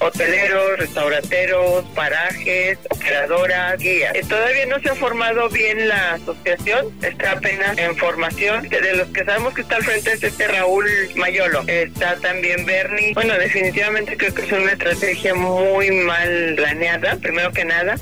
Hoteleros, 0.00 0.78
restauranteros, 0.78 1.84
parajes, 1.94 2.78
operadoras, 2.90 3.78
guías. 3.78 4.14
Eh, 4.14 4.22
todavía 4.28 4.66
no 4.66 4.80
se 4.80 4.90
ha 4.90 4.94
formado 4.94 5.48
bien 5.48 5.88
la 5.88 6.14
asociación, 6.14 6.92
está 7.02 7.32
apenas 7.32 7.76
en 7.78 7.96
formación. 7.96 8.68
De 8.68 8.96
los 8.96 9.08
que 9.08 9.24
sabemos 9.24 9.54
que 9.54 9.62
está 9.62 9.76
al 9.76 9.84
frente 9.84 10.12
es 10.12 10.22
este 10.22 10.48
Raúl 10.48 10.86
Mayolo, 11.16 11.62
está 11.66 12.16
también 12.16 12.64
Bernie. 12.66 13.14
Bueno, 13.14 13.34
definitivamente 13.34 14.16
creo 14.16 14.34
que 14.34 14.42
es 14.42 14.52
una 14.52 14.72
estrategia 14.72 15.34
muy 15.34 15.90
mal 15.90 16.54
planeada, 16.56 17.16
primero 17.16 17.52
que 17.52 17.64
nada. 17.64 17.96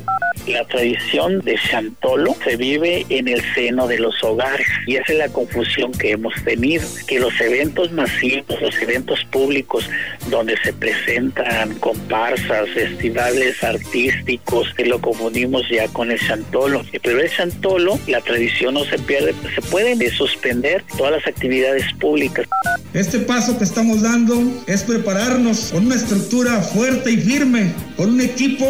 La 0.47 0.65
tradición 0.67 1.41
de 1.41 1.57
Chantolo 1.57 2.37
se 2.45 2.57
vive 2.57 3.07
en 3.09 3.29
el 3.29 3.41
seno 3.55 3.87
de 3.87 3.99
los 3.99 4.23
hogares 4.23 4.67
y 4.87 4.97
esa 4.97 5.13
es 5.13 5.19
la 5.19 5.29
confusión 5.29 5.91
que 5.93 6.11
hemos 6.11 6.35
tenido, 6.45 6.85
que 7.07 7.19
los 7.19 7.41
eventos 7.41 7.93
masivos, 7.93 8.61
los 8.61 8.79
eventos 8.83 9.25
públicos 9.31 9.89
donde 10.29 10.57
se 10.59 10.75
presentan 10.75 11.74
comparsas, 11.75 12.69
festivales 12.71 13.63
artísticos, 13.63 14.73
que 14.75 14.87
lo 14.87 15.01
confundimos 15.01 15.63
ya 15.71 15.89
con 15.89 16.11
el 16.11 16.19
Chantolo. 16.19 16.83
Pero 17.03 17.21
el 17.21 17.31
Chantolo, 17.31 17.99
la 18.07 18.21
tradición 18.21 18.75
no 18.75 18.85
se 18.85 18.99
pierde, 18.99 19.35
se 19.55 19.63
pueden 19.63 20.01
suspender 20.11 20.85
todas 20.97 21.13
las 21.13 21.27
actividades 21.27 21.85
públicas. 22.01 22.47
Este 22.93 23.19
paso 23.21 23.59
que 23.59 23.65
estamos 23.65 24.03
dando 24.03 24.41
es 24.67 24.85
prepararnos 24.85 25.71
con 25.73 25.87
una 25.87 25.97
estructura 25.97 26.61
fuerte 26.61 27.11
y 27.11 27.17
firme, 27.17 27.73
con 27.97 28.11
un 28.11 28.21
equipo 28.21 28.65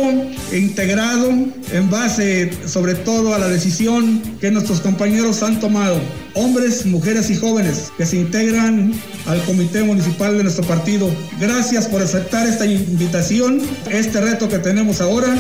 integrado 0.52 1.30
en 1.30 1.90
base 1.90 2.50
sobre 2.66 2.94
todo 2.94 3.34
a 3.34 3.38
la 3.38 3.48
decisión 3.48 4.22
que 4.40 4.50
nuestros 4.50 4.80
compañeros 4.80 5.42
han 5.42 5.60
tomado. 5.60 6.00
Hombres, 6.34 6.84
mujeres 6.86 7.30
y 7.30 7.36
jóvenes 7.36 7.92
que 7.96 8.06
se 8.06 8.16
integran 8.16 8.92
al 9.26 9.42
comité 9.44 9.82
municipal 9.82 10.36
de 10.36 10.42
nuestro 10.42 10.64
partido. 10.66 11.08
Gracias 11.38 11.86
por 11.86 12.02
aceptar 12.02 12.46
esta 12.46 12.66
invitación, 12.66 13.62
este 13.90 14.20
reto 14.20 14.48
que 14.48 14.58
tenemos 14.58 15.00
ahora 15.00 15.36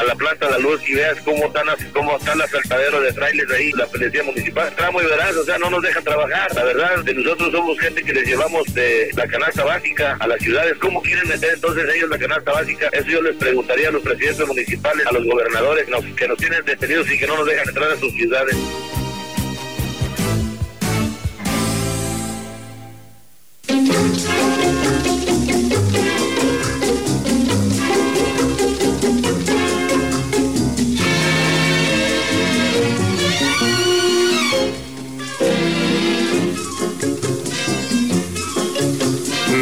a 0.00 0.04
la 0.04 0.14
planta 0.14 0.46
de 0.46 0.52
la 0.52 0.58
luz 0.58 0.80
y 0.88 0.94
veas 0.94 1.18
cómo 1.24 1.46
están 1.46 1.66
cómo 1.92 2.16
están 2.16 2.38
las 2.38 2.50
saltaderos 2.50 3.02
de 3.02 3.12
trailers 3.12 3.50
ahí, 3.52 3.70
la 3.72 3.86
policía 3.86 4.22
municipal. 4.22 4.68
Está 4.68 4.90
muy 4.90 5.04
veraz, 5.04 5.36
o 5.36 5.44
sea, 5.44 5.58
no 5.58 5.70
nos 5.70 5.82
dejan 5.82 6.02
trabajar. 6.02 6.54
La 6.54 6.64
verdad, 6.64 7.04
de 7.04 7.14
nosotros 7.14 7.52
somos 7.52 7.78
gente 7.78 8.02
que 8.02 8.12
les 8.12 8.26
llevamos 8.26 8.72
de 8.72 9.10
la 9.14 9.26
canasta 9.26 9.64
básica 9.64 10.16
a 10.18 10.26
las 10.26 10.40
ciudades. 10.40 10.74
¿Cómo 10.80 11.02
quieren 11.02 11.28
meter 11.28 11.54
entonces 11.54 11.84
ellos 11.94 12.08
la 12.08 12.18
canasta 12.18 12.52
básica? 12.52 12.88
Eso 12.92 13.08
yo 13.08 13.22
les 13.22 13.36
preguntaría 13.36 13.88
a 13.88 13.92
los 13.92 14.02
presidentes 14.02 14.46
municipales, 14.46 15.06
a 15.06 15.12
los 15.12 15.24
gobernadores 15.24 15.86
que 16.16 16.28
nos 16.28 16.38
tienen 16.38 16.64
detenidos 16.64 17.10
y 17.10 17.18
que 17.18 17.26
no 17.26 17.36
nos 17.36 17.46
dejan 17.46 17.68
entrar 17.68 17.90
a 17.92 17.96
sus 17.98 18.12
ciudades. 18.14 18.56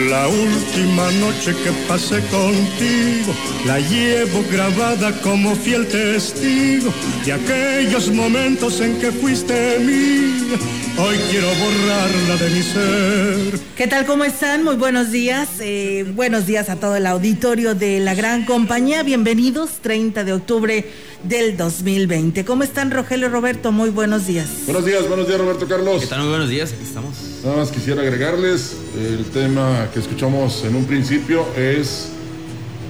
La 0.08 0.26
última 0.26 1.10
noche 1.20 1.54
que 1.62 1.70
pasé 1.86 2.20
contigo 2.28 3.34
la 3.66 3.78
llevo 3.78 4.42
grabada 4.50 5.12
como 5.20 5.54
fiel 5.54 5.86
testigo 5.86 6.90
de 7.26 7.34
aquellos 7.34 8.10
momentos 8.10 8.80
en 8.80 8.98
que 8.98 9.12
fuiste 9.12 9.78
mía. 9.80 10.56
Hoy 11.00 11.16
quiero 11.30 11.46
borrarla 11.46 12.36
de 12.36 12.50
mi 12.50 12.60
ser. 12.60 13.60
¿Qué 13.76 13.86
tal? 13.86 14.04
¿Cómo 14.04 14.24
están? 14.24 14.64
Muy 14.64 14.74
buenos 14.74 15.12
días. 15.12 15.48
Eh, 15.60 16.04
buenos 16.16 16.44
días 16.46 16.68
a 16.70 16.74
todo 16.74 16.96
el 16.96 17.06
auditorio 17.06 17.76
de 17.76 18.00
la 18.00 18.16
gran 18.16 18.44
compañía. 18.44 19.04
Bienvenidos, 19.04 19.78
30 19.80 20.24
de 20.24 20.32
octubre 20.32 20.90
del 21.22 21.56
2020. 21.56 22.44
¿Cómo 22.44 22.64
están, 22.64 22.90
Rogelio 22.90 23.28
Roberto? 23.28 23.70
Muy 23.70 23.90
buenos 23.90 24.26
días. 24.26 24.48
Buenos 24.64 24.84
días, 24.84 25.06
buenos 25.06 25.28
días, 25.28 25.38
Roberto 25.38 25.68
Carlos. 25.68 26.00
¿Qué 26.00 26.08
tal? 26.08 26.22
Muy 26.22 26.30
buenos 26.30 26.48
días, 26.48 26.72
aquí 26.72 26.82
estamos. 26.82 27.14
Nada 27.44 27.58
más 27.58 27.70
quisiera 27.70 28.02
agregarles, 28.02 28.74
el 28.96 29.24
tema 29.26 29.88
que 29.94 30.00
escuchamos 30.00 30.64
en 30.64 30.74
un 30.74 30.84
principio 30.84 31.46
es 31.56 32.08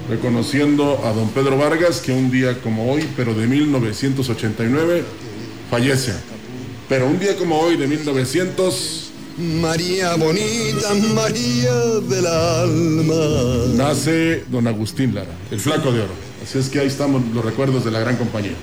reconociendo 0.08 1.02
a 1.04 1.12
don 1.12 1.28
Pedro 1.28 1.58
Vargas, 1.58 2.00
que 2.00 2.12
un 2.12 2.30
día 2.30 2.58
como 2.62 2.91
hoy, 2.91 3.06
pero 3.18 3.34
de 3.34 3.47
1989, 3.47 5.04
fallece. 5.70 6.38
Pero 6.88 7.06
un 7.06 7.19
día 7.19 7.37
como 7.37 7.59
hoy, 7.59 7.76
de 7.76 7.87
1900... 7.87 9.04
María 9.38 10.16
bonita, 10.16 10.94
María 11.15 11.72
del 12.09 12.26
alma. 12.26 13.72
Nace 13.76 14.43
don 14.49 14.66
Agustín 14.66 15.15
Lara, 15.15 15.31
el 15.53 15.60
flaco 15.60 15.93
de 15.93 16.00
oro. 16.00 16.12
Así 16.43 16.59
es 16.59 16.69
que 16.69 16.81
ahí 16.81 16.88
estamos 16.88 17.22
los 17.32 17.44
recuerdos 17.44 17.84
de 17.84 17.93
la 17.93 18.00
gran 18.00 18.16
compañía. 18.16 18.54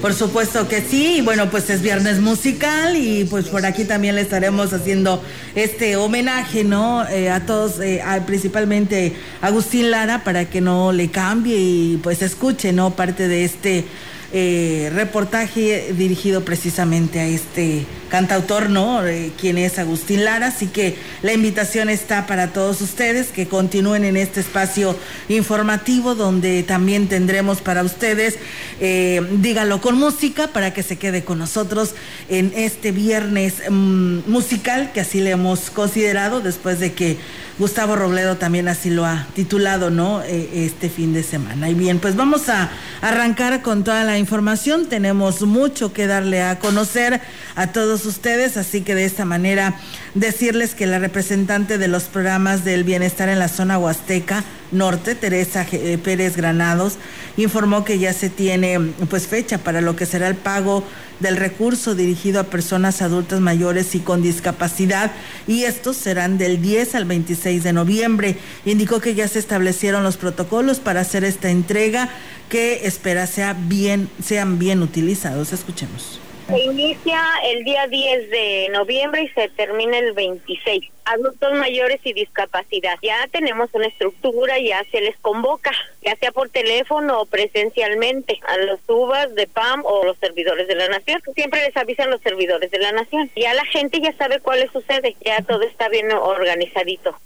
Por 0.00 0.14
supuesto 0.14 0.68
que 0.68 0.82
sí, 0.82 1.16
y 1.16 1.20
bueno, 1.22 1.50
pues 1.50 1.68
es 1.68 1.82
viernes 1.82 2.20
musical 2.20 2.96
y 2.96 3.24
pues 3.24 3.46
por 3.46 3.66
aquí 3.66 3.84
también 3.84 4.14
le 4.14 4.20
estaremos 4.20 4.72
haciendo 4.72 5.20
este 5.56 5.96
homenaje, 5.96 6.62
¿no? 6.62 7.08
Eh, 7.08 7.28
a 7.28 7.44
todos, 7.44 7.80
eh, 7.80 8.00
principalmente 8.24 9.16
a 9.42 9.48
Agustín 9.48 9.90
Lara, 9.90 10.22
para 10.22 10.48
que 10.48 10.60
no 10.60 10.92
le 10.92 11.10
cambie 11.10 11.56
y 11.56 12.00
pues 12.00 12.22
escuche, 12.22 12.72
¿no? 12.72 12.90
Parte 12.94 13.26
de 13.26 13.44
este 13.44 13.84
eh, 14.32 14.90
reportaje 14.94 15.92
dirigido 15.96 16.44
precisamente 16.44 17.20
a 17.20 17.26
este 17.26 17.86
cantautor, 18.10 18.68
¿no? 18.68 19.06
Eh, 19.06 19.32
quien 19.40 19.56
es 19.56 19.78
Agustín 19.78 20.24
Lara. 20.24 20.48
Así 20.48 20.66
que 20.66 20.98
la 21.22 21.32
invitación 21.32 21.88
está 21.88 22.26
para 22.26 22.52
todos 22.52 22.82
ustedes 22.82 23.28
que 23.28 23.48
continúen 23.48 24.04
en 24.04 24.16
este 24.18 24.40
espacio 24.40 24.96
informativo 25.28 26.14
donde 26.14 26.62
también 26.62 27.08
tendremos 27.08 27.60
para 27.62 27.82
ustedes, 27.82 28.38
eh, 28.80 29.26
dígalo 29.38 29.80
con 29.80 29.96
música, 29.98 30.48
para 30.48 30.74
que 30.74 30.82
se 30.82 30.96
quede 30.96 31.24
con 31.24 31.38
nosotros 31.38 31.94
en 32.28 32.52
este 32.54 32.92
viernes 32.92 33.62
mm, 33.70 34.20
musical 34.26 34.90
que 34.92 35.00
así 35.00 35.20
le 35.20 35.30
hemos 35.30 35.70
considerado 35.70 36.40
después 36.40 36.80
de 36.80 36.92
que 36.92 37.18
Gustavo 37.60 37.94
Robledo 37.94 38.38
también 38.38 38.68
así 38.68 38.88
lo 38.88 39.04
ha 39.04 39.26
titulado, 39.34 39.90
¿no? 39.90 40.22
Eh, 40.22 40.64
este 40.64 40.88
fin 40.88 41.12
de 41.12 41.22
semana. 41.22 41.68
Y 41.68 41.74
bien, 41.74 41.98
pues 41.98 42.16
vamos 42.16 42.48
a 42.48 42.70
arrancar 43.02 43.60
con 43.60 43.84
toda 43.84 44.02
la 44.02 44.16
información. 44.16 44.86
Tenemos 44.86 45.42
mucho 45.42 45.92
que 45.92 46.06
darle 46.06 46.42
a 46.42 46.58
conocer 46.58 47.20
a 47.56 47.66
todos 47.66 47.99
ustedes, 48.06 48.56
así 48.56 48.82
que 48.82 48.94
de 48.94 49.04
esta 49.04 49.24
manera 49.24 49.80
decirles 50.14 50.74
que 50.74 50.86
la 50.86 50.98
representante 50.98 51.78
de 51.78 51.88
los 51.88 52.04
programas 52.04 52.64
del 52.64 52.84
bienestar 52.84 53.28
en 53.28 53.38
la 53.38 53.48
zona 53.48 53.78
huasteca 53.78 54.44
norte, 54.72 55.14
Teresa 55.14 55.66
eh, 55.72 55.98
Pérez 56.02 56.36
Granados, 56.36 56.96
informó 57.36 57.84
que 57.84 57.98
ya 57.98 58.12
se 58.12 58.30
tiene 58.30 58.78
pues 59.08 59.26
fecha 59.26 59.58
para 59.58 59.80
lo 59.80 59.96
que 59.96 60.06
será 60.06 60.28
el 60.28 60.36
pago 60.36 60.84
del 61.18 61.36
recurso 61.36 61.94
dirigido 61.94 62.40
a 62.40 62.44
personas 62.44 63.02
adultas 63.02 63.40
mayores 63.40 63.94
y 63.94 64.00
con 64.00 64.22
discapacidad 64.22 65.10
y 65.46 65.64
estos 65.64 65.96
serán 65.96 66.38
del 66.38 66.62
10 66.62 66.94
al 66.94 67.04
26 67.04 67.62
de 67.62 67.72
noviembre. 67.72 68.36
Indicó 68.64 69.00
que 69.00 69.14
ya 69.14 69.28
se 69.28 69.38
establecieron 69.38 70.02
los 70.02 70.16
protocolos 70.16 70.80
para 70.80 71.00
hacer 71.00 71.24
esta 71.24 71.50
entrega 71.50 72.08
que 72.48 72.86
espera 72.86 73.26
sea 73.26 73.54
bien, 73.54 74.08
sean 74.22 74.58
bien 74.58 74.82
utilizados. 74.82 75.52
Escuchemos 75.52 76.19
Se 76.50 76.58
inicia 76.58 77.22
el 77.44 77.62
día 77.62 77.86
10 77.86 78.28
de 78.28 78.68
noviembre 78.72 79.22
y 79.22 79.28
se 79.28 79.48
termina 79.50 79.98
el 79.98 80.14
26. 80.14 80.84
Adultos 81.04 81.52
mayores 81.52 82.00
y 82.02 82.12
discapacidad. 82.12 82.98
Ya 83.02 83.28
tenemos 83.30 83.70
una 83.72 83.86
estructura, 83.86 84.58
ya 84.58 84.82
se 84.90 85.00
les 85.00 85.16
convoca, 85.18 85.70
ya 86.02 86.16
sea 86.16 86.32
por 86.32 86.48
teléfono 86.48 87.20
o 87.20 87.26
presencialmente, 87.26 88.40
a 88.48 88.56
los 88.56 88.80
UBAs 88.88 89.32
de 89.36 89.46
PAM 89.46 89.84
o 89.84 90.04
los 90.04 90.18
servidores 90.18 90.66
de 90.66 90.74
la 90.74 90.88
nación. 90.88 91.22
Siempre 91.36 91.62
les 91.64 91.76
avisan 91.76 92.10
los 92.10 92.20
servidores 92.20 92.68
de 92.72 92.80
la 92.80 92.90
nación. 92.90 93.30
Ya 93.36 93.54
la 93.54 93.64
gente 93.66 94.00
ya 94.00 94.12
sabe 94.14 94.40
cuál 94.40 94.68
sucede, 94.72 95.14
ya 95.24 95.40
todo 95.42 95.62
está 95.62 95.88
bien 95.88 96.10
organizadito. 96.10 97.16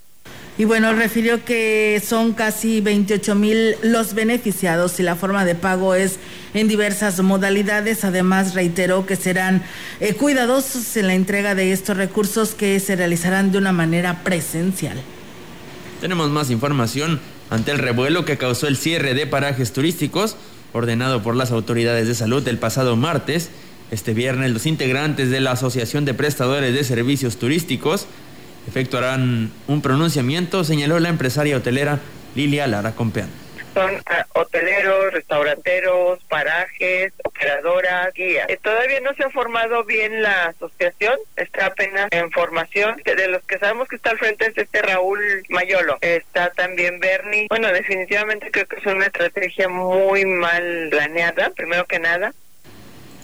Y 0.57 0.63
bueno, 0.63 0.93
refirió 0.93 1.43
que 1.43 2.01
son 2.05 2.33
casi 2.33 2.79
28 2.79 3.35
mil 3.35 3.75
los 3.83 4.13
beneficiados 4.13 4.99
y 5.01 5.03
la 5.03 5.17
forma 5.17 5.43
de 5.43 5.53
pago 5.53 5.95
es 5.95 6.17
en 6.53 6.69
diversas 6.69 7.19
modalidades. 7.21 8.05
Además, 8.05 8.53
reiteró 8.53 9.05
que 9.05 9.17
serán 9.17 9.63
eh, 9.99 10.13
cuidadosos 10.13 10.95
en 10.95 11.07
la 11.07 11.13
entrega 11.13 11.55
de 11.55 11.73
estos 11.73 11.97
recursos 11.97 12.55
que 12.55 12.79
se 12.79 12.95
realizarán 12.95 13.51
de 13.51 13.57
una 13.57 13.73
manera 13.73 14.23
presencial. 14.23 15.01
Tenemos 15.99 16.29
más 16.29 16.49
información 16.49 17.19
ante 17.49 17.71
el 17.71 17.79
revuelo 17.79 18.23
que 18.23 18.37
causó 18.37 18.67
el 18.67 18.77
cierre 18.77 19.13
de 19.13 19.27
parajes 19.27 19.73
turísticos 19.73 20.37
ordenado 20.71 21.21
por 21.21 21.35
las 21.35 21.51
autoridades 21.51 22.07
de 22.07 22.15
salud 22.15 22.47
el 22.47 22.59
pasado 22.59 22.95
martes. 22.95 23.49
Este 23.91 24.13
viernes 24.13 24.51
los 24.51 24.65
integrantes 24.65 25.29
de 25.29 25.41
la 25.41 25.51
Asociación 25.51 26.05
de 26.05 26.13
Prestadores 26.13 26.73
de 26.73 26.83
Servicios 26.83 27.37
Turísticos 27.37 28.07
efectuarán 28.67 29.51
un 29.67 29.81
pronunciamiento, 29.81 30.63
señaló 30.63 30.99
la 30.99 31.09
empresaria 31.09 31.57
hotelera 31.57 31.99
Lilia 32.35 32.67
Lara 32.67 32.91
Compeán. 32.91 33.29
Son 33.73 33.91
ah, 34.05 34.25
hoteleros, 34.33 35.11
restauranteros, 35.11 36.23
parajes, 36.29 37.11
operadoras, 37.25 38.13
guías. 38.13 38.49
Eh, 38.49 38.57
todavía 38.61 39.01
no 39.01 39.13
se 39.15 39.25
ha 39.25 39.29
formado 39.31 39.83
bien 39.83 40.21
la 40.21 40.45
asociación, 40.45 41.15
está 41.35 41.65
apenas 41.65 42.07
en 42.11 42.31
formación. 42.31 43.01
De 43.03 43.27
los 43.27 43.43
que 43.43 43.57
sabemos 43.59 43.89
que 43.89 43.97
está 43.97 44.11
al 44.11 44.17
frente 44.17 44.45
es 44.45 44.57
este 44.57 44.81
Raúl 44.81 45.19
Mayolo, 45.49 45.97
está 45.99 46.51
también 46.51 47.01
Bernie. 47.01 47.47
Bueno, 47.49 47.67
definitivamente 47.67 48.49
creo 48.49 48.65
que 48.65 48.77
es 48.77 48.85
una 48.85 49.07
estrategia 49.07 49.67
muy 49.67 50.25
mal 50.25 50.87
planeada, 50.89 51.49
primero 51.49 51.85
que 51.85 51.99
nada. 51.99 52.33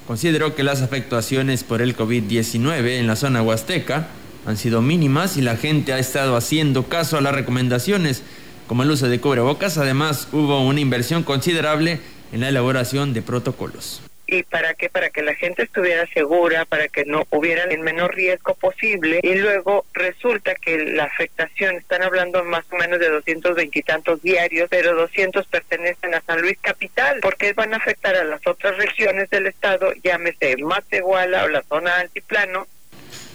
Consideró 0.05 0.53
que 0.55 0.63
las 0.63 0.81
afectaciones 0.81 1.63
por 1.63 1.81
el 1.81 1.95
COVID-19 1.95 2.99
en 2.99 3.07
la 3.07 3.15
zona 3.15 3.41
huasteca 3.41 4.09
han 4.45 4.57
sido 4.57 4.81
mínimas 4.81 5.38
y 5.38 5.41
la 5.41 5.57
gente 5.57 5.93
ha 5.93 5.99
estado 5.99 6.35
haciendo 6.35 6.83
caso 6.83 7.17
a 7.17 7.21
las 7.21 7.35
recomendaciones, 7.35 8.23
como 8.67 8.83
el 8.83 8.91
uso 8.91 9.09
de 9.09 9.19
cubrebocas. 9.19 9.77
Además, 9.77 10.27
hubo 10.31 10.65
una 10.65 10.79
inversión 10.79 11.23
considerable 11.23 11.99
en 12.31 12.41
la 12.41 12.49
elaboración 12.49 13.13
de 13.13 13.21
protocolos. 13.21 14.01
¿Y 14.31 14.43
para 14.43 14.73
qué? 14.75 14.89
Para 14.89 15.09
que 15.09 15.21
la 15.21 15.35
gente 15.35 15.63
estuviera 15.63 16.07
segura, 16.13 16.63
para 16.63 16.88
que 16.88 17.03
no 17.03 17.27
hubiera 17.31 17.65
el 17.65 17.81
menor 17.81 18.15
riesgo 18.15 18.53
posible. 18.53 19.19
Y 19.21 19.35
luego 19.35 19.85
resulta 19.91 20.55
que 20.55 20.77
la 20.77 21.03
afectación, 21.03 21.75
están 21.75 22.01
hablando 22.01 22.41
más 22.45 22.63
o 22.71 22.77
menos 22.77 23.01
de 23.01 23.09
220 23.09 23.77
y 23.77 23.81
tantos 23.81 24.21
diarios, 24.21 24.69
pero 24.69 24.95
200 24.95 25.45
pertenecen 25.47 26.13
a 26.13 26.21
San 26.21 26.41
Luis 26.41 26.57
Capital, 26.61 27.19
porque 27.21 27.51
van 27.51 27.73
a 27.73 27.77
afectar 27.77 28.15
a 28.15 28.23
las 28.23 28.47
otras 28.47 28.77
regiones 28.77 29.29
del 29.29 29.47
estado, 29.47 29.91
llámese 30.01 30.55
Matehuala 30.63 31.43
o 31.43 31.49
la 31.49 31.63
zona 31.63 31.97
altiplano, 31.97 32.67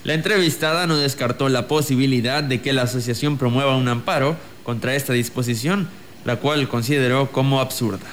la 0.07 0.15
entrevistada 0.15 0.87
no 0.87 0.97
descartó 0.97 1.49
la 1.49 1.67
posibilidad 1.67 2.45
de 2.45 2.61
que 2.61 2.73
la 2.73 2.83
asociación 2.83 3.39
promueva 3.39 3.77
un 3.77 3.89
amparo 3.89 4.37
contra 4.63 4.95
esta 4.95 5.13
disposición, 5.13 5.89
la 6.25 6.37
cual 6.37 6.69
consideró 6.69 7.33
como 7.33 7.61
absurda. 7.61 8.07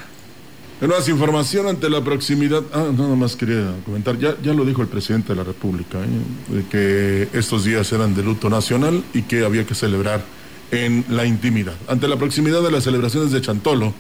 Más 0.82 1.08
información 1.08 1.68
ante 1.68 1.92
la 1.92 2.04
proximidad. 2.04 2.64
Ah, 2.74 2.88
nada 2.92 3.16
más 3.16 3.36
quería 3.36 3.76
comentar. 3.86 4.18
Ya, 4.18 4.36
ya 4.42 4.54
lo 4.54 4.66
dijo 4.66 4.82
el 4.82 4.88
presidente 4.88 5.30
de 5.30 5.36
la 5.36 5.44
República, 5.44 6.00
¿eh? 6.00 6.56
de 6.56 6.66
que 6.66 7.38
estos 7.38 7.64
días 7.64 7.92
eran 7.94 8.16
de 8.16 8.24
luto 8.24 8.50
nacional 8.50 9.04
y 9.14 9.22
que 9.22 9.46
había 9.46 9.64
que 9.68 9.76
celebrar 9.76 10.24
en 10.72 11.06
la 11.10 11.28
intimidad. 11.28 11.76
Ante 11.88 12.08
la 12.08 12.18
proximidad 12.18 12.64
de 12.64 12.72
las 12.72 12.86
celebraciones 12.86 13.32
de 13.32 13.40
Chantolo, 13.40 13.94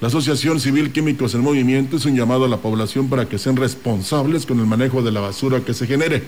la 0.00 0.08
Asociación 0.08 0.60
Civil 0.60 0.92
Químicos 0.92 1.34
en 1.34 1.42
Movimiento 1.42 1.98
es 1.98 2.06
un 2.06 2.16
llamado 2.16 2.46
a 2.46 2.48
la 2.48 2.56
población 2.56 3.10
para 3.10 3.28
que 3.28 3.36
sean 3.36 3.56
responsables 3.56 4.46
con 4.46 4.58
el 4.60 4.66
manejo 4.66 5.02
de 5.02 5.12
la 5.12 5.20
basura 5.20 5.60
que 5.60 5.74
se 5.74 5.86
genere. 5.86 6.22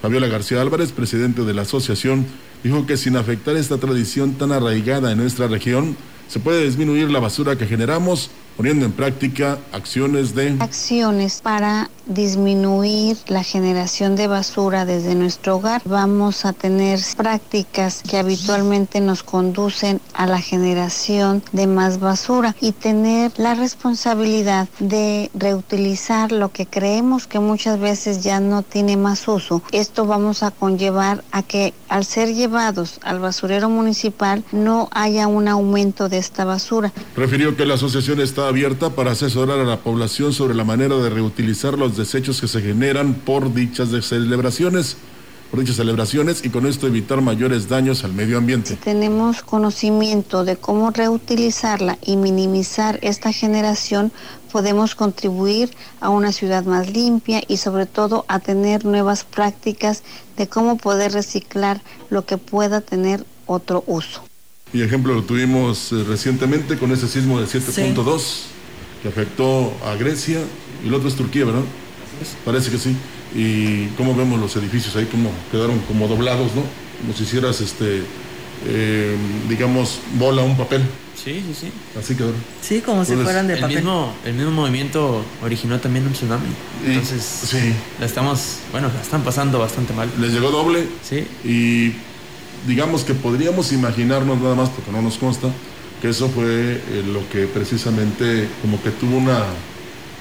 Fabiola 0.00 0.28
García 0.28 0.60
Álvarez, 0.60 0.92
presidente 0.92 1.42
de 1.42 1.54
la 1.54 1.62
asociación, 1.62 2.26
dijo 2.62 2.86
que 2.86 2.96
sin 2.96 3.16
afectar 3.16 3.56
esta 3.56 3.78
tradición 3.78 4.34
tan 4.34 4.52
arraigada 4.52 5.10
en 5.10 5.18
nuestra 5.18 5.48
región, 5.48 5.96
se 6.28 6.38
puede 6.38 6.64
disminuir 6.64 7.10
la 7.10 7.18
basura 7.18 7.56
que 7.56 7.66
generamos 7.66 8.30
poniendo 8.58 8.84
en 8.84 8.90
práctica 8.90 9.56
acciones 9.70 10.34
de... 10.34 10.56
Acciones 10.58 11.40
para 11.40 11.88
disminuir 12.06 13.16
la 13.28 13.44
generación 13.44 14.16
de 14.16 14.26
basura 14.26 14.84
desde 14.84 15.14
nuestro 15.14 15.56
hogar. 15.56 15.80
Vamos 15.84 16.44
a 16.44 16.52
tener 16.52 16.98
prácticas 17.16 18.02
que 18.02 18.16
habitualmente 18.16 19.00
nos 19.00 19.22
conducen 19.22 20.00
a 20.12 20.26
la 20.26 20.40
generación 20.40 21.42
de 21.52 21.66
más 21.66 22.00
basura 22.00 22.56
y 22.60 22.72
tener 22.72 23.30
la 23.36 23.54
responsabilidad 23.54 24.68
de 24.80 25.30
reutilizar 25.34 26.32
lo 26.32 26.50
que 26.50 26.66
creemos 26.66 27.26
que 27.26 27.38
muchas 27.38 27.78
veces 27.78 28.24
ya 28.24 28.40
no 28.40 28.62
tiene 28.62 28.96
más 28.96 29.28
uso. 29.28 29.62
Esto 29.70 30.04
vamos 30.06 30.42
a 30.42 30.50
conllevar 30.50 31.22
a 31.30 31.42
que 31.42 31.74
al 31.88 32.04
ser 32.04 32.34
llevados 32.34 32.98
al 33.02 33.20
basurero 33.20 33.68
municipal 33.68 34.42
no 34.50 34.88
haya 34.92 35.26
un 35.28 35.46
aumento 35.46 36.08
de 36.08 36.18
esta 36.18 36.44
basura. 36.44 36.92
Refirió 37.14 37.56
que 37.56 37.66
la 37.66 37.74
asociación 37.74 38.20
está 38.20 38.47
abierta 38.48 38.90
para 38.90 39.12
asesorar 39.12 39.60
a 39.60 39.64
la 39.64 39.80
población 39.80 40.32
sobre 40.32 40.54
la 40.54 40.64
manera 40.64 40.96
de 40.96 41.10
reutilizar 41.10 41.78
los 41.78 41.96
desechos 41.96 42.40
que 42.40 42.48
se 42.48 42.60
generan 42.60 43.14
por 43.14 43.54
dichas 43.54 43.90
celebraciones 44.04 44.96
por 45.50 45.60
dichas 45.60 45.76
celebraciones 45.76 46.44
y 46.44 46.50
con 46.50 46.66
esto 46.66 46.86
evitar 46.86 47.20
mayores 47.20 47.68
daños 47.68 48.04
al 48.04 48.12
medio 48.12 48.38
ambiente. 48.38 48.70
Si 48.70 48.76
tenemos 48.76 49.42
conocimiento 49.42 50.44
de 50.44 50.56
cómo 50.56 50.90
reutilizarla 50.90 51.98
y 52.02 52.16
minimizar 52.16 52.98
esta 53.02 53.32
generación, 53.32 54.12
podemos 54.52 54.94
contribuir 54.94 55.70
a 56.00 56.10
una 56.10 56.32
ciudad 56.32 56.64
más 56.64 56.90
limpia 56.90 57.42
y 57.46 57.56
sobre 57.56 57.86
todo 57.86 58.24
a 58.28 58.40
tener 58.40 58.84
nuevas 58.84 59.24
prácticas 59.24 60.02
de 60.36 60.48
cómo 60.48 60.76
poder 60.76 61.12
reciclar 61.12 61.80
lo 62.10 62.24
que 62.26 62.36
pueda 62.36 62.80
tener 62.80 63.24
otro 63.46 63.84
uso. 63.86 64.27
Y 64.72 64.82
ejemplo 64.82 65.14
lo 65.14 65.22
tuvimos 65.22 65.92
eh, 65.92 66.04
recientemente 66.06 66.76
con 66.76 66.92
ese 66.92 67.08
sismo 67.08 67.40
de 67.40 67.46
7.2 67.46 68.22
que 69.02 69.08
afectó 69.08 69.72
a 69.84 69.94
Grecia 69.94 70.40
y 70.84 70.88
el 70.88 70.94
otro 70.94 71.08
es 71.08 71.14
Turquía, 71.14 71.44
¿verdad? 71.44 71.62
Parece 72.44 72.70
que 72.70 72.78
sí. 72.78 72.96
Y 73.34 73.86
cómo 73.96 74.14
vemos 74.14 74.40
los 74.40 74.54
edificios 74.56 74.94
ahí, 74.96 75.06
como 75.06 75.30
quedaron 75.50 75.78
como 75.80 76.08
doblados, 76.08 76.54
¿no? 76.54 76.62
Como 77.00 77.14
si 77.16 77.22
hicieras, 77.24 77.60
este, 77.60 78.02
eh, 78.66 79.16
digamos, 79.48 80.00
bola 80.18 80.42
un 80.42 80.56
papel. 80.56 80.82
Sí, 81.14 81.42
sí, 81.46 81.54
sí. 81.60 81.72
Así 81.98 82.14
quedaron. 82.14 82.36
Sí, 82.62 82.80
como 82.80 83.04
si 83.04 83.14
fueran 83.14 83.46
de 83.46 83.54
el 83.54 83.60
papel. 83.60 83.76
Mismo, 83.76 84.14
el 84.24 84.34
mismo 84.34 84.50
movimiento 84.50 85.24
originó 85.42 85.78
también 85.78 86.06
un 86.06 86.12
tsunami. 86.12 86.48
Entonces, 86.86 87.22
sí. 87.22 87.74
la 88.00 88.06
estamos, 88.06 88.58
bueno, 88.72 88.88
la 88.94 89.00
están 89.00 89.22
pasando 89.22 89.58
bastante 89.58 89.92
mal. 89.92 90.10
Les 90.20 90.32
llegó 90.32 90.50
doble. 90.50 90.86
Sí. 91.02 91.26
Y 91.44 91.94
digamos 92.66 93.04
que 93.04 93.14
podríamos 93.14 93.72
imaginarnos 93.72 94.40
nada 94.40 94.54
más, 94.54 94.70
porque 94.70 94.90
no 94.90 95.02
nos 95.02 95.18
consta, 95.18 95.48
que 96.00 96.10
eso 96.10 96.28
fue 96.28 96.46
eh, 96.46 97.04
lo 97.12 97.28
que 97.30 97.46
precisamente 97.46 98.48
como 98.62 98.80
que 98.82 98.90
tuvo 98.90 99.16
una, 99.16 99.44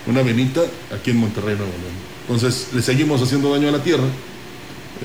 una 0.08 0.22
venita 0.22 0.62
aquí 0.96 1.12
en 1.12 1.17
Monterrey, 1.17 1.56
Nuevo 1.56 1.72
León. 1.72 2.08
Entonces, 2.22 2.70
le 2.74 2.82
seguimos 2.82 3.22
haciendo 3.22 3.51
daño 3.53 3.70
a 3.70 3.72
la 3.72 3.84
tierra, 3.84 4.06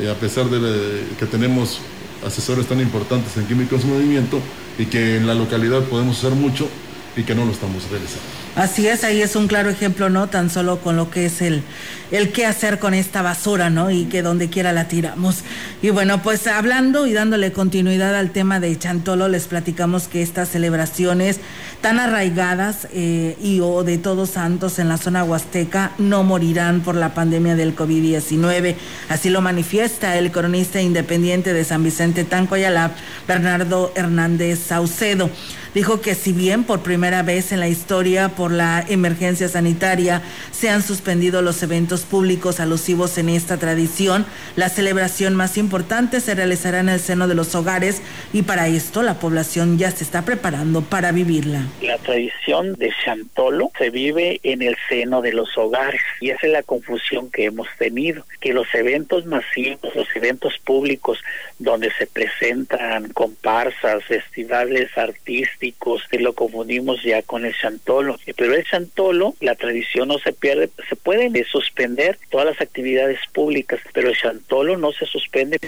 eh, 0.01 0.11
a 0.11 0.15
pesar 0.15 0.47
de 0.47 1.05
que 1.19 1.27
tenemos 1.27 1.81
asesores 2.27 2.67
tan 2.67 2.81
importantes 2.81 3.37
en 3.37 3.47
Químicos 3.47 3.83
en 3.85 3.91
Movimiento 3.91 4.41
y 4.79 4.87
que 4.87 5.17
en 5.17 5.27
la 5.27 5.35
localidad 5.35 5.83
podemos 5.85 6.19
hacer 6.19 6.33
mucho 6.33 6.69
y 7.17 7.23
que 7.25 7.35
no 7.35 7.45
lo 7.45 7.53
estamos 7.53 7.89
realizando. 7.91 8.23
Así 8.55 8.87
es, 8.87 9.03
ahí 9.03 9.23
es 9.23 9.35
un 9.35 9.49
claro 9.49 9.71
ejemplo, 9.71 10.11
¿no? 10.11 10.29
Tan 10.29 10.51
solo 10.51 10.79
con 10.81 10.97
lo 10.97 11.11
que 11.11 11.27
es 11.27 11.41
el, 11.41 11.63
el 12.11 12.33
qué 12.33 12.45
hacer 12.45 12.79
con 12.79 12.93
esta 12.93 13.23
basura, 13.23 13.71
¿no? 13.71 13.91
Y 13.91 14.05
que 14.05 14.21
donde 14.21 14.51
quiera 14.51 14.73
la 14.73 14.89
tiramos. 14.89 15.39
Y 15.81 15.89
bueno, 15.89 16.23
pues 16.23 16.47
hablando 16.47 17.07
y 17.07 17.15
dándole 17.15 17.53
continuidad 17.53 18.15
al 18.15 18.31
tema 18.31 18.61
de 18.61 18.79
Chantolo, 18.79 19.29
les 19.29 19.47
platicamos 19.47 20.07
que 20.07 20.21
estas 20.21 20.51
celebraciones 20.51 21.41
tan 21.81 21.99
arraigadas 21.99 22.89
eh, 22.93 23.37
y 23.43 23.61
o 23.61 23.85
de 23.85 23.97
Todos 23.97 24.31
Santos 24.31 24.79
en 24.79 24.89
la 24.89 24.99
zona 24.99 25.25
huasteca 25.25 25.93
no 25.99 26.23
morirán 26.23 26.83
por 26.83 26.95
la 26.95 27.15
pandemia 27.15 27.57
del 27.57 27.75
COVID-19. 27.75 28.77
Así 29.09 29.31
lo 29.31 29.41
manifiesta 29.41 30.17
el 30.19 30.31
cronista 30.31 30.81
independiente 30.81 31.55
de 31.55 31.65
San 31.65 31.83
Vicente 31.83 32.25
Tancoyalá, 32.25 32.93
Bernardo 33.27 33.93
Hernández 33.95 34.61
Saucedo. 34.61 35.31
Dijo 35.75 36.01
que 36.01 36.15
si 36.15 36.33
bien 36.33 36.65
por 36.65 36.83
primera 36.83 37.23
vez 37.23 37.53
en 37.53 37.61
la 37.61 37.69
historia 37.69 38.31
por 38.31 38.51
la 38.51 38.85
emergencia 38.89 39.49
sanitaria 39.49 40.23
se 40.51 40.69
han 40.69 40.83
suspendido 40.83 41.43
los 41.43 41.63
eventos 41.63 42.03
públicos 42.03 42.61
alusivos 42.61 43.19
en 43.19 43.29
esta 43.29 43.57
tradición, 43.57 44.27
la 44.57 44.69
celebración 44.69 45.35
más 45.35 45.57
importante 45.57 46.21
se 46.21 46.35
realizará 46.35 46.81
en 46.81 46.89
el 46.89 47.01
seno 47.01 47.29
de 47.29 47.35
los 47.35 47.55
hogares 47.55 48.03
y 48.33 48.43
para 48.43 48.69
esto 48.69 49.03
la 49.03 49.15
población 49.15 49.79
ya 49.79 49.91
se 49.91 50.05
está 50.05 50.23
preparando 50.23 50.83
para 50.83 51.13
vivirla. 51.13 51.67
La 51.81 51.99
tradición 51.99 52.75
de 52.75 52.93
Chantolo 53.05 53.71
se 53.79 53.91
vive 53.91 54.41
en 54.43 54.63
el 54.63 54.77
seno 54.89 55.23
de 55.23 55.33
los 55.33 55.57
hogares 55.57 56.01
y 56.21 56.31
esa 56.31 56.47
es 56.47 56.53
la 56.53 56.63
confusión 56.63 57.31
que 57.31 57.47
hemos 57.47 57.69
tenido, 57.79 58.25
que 58.41 58.53
los 58.53 58.67
eventos 58.75 59.27
masivos, 59.27 59.95
los 59.95 60.09
eventos 60.15 60.59
públicos 60.59 61.19
donde 61.59 61.91
se 61.93 62.07
presentan 62.07 63.09
comparsas, 63.13 64.05
festivales 64.05 64.91
artísticos, 64.97 65.62
que 66.11 66.19
lo 66.19 66.33
confundimos 66.33 67.03
ya 67.03 67.23
con 67.23 67.45
el 67.45 67.55
Chantolo. 67.55 68.19
Pero 68.37 68.55
el 68.55 68.65
Chantolo, 68.65 69.35
la 69.41 69.55
tradición 69.55 70.09
no 70.09 70.19
se 70.19 70.33
pierde, 70.33 70.71
se 70.89 70.97
pueden 70.97 71.33
suspender 71.45 72.19
todas 72.31 72.47
las 72.47 72.61
actividades 72.61 73.19
públicas, 73.33 73.81
pero 73.93 74.09
el 74.09 74.17
Chantolo 74.17 74.77
no 74.77 74.93
se 74.93 75.07
suspende. 75.07 75.59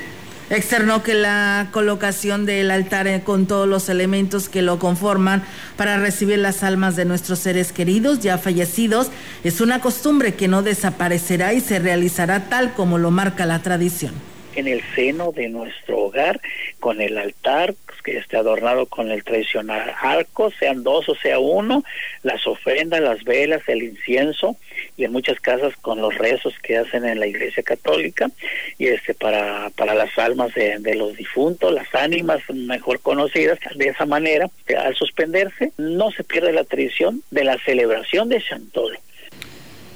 Externó 0.50 1.02
que 1.02 1.14
la 1.14 1.68
colocación 1.72 2.44
del 2.44 2.70
altar 2.70 3.06
eh, 3.06 3.22
con 3.24 3.46
todos 3.46 3.66
los 3.66 3.88
elementos 3.88 4.50
que 4.50 4.60
lo 4.60 4.78
conforman 4.78 5.42
para 5.76 5.98
recibir 5.98 6.38
las 6.38 6.62
almas 6.62 6.96
de 6.96 7.06
nuestros 7.06 7.38
seres 7.38 7.72
queridos 7.72 8.20
ya 8.20 8.36
fallecidos 8.36 9.10
es 9.42 9.62
una 9.62 9.80
costumbre 9.80 10.34
que 10.34 10.46
no 10.46 10.62
desaparecerá 10.62 11.54
y 11.54 11.60
se 11.60 11.78
realizará 11.78 12.50
tal 12.50 12.74
como 12.74 12.98
lo 12.98 13.10
marca 13.10 13.46
la 13.46 13.62
tradición 13.62 14.14
en 14.56 14.68
el 14.68 14.82
seno 14.94 15.32
de 15.32 15.48
nuestro 15.48 15.98
hogar 15.98 16.40
con 16.80 17.00
el 17.00 17.18
altar 17.18 17.74
esté 18.04 18.37
adornado 18.37 18.87
con 18.87 19.11
el 19.11 19.25
tradicional 19.25 19.94
arco, 20.00 20.50
sean 20.58 20.82
dos 20.82 21.08
o 21.08 21.14
sea 21.14 21.38
uno, 21.38 21.84
las 22.23 22.46
ofrendas, 22.46 23.00
las 23.00 23.25
velas, 23.25 23.62
el 23.66 23.82
incienso 23.82 24.56
y 24.96 25.04
en 25.04 25.12
muchas 25.12 25.40
casas 25.40 25.75
con 25.80 26.00
los 26.00 26.16
rezos 26.16 26.54
que 26.62 26.76
hacen 26.78 27.04
en 27.04 27.20
la 27.20 27.26
iglesia 27.26 27.62
católica 27.62 28.30
y 28.78 28.87
este 28.87 29.14
para, 29.14 29.70
para 29.70 29.94
las 29.94 30.16
almas 30.18 30.54
de, 30.54 30.78
de 30.78 30.94
los 30.94 31.16
difuntos, 31.16 31.73
las 31.73 31.92
ánimas 31.94 32.40
mejor 32.52 33.00
conocidas, 33.00 33.58
de 33.75 33.88
esa 33.88 34.06
manera, 34.06 34.49
al 34.78 34.94
suspenderse 34.94 35.73
no 35.76 36.11
se 36.11 36.25
pierde 36.25 36.52
la 36.52 36.64
tradición 36.64 37.23
de 37.30 37.44
la 37.44 37.58
celebración 37.64 38.28
de 38.28 38.42
Chantolo. 38.42 38.99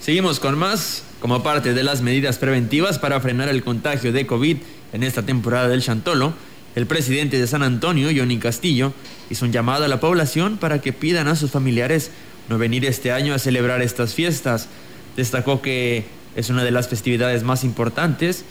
Seguimos 0.01 0.41
con 0.41 0.57
más 0.57 1.05
como 1.21 1.43
parte 1.43 1.75
de 1.75 1.83
las 1.83 2.03
medidas 2.03 2.39
preventivas 2.39 2.99
para 2.99 3.21
frenar 3.21 3.49
el 3.49 3.65
contagio 3.65 4.13
de 4.13 4.27
COVID 4.27 4.57
en 4.93 5.03
esta 5.03 5.23
temporada 5.25 5.69
del 5.69 5.83
Chantolo. 5.83 6.35
El 6.75 6.87
presidente 6.87 7.39
de 7.39 7.47
San 7.47 7.63
Antonio, 7.63 8.09
Johnny 8.15 8.39
Castillo, 8.39 8.93
hizo 9.31 9.45
un 9.45 9.53
llamado 9.53 9.85
a 9.85 9.89
la 9.89 10.01
población 10.01 10.59
para 10.59 10.81
que 10.81 10.93
pidan 10.93 11.29
a 11.29 11.37
sus 11.37 11.51
familiares 11.51 12.11
no 12.49 12.59
venir 12.59 12.85
este 12.85 13.13
año 13.13 13.35
a 13.35 13.39
celebrar 13.39 13.83
estas 13.83 14.15
fiestas. 14.15 14.69
Destacó 15.17 15.61
que 15.61 16.05
es 16.37 16.51
una 16.51 16.65
de 16.65 16.71
las 16.71 16.89
festividades 16.89 17.43
más 17.43 17.65
importantes. 17.65 18.45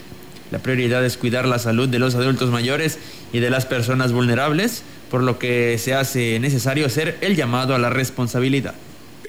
La 0.50 0.58
prioridad 0.58 1.04
es 1.04 1.16
cuidar 1.16 1.46
la 1.46 1.58
salud 1.58 1.88
de 1.88 1.98
los 1.98 2.14
adultos 2.14 2.50
mayores 2.50 2.98
y 3.32 3.40
de 3.40 3.50
las 3.50 3.66
personas 3.66 4.12
vulnerables, 4.12 4.82
por 5.10 5.22
lo 5.22 5.38
que 5.38 5.78
se 5.78 5.94
hace 5.94 6.38
necesario 6.40 6.86
hacer 6.86 7.18
el 7.20 7.36
llamado 7.36 7.74
a 7.74 7.78
la 7.78 7.90
responsabilidad 7.90 8.74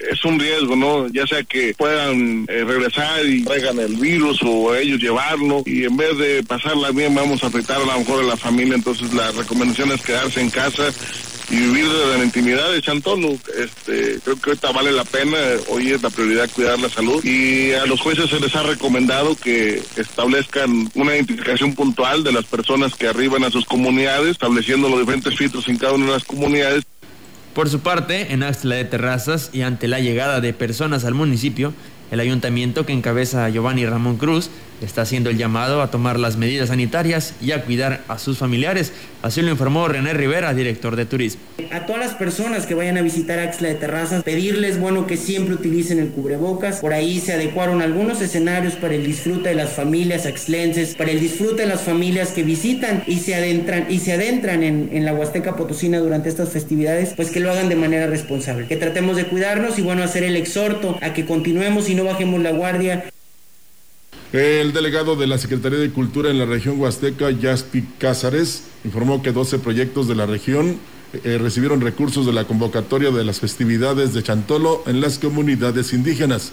es 0.08 0.24
un 0.24 0.38
riesgo, 0.38 0.76
¿no? 0.76 1.08
Ya 1.08 1.26
sea 1.26 1.42
que 1.42 1.74
puedan 1.76 2.46
eh, 2.48 2.64
regresar 2.64 3.24
y 3.26 3.44
traigan 3.44 3.78
el 3.78 3.96
virus 3.96 4.40
o 4.42 4.74
ellos 4.74 5.00
llevarlo 5.00 5.62
y 5.66 5.84
en 5.84 5.96
vez 5.96 6.16
de 6.18 6.42
pasarla 6.42 6.90
bien 6.90 7.14
vamos 7.14 7.42
a 7.44 7.48
afectar 7.48 7.76
a 7.76 7.84
lo 7.84 7.98
mejor 7.98 8.24
a 8.24 8.28
la 8.28 8.36
familia, 8.36 8.74
entonces 8.74 9.12
la 9.12 9.30
recomendación 9.32 9.92
es 9.92 10.02
quedarse 10.02 10.40
en 10.40 10.50
casa 10.50 10.92
y 11.50 11.56
vivir 11.56 11.88
desde 11.88 12.18
la 12.18 12.24
intimidad 12.24 12.72
de 12.72 12.80
Chantolo. 12.80 13.36
Este, 13.58 14.20
creo 14.22 14.36
que 14.36 14.50
ahorita 14.50 14.72
vale 14.72 14.92
la 14.92 15.04
pena, 15.04 15.36
hoy 15.68 15.90
es 15.90 16.02
la 16.02 16.10
prioridad 16.10 16.48
cuidar 16.50 16.78
la 16.78 16.88
salud 16.88 17.22
y 17.24 17.72
a 17.72 17.86
los 17.86 18.00
jueces 18.00 18.30
se 18.30 18.40
les 18.40 18.54
ha 18.54 18.62
recomendado 18.62 19.34
que 19.36 19.82
establezcan 19.96 20.90
una 20.94 21.14
identificación 21.14 21.74
puntual 21.74 22.22
de 22.22 22.32
las 22.32 22.44
personas 22.44 22.94
que 22.94 23.08
arriban 23.08 23.44
a 23.44 23.50
sus 23.50 23.64
comunidades, 23.64 24.30
estableciendo 24.30 24.88
los 24.88 25.00
diferentes 25.00 25.36
filtros 25.36 25.68
en 25.68 25.76
cada 25.76 25.94
una 25.94 26.06
de 26.06 26.12
las 26.12 26.24
comunidades. 26.24 26.84
Por 27.54 27.68
su 27.68 27.80
parte, 27.80 28.32
en 28.32 28.42
Axtla 28.44 28.76
de 28.76 28.84
Terrazas 28.84 29.50
y 29.52 29.62
ante 29.62 29.88
la 29.88 29.98
llegada 29.98 30.40
de 30.40 30.52
personas 30.52 31.04
al 31.04 31.14
municipio, 31.14 31.74
el 32.12 32.20
ayuntamiento 32.20 32.86
que 32.86 32.92
encabeza 32.92 33.48
Giovanni 33.48 33.86
Ramón 33.86 34.18
Cruz 34.18 34.50
está 34.80 35.02
haciendo 35.02 35.30
el 35.30 35.38
llamado 35.38 35.82
a 35.82 35.90
tomar 35.90 36.18
las 36.18 36.36
medidas 36.36 36.68
sanitarias 36.68 37.34
y 37.40 37.52
a 37.52 37.64
cuidar 37.64 38.00
a 38.08 38.18
sus 38.18 38.38
familiares. 38.38 38.92
Así 39.22 39.42
lo 39.42 39.50
informó 39.50 39.86
René 39.86 40.14
Rivera, 40.14 40.54
director 40.54 40.96
de 40.96 41.04
turismo. 41.04 41.42
A 41.70 41.86
todas 41.86 42.00
las 42.00 42.14
personas 42.14 42.66
que 42.66 42.74
vayan 42.74 42.96
a 42.96 43.02
visitar 43.02 43.38
Axla 43.38 43.68
de 43.68 43.74
Terrazas, 43.74 44.22
pedirles, 44.22 44.80
bueno, 44.80 45.06
que 45.06 45.16
siempre 45.16 45.54
utilicen 45.54 45.98
el 45.98 46.08
cubrebocas. 46.08 46.80
Por 46.80 46.94
ahí 46.94 47.20
se 47.20 47.34
adecuaron 47.34 47.82
algunos 47.82 48.20
escenarios 48.22 48.74
para 48.74 48.94
el 48.94 49.04
disfrute 49.04 49.50
de 49.50 49.54
las 49.54 49.72
familias 49.72 50.24
axlenses, 50.26 50.94
para 50.94 51.10
el 51.10 51.20
disfrute 51.20 51.62
de 51.62 51.68
las 51.68 51.82
familias 51.82 52.30
que 52.30 52.42
visitan 52.42 53.04
y 53.06 53.18
se 53.18 53.34
adentran, 53.34 53.86
y 53.90 53.98
se 53.98 54.14
adentran 54.14 54.62
en, 54.62 54.88
en 54.92 55.04
la 55.04 55.12
Huasteca 55.12 55.56
Potosina 55.56 55.98
durante 55.98 56.28
estas 56.28 56.48
festividades, 56.48 57.12
pues 57.14 57.30
que 57.30 57.40
lo 57.40 57.50
hagan 57.50 57.68
de 57.68 57.76
manera 57.76 58.06
responsable. 58.06 58.66
Que 58.66 58.76
tratemos 58.76 59.16
de 59.16 59.26
cuidarnos 59.26 59.78
y, 59.78 59.82
bueno, 59.82 60.02
hacer 60.02 60.24
el 60.24 60.36
exhorto 60.36 60.98
a 61.02 61.12
que 61.12 61.26
continuemos 61.26 61.88
y 61.90 61.94
no 61.94 62.04
bajemos 62.04 62.40
la 62.40 62.52
guardia. 62.52 63.04
El 64.32 64.72
delegado 64.72 65.16
de 65.16 65.26
la 65.26 65.38
Secretaría 65.38 65.80
de 65.80 65.90
Cultura 65.90 66.30
en 66.30 66.38
la 66.38 66.44
región 66.44 66.80
Huasteca, 66.80 67.32
Yaspi 67.32 67.82
Cázares, 67.98 68.62
informó 68.84 69.22
que 69.22 69.32
12 69.32 69.58
proyectos 69.58 70.06
de 70.06 70.14
la 70.14 70.24
región 70.24 70.78
eh, 71.24 71.36
recibieron 71.38 71.80
recursos 71.80 72.26
de 72.26 72.32
la 72.32 72.44
convocatoria 72.44 73.10
de 73.10 73.24
las 73.24 73.40
festividades 73.40 74.14
de 74.14 74.22
Chantolo 74.22 74.84
en 74.86 75.00
las 75.00 75.18
comunidades 75.18 75.92
indígenas. 75.92 76.52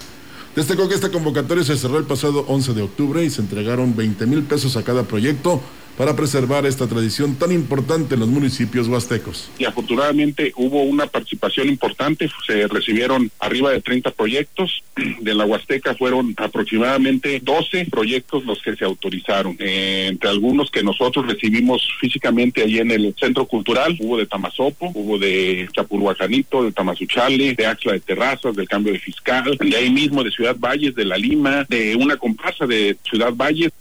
Destacó 0.55 0.89
que 0.89 0.95
esta 0.95 1.11
convocatoria 1.11 1.63
se 1.63 1.77
cerró 1.77 1.99
el 1.99 2.05
pasado 2.05 2.45
11 2.47 2.73
de 2.73 2.81
octubre 2.81 3.23
y 3.23 3.29
se 3.29 3.41
entregaron 3.41 3.95
20 3.95 4.25
mil 4.25 4.41
pesos 4.41 4.75
a 4.75 4.81
cada 4.83 5.03
proyecto 5.03 5.61
para 5.97 6.15
preservar 6.15 6.65
esta 6.65 6.87
tradición 6.87 7.35
tan 7.35 7.51
importante 7.51 8.13
en 8.13 8.19
los 8.19 8.29
municipios 8.29 8.87
huastecos. 8.87 9.49
Y 9.57 9.65
afortunadamente 9.65 10.53
hubo 10.55 10.83
una 10.83 11.07
participación 11.07 11.67
importante, 11.67 12.29
se 12.45 12.67
recibieron 12.67 13.31
arriba 13.39 13.71
de 13.71 13.81
30 13.81 14.11
proyectos, 14.11 14.83
de 15.21 15.33
la 15.33 15.45
Huasteca 15.45 15.95
fueron 15.95 16.35
aproximadamente 16.37 17.41
12 17.43 17.85
proyectos 17.85 18.45
los 18.45 18.61
que 18.61 18.75
se 18.75 18.85
autorizaron, 18.85 19.57
eh, 19.59 20.07
entre 20.09 20.29
algunos 20.29 20.69
que 20.69 20.83
nosotros 20.83 21.25
recibimos 21.25 21.81
físicamente 21.99 22.61
allí 22.61 22.77
en 22.77 22.91
el 22.91 23.15
Centro 23.19 23.45
Cultural, 23.45 23.97
hubo 23.99 24.17
de 24.17 24.27
Tamazopo, 24.27 24.91
hubo 24.93 25.17
de 25.17 25.67
Chapurhuacanito, 25.73 26.63
de 26.63 26.71
Tamazuchale, 26.71 27.55
de 27.55 27.65
Axla 27.65 27.93
de 27.93 27.99
Terrazas, 28.01 28.55
del 28.55 28.67
cambio 28.67 28.93
de 28.93 28.99
fiscal, 28.99 29.57
de 29.59 29.75
ahí 29.75 29.89
mismo 29.89 30.23
de 30.23 30.29
Ciudad 30.31 30.55
Valles, 30.59 30.93
de 30.93 31.05
La 31.05 31.17
Lima, 31.17 31.65
de 31.67 31.95
una 31.95 32.17
comparsa 32.17 32.67
de 32.67 32.97
Ciudad 33.03 33.33
Valles. 33.33 33.71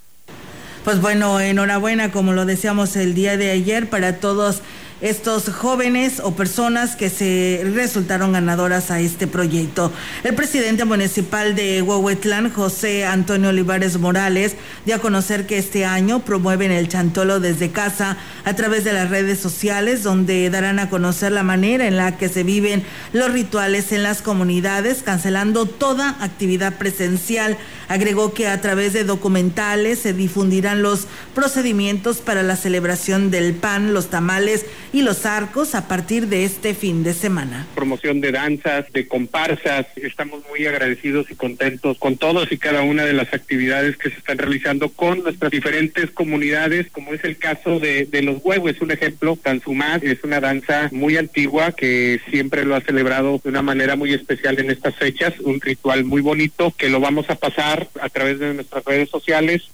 Pues 0.87 1.01
bueno, 1.01 1.41
enhorabuena, 1.41 2.13
como 2.13 2.33
lo 2.33 2.47
decíamos 2.47 2.95
el 2.95 3.13
día 3.13 3.37
de 3.37 3.51
ayer, 3.51 3.91
para 3.91 4.21
todos 4.21 4.63
estos 5.01 5.51
jóvenes 5.51 6.21
o 6.25 6.35
personas 6.35 6.97
que 6.97 7.11
se 7.11 7.63
resultaron 7.75 8.33
ganadoras 8.33 8.91
a 8.91 9.01
este 9.01 9.27
proyecto. 9.27 9.93
El 10.25 10.35
presidente 10.35 10.85
municipal 10.87 11.55
de 11.55 11.83
Huehuetlán, 11.83 12.51
José 12.51 13.05
Antonio 13.05 13.51
Olivares 13.51 13.99
Morales, 13.99 14.57
dio 14.87 14.97
a 14.97 15.01
conocer 15.01 15.47
que 15.47 15.59
este 15.59 15.85
año 15.85 16.21
promueven 16.21 16.73
el 16.73 16.89
chantolo 16.89 17.41
desde 17.41 17.71
casa 17.71 18.17
a 18.45 18.55
través 18.55 18.85
de 18.85 18.95
las 18.95 19.11
redes 19.11 19.39
sociales, 19.39 20.03
donde 20.03 20.49
darán 20.49 20.79
a 20.79 20.89
conocer 20.89 21.33
la 21.33 21.43
manera 21.43 21.87
en 21.87 21.97
la 21.97 22.17
que 22.17 22.31
se 22.31 22.43
viven 22.43 22.83
los 23.13 23.33
rituales 23.33 23.93
en 23.93 24.03
las 24.03 24.23
comunidades, 24.23 25.03
cancelando 25.03 25.67
toda 25.67 26.17
actividad 26.21 26.79
presencial. 26.79 27.59
Agregó 27.89 28.33
que 28.33 28.49
a 28.49 28.61
través 28.61 28.95
de 28.95 29.05
documentales 29.05 30.01
se 30.01 30.13
difundirán 30.13 30.83
los 30.83 31.07
procedimientos 31.35 32.19
para 32.19 32.43
la 32.43 32.57
celebración 32.57 33.31
del 33.31 33.55
pan, 33.55 33.93
los 33.93 34.09
tamales 34.09 34.65
y 34.93 35.03
los 35.03 35.27
arcos 35.27 35.75
a 35.75 35.89
partir 35.89 36.29
de 36.29 36.45
este 36.45 36.75
fin 36.75 37.03
de 37.03 37.15
semana. 37.15 37.67
Promoción 37.75 38.21
de 38.21 38.33
danzas, 38.33 38.93
de 38.93 39.07
comparsas. 39.07 39.87
Estamos 39.97 40.43
muy 40.49 40.67
agradecidos 40.67 41.31
y 41.31 41.35
contentos 41.35 41.99
con 41.99 42.17
todos 42.17 42.51
y 42.53 42.59
cada 42.59 42.83
una 42.83 43.05
de 43.05 43.13
las 43.13 43.33
actividades 43.33 43.97
que 43.97 44.11
se 44.11 44.19
están 44.19 44.39
realizando 44.39 44.89
con 44.91 45.23
nuestras 45.23 45.51
diferentes 45.51 46.11
comunidades, 46.11 46.87
como 46.91 47.15
es 47.15 47.25
el 47.25 47.37
caso 47.37 47.79
de, 47.79 48.07
de 48.07 48.23
los 48.23 48.39
huevos, 48.45 48.71
es 48.71 48.81
un 48.81 48.91
ejemplo. 48.91 49.39
Tanzumás 49.43 50.03
es 50.03 50.23
una 50.25 50.41
danza 50.41 50.89
muy 50.93 51.17
antigua 51.17 51.73
que 51.73 52.21
siempre 52.31 52.65
lo 52.65 52.75
ha 52.75 52.81
celebrado 52.81 53.41
de 53.43 53.51
una 53.51 53.63
manera 53.63 53.97
muy 53.97 54.13
especial 54.13 54.59
en 54.59 54.71
estas 54.71 54.97
fechas, 54.97 55.35
un 55.41 55.61
ritual 55.61 56.05
muy 56.05 56.21
bonito 56.21 56.73
que 56.77 56.89
lo 56.89 57.01
vamos 57.01 57.29
a 57.31 57.37
pasar 57.37 57.89
a 58.01 58.09
través 58.09 58.39
de 58.39 58.55
nuestras 58.55 58.85
redes 58.85 59.09
sociales 59.11 59.71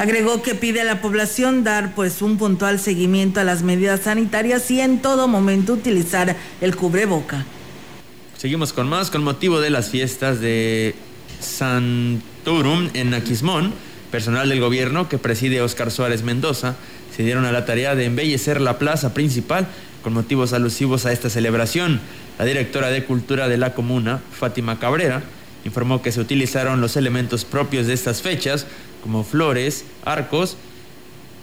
Agregó 0.00 0.40
que 0.40 0.54
pide 0.54 0.80
a 0.80 0.84
la 0.84 1.02
población 1.02 1.62
dar 1.62 1.94
pues 1.94 2.22
un 2.22 2.38
puntual 2.38 2.80
seguimiento 2.80 3.38
a 3.38 3.44
las 3.44 3.62
medidas 3.62 4.00
sanitarias 4.00 4.70
y 4.70 4.80
en 4.80 5.02
todo 5.02 5.28
momento 5.28 5.74
utilizar 5.74 6.36
el 6.62 6.74
cubreboca. 6.74 7.44
Seguimos 8.38 8.72
con 8.72 8.88
más 8.88 9.10
con 9.10 9.22
motivo 9.22 9.60
de 9.60 9.68
las 9.68 9.90
fiestas 9.90 10.40
de 10.40 10.94
Santurum 11.38 12.88
en 12.94 13.12
Aquismón. 13.12 13.74
Personal 14.10 14.48
del 14.48 14.60
gobierno 14.60 15.06
que 15.06 15.18
preside 15.18 15.60
Oscar 15.60 15.90
Suárez 15.90 16.22
Mendoza 16.22 16.76
se 17.14 17.22
dieron 17.22 17.44
a 17.44 17.52
la 17.52 17.66
tarea 17.66 17.94
de 17.94 18.06
embellecer 18.06 18.58
la 18.62 18.78
plaza 18.78 19.12
principal 19.12 19.68
con 20.02 20.14
motivos 20.14 20.54
alusivos 20.54 21.04
a 21.04 21.12
esta 21.12 21.28
celebración. 21.28 22.00
La 22.38 22.46
directora 22.46 22.88
de 22.88 23.04
Cultura 23.04 23.48
de 23.48 23.58
la 23.58 23.74
comuna, 23.74 24.22
Fátima 24.32 24.78
Cabrera, 24.78 25.22
informó 25.64 26.02
que 26.02 26.12
se 26.12 26.20
utilizaron 26.20 26.80
los 26.80 26.96
elementos 26.96 27.44
propios 27.44 27.86
de 27.86 27.94
estas 27.94 28.22
fechas, 28.22 28.66
como 29.02 29.24
flores, 29.24 29.84
arcos, 30.04 30.56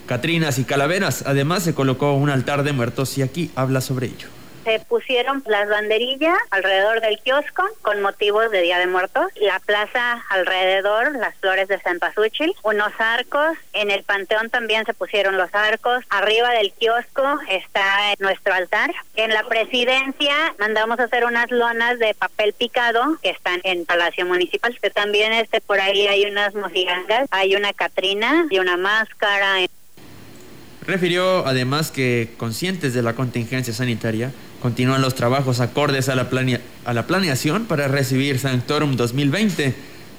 catrinas 0.05 0.59
y 0.59 0.63
calaveras. 0.63 1.23
Además, 1.25 1.63
se 1.63 1.73
colocó 1.73 2.13
un 2.13 2.29
altar 2.29 2.63
de 2.63 2.71
muertos 2.71 3.17
y 3.17 3.21
aquí 3.21 3.51
habla 3.55 3.81
sobre 3.81 4.07
ello 4.07 4.36
se 4.67 4.79
pusieron 4.81 5.41
las 5.47 5.69
banderillas 5.69 6.37
alrededor 6.51 6.99
del 6.99 7.17
kiosco 7.19 7.63
con 7.83 8.01
motivos 8.01 8.51
de 8.51 8.61
Día 8.61 8.79
de 8.79 8.87
Muertos, 8.87 9.31
la 9.39 9.61
plaza 9.61 10.25
alrededor, 10.29 11.15
las 11.15 11.35
flores 11.35 11.69
de 11.69 11.79
Cempasúchil, 11.79 12.53
unos 12.63 12.91
arcos, 12.99 13.57
en 13.71 13.91
el 13.91 14.03
panteón 14.03 14.49
también 14.49 14.85
se 14.85 14.93
pusieron 14.93 15.37
los 15.37 15.55
arcos, 15.55 16.03
arriba 16.09 16.49
del 16.49 16.73
kiosco 16.73 17.39
está 17.47 18.13
nuestro 18.19 18.53
altar, 18.53 18.93
en 19.15 19.33
la 19.33 19.43
presidencia 19.43 20.35
mandamos 20.59 20.99
a 20.99 21.03
hacer 21.03 21.23
unas 21.23 21.49
lonas 21.49 21.97
de 21.97 22.13
papel 22.13 22.51
picado 22.51 23.17
que 23.23 23.29
están 23.29 23.61
en 23.63 23.85
Palacio 23.85 24.25
Municipal, 24.25 24.77
que 24.81 24.89
también 24.89 25.31
este 25.31 25.61
por 25.61 25.79
ahí 25.79 26.07
hay 26.07 26.25
unas 26.25 26.53
mojigangas, 26.55 27.25
hay 27.31 27.55
una 27.55 27.71
catrina 27.71 28.47
y 28.49 28.59
una 28.59 28.75
máscara. 28.75 29.59
Refirió 30.85 31.45
además 31.45 31.91
que, 31.91 32.33
conscientes 32.37 32.93
de 32.93 33.01
la 33.01 33.13
contingencia 33.13 33.73
sanitaria, 33.73 34.31
continúan 34.61 35.01
los 35.01 35.15
trabajos 35.15 35.59
acordes 35.59 36.09
a 36.09 36.15
la, 36.15 36.27
a 36.85 36.93
la 36.93 37.07
planeación 37.07 37.65
para 37.65 37.87
recibir 37.87 38.39
Sanctorum 38.39 38.95
2020, 38.95 39.75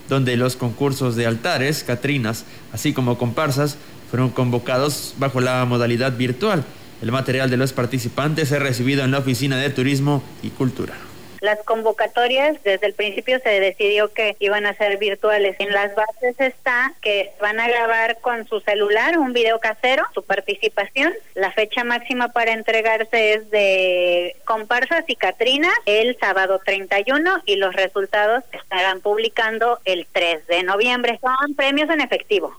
donde 0.08 0.36
los 0.36 0.56
concursos 0.56 1.16
de 1.16 1.26
altares, 1.26 1.84
catrinas, 1.84 2.44
así 2.72 2.92
como 2.92 3.18
comparsas, 3.18 3.76
fueron 4.10 4.30
convocados 4.30 5.14
bajo 5.18 5.40
la 5.40 5.64
modalidad 5.64 6.16
virtual. 6.16 6.64
El 7.02 7.12
material 7.12 7.50
de 7.50 7.56
los 7.56 7.72
participantes 7.72 8.50
es 8.50 8.58
recibido 8.58 9.04
en 9.04 9.10
la 9.10 9.18
Oficina 9.18 9.56
de 9.56 9.70
Turismo 9.70 10.22
y 10.42 10.48
Cultura. 10.50 11.07
Las 11.40 11.58
convocatorias, 11.64 12.62
desde 12.64 12.86
el 12.86 12.94
principio 12.94 13.38
se 13.40 13.60
decidió 13.60 14.12
que 14.12 14.36
iban 14.40 14.66
a 14.66 14.74
ser 14.74 14.98
virtuales. 14.98 15.56
En 15.58 15.72
las 15.72 15.94
bases 15.94 16.38
está 16.38 16.94
que 17.00 17.30
van 17.40 17.60
a 17.60 17.68
grabar 17.68 18.18
con 18.20 18.46
su 18.48 18.60
celular 18.60 19.18
un 19.18 19.32
video 19.32 19.60
casero, 19.60 20.04
su 20.14 20.22
participación. 20.22 21.12
La 21.34 21.52
fecha 21.52 21.84
máxima 21.84 22.28
para 22.28 22.52
entregarse 22.52 23.34
es 23.34 23.50
de 23.50 24.36
comparsas 24.44 25.04
y 25.06 25.16
Catrina 25.16 25.70
el 25.86 26.16
sábado 26.18 26.60
31 26.64 27.42
y 27.46 27.56
los 27.56 27.74
resultados 27.74 28.44
estarán 28.52 29.00
publicando 29.00 29.78
el 29.84 30.06
3 30.10 30.46
de 30.46 30.62
noviembre. 30.64 31.20
Son 31.20 31.54
premios 31.54 31.88
en 31.90 32.00
efectivo. 32.00 32.56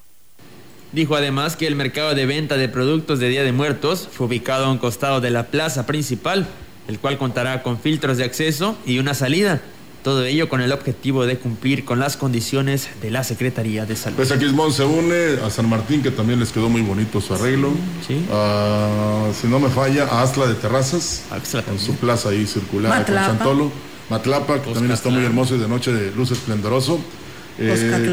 Dijo 0.92 1.16
además 1.16 1.56
que 1.56 1.68
el 1.68 1.76
mercado 1.76 2.16
de 2.16 2.26
venta 2.26 2.58
de 2.58 2.68
productos 2.68 3.20
de 3.20 3.30
Día 3.30 3.44
de 3.44 3.52
Muertos 3.52 4.10
fue 4.12 4.26
ubicado 4.26 4.66
a 4.66 4.72
un 4.72 4.80
costado 4.80 5.22
de 5.22 5.30
la 5.30 5.44
plaza 5.44 5.86
principal 5.86 6.48
el 6.90 6.98
cual 7.00 7.20
contará 7.20 7.62
con 7.62 7.80
filtros 7.80 8.18
de 8.18 8.24
acceso 8.24 8.76
y 8.84 8.98
una 8.98 9.14
salida. 9.14 9.62
Todo 10.04 10.26
ello 10.26 10.50
con 10.50 10.60
el 10.60 10.72
objetivo 10.72 11.26
de 11.28 11.38
cumplir 11.38 11.86
con 11.86 12.00
las 12.00 12.18
condiciones 12.18 12.90
de 13.02 13.12
la 13.12 13.24
Secretaría 13.24 13.86
de 13.86 13.96
Salud. 13.96 14.16
Pues 14.16 14.32
aquí 14.32 14.46
se 14.72 14.86
une 14.86 15.40
a 15.46 15.52
San 15.52 15.70
Martín, 15.70 16.02
que 16.02 16.10
también 16.10 16.40
les 16.40 16.52
quedó 16.52 16.68
muy 16.68 16.82
bonito 16.82 17.22
su 17.22 17.36
arreglo. 17.36 17.70
Sí. 18.08 18.26
si 19.40 19.48
no 19.48 19.60
me 19.60 19.70
falla, 19.70 20.06
a 20.06 20.24
Asla 20.24 20.48
de 20.48 20.56
Terrazas, 20.56 21.26
con 21.68 21.78
su 21.78 21.96
plaza 21.96 22.30
ahí 22.30 22.48
circular 22.48 23.06
con 23.06 23.16
Chantolo. 23.16 23.72
Matlapa, 24.10 24.60
que 24.64 24.72
también 24.72 24.92
está 24.92 25.10
muy 25.10 25.24
hermoso 25.24 25.56
y 25.56 25.60
de 25.60 25.68
noche 25.68 25.94
de 25.94 26.12
luz 26.12 26.32
esplendoroso. 26.32 27.00
Eh, 27.60 28.10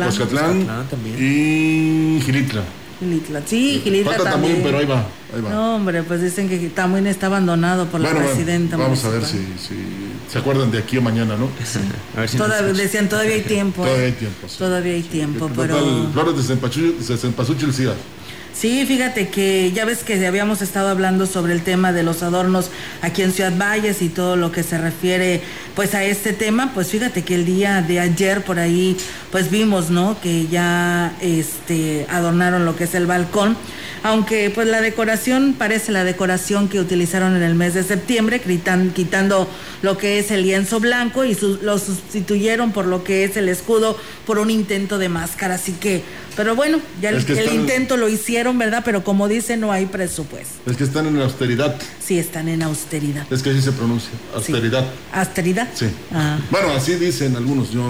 también. 0.90 1.16
y 1.18 2.20
Gilitla. 2.20 2.62
Gilitla. 2.98 3.42
Sí, 3.46 3.80
Gilitla 3.82 4.16
también. 4.18 4.60
pero 4.62 4.78
ahí 4.78 4.86
va, 4.86 5.06
No, 5.50 5.76
hombre, 5.76 6.02
pues 6.02 6.22
dicen 6.22 6.48
que 6.48 6.58
Tamuín 6.70 7.06
está 7.06 7.26
abandonado 7.26 7.86
por 7.86 8.00
la 8.00 8.10
presidenta. 8.10 8.76
vamos 8.76 9.04
a 9.04 9.10
ver 9.10 9.24
si, 9.24 9.38
se 10.30 10.38
acuerdan 10.38 10.70
de 10.70 10.78
aquí 10.78 10.96
o 10.98 11.02
mañana, 11.02 11.36
¿no? 11.36 11.44
a 12.16 12.20
ver 12.20 12.28
si 12.28 12.36
todavía, 12.36 12.72
decían, 12.72 13.08
todavía 13.08 13.34
hay 13.34 13.42
tiempo. 13.42 13.82
Todavía 13.82 14.06
hay 14.06 14.12
tiempo. 14.12 14.46
Todavía 14.58 14.94
hay 14.94 15.02
tiempo, 15.02 15.50
pero... 15.54 16.10
Flores 16.12 16.48
de 16.48 17.16
Cempasúchil, 17.16 17.72
sí 17.72 17.86
Sí, 18.58 18.86
fíjate 18.86 19.28
que 19.28 19.70
ya 19.72 19.84
ves 19.84 20.02
que 20.02 20.26
habíamos 20.26 20.62
estado 20.62 20.88
hablando 20.88 21.26
sobre 21.26 21.52
el 21.52 21.60
tema 21.60 21.92
de 21.92 22.02
los 22.02 22.22
adornos 22.22 22.70
aquí 23.02 23.20
en 23.20 23.32
Ciudad 23.32 23.52
Valles 23.54 24.00
y 24.00 24.08
todo 24.08 24.36
lo 24.36 24.50
que 24.50 24.62
se 24.62 24.78
refiere 24.78 25.42
pues 25.74 25.94
a 25.94 26.04
este 26.04 26.32
tema, 26.32 26.70
pues 26.72 26.88
fíjate 26.88 27.22
que 27.22 27.34
el 27.34 27.44
día 27.44 27.82
de 27.82 28.00
ayer 28.00 28.42
por 28.44 28.58
ahí 28.58 28.96
pues 29.30 29.50
vimos, 29.50 29.90
¿no? 29.90 30.18
Que 30.22 30.46
ya 30.46 31.14
este 31.20 32.06
adornaron 32.08 32.64
lo 32.64 32.76
que 32.76 32.84
es 32.84 32.94
el 32.94 33.04
balcón, 33.04 33.58
aunque 34.02 34.48
pues 34.48 34.66
la 34.68 34.80
decoración 34.80 35.54
parece 35.58 35.92
la 35.92 36.04
decoración 36.04 36.68
que 36.68 36.80
utilizaron 36.80 37.36
en 37.36 37.42
el 37.42 37.56
mes 37.56 37.74
de 37.74 37.82
septiembre, 37.82 38.40
quitando 38.40 39.50
lo 39.82 39.98
que 39.98 40.18
es 40.18 40.30
el 40.30 40.40
lienzo 40.40 40.80
blanco 40.80 41.26
y 41.26 41.36
lo 41.60 41.78
sustituyeron 41.78 42.72
por 42.72 42.86
lo 42.86 43.04
que 43.04 43.24
es 43.24 43.36
el 43.36 43.50
escudo 43.50 43.98
por 44.24 44.38
un 44.38 44.50
intento 44.50 44.96
de 44.96 45.10
máscara, 45.10 45.56
así 45.56 45.72
que 45.72 46.02
pero 46.36 46.54
bueno, 46.54 46.78
ya 47.00 47.10
el, 47.10 47.54
intento 47.54 47.96
lo 47.96 48.08
hicieron, 48.08 48.58
¿verdad? 48.58 48.82
Pero 48.84 49.02
como 49.02 49.26
dice, 49.26 49.56
no 49.56 49.72
hay 49.72 49.86
presupuesto. 49.86 50.70
Es 50.70 50.76
que 50.76 50.84
están 50.84 51.06
en 51.06 51.20
austeridad. 51.20 51.76
Sí, 51.98 52.18
están 52.18 52.48
en 52.48 52.62
austeridad. 52.62 53.26
Es 53.30 53.42
que 53.42 53.50
así 53.50 53.62
se 53.62 53.72
pronuncia, 53.72 54.10
austeridad. 54.34 54.84
¿Austeridad? 55.12 55.68
Sí. 55.74 55.86
Ah. 56.12 56.38
Bueno, 56.50 56.72
así 56.72 56.94
dicen 56.96 57.34
algunos. 57.36 57.70
Yo, 57.70 57.88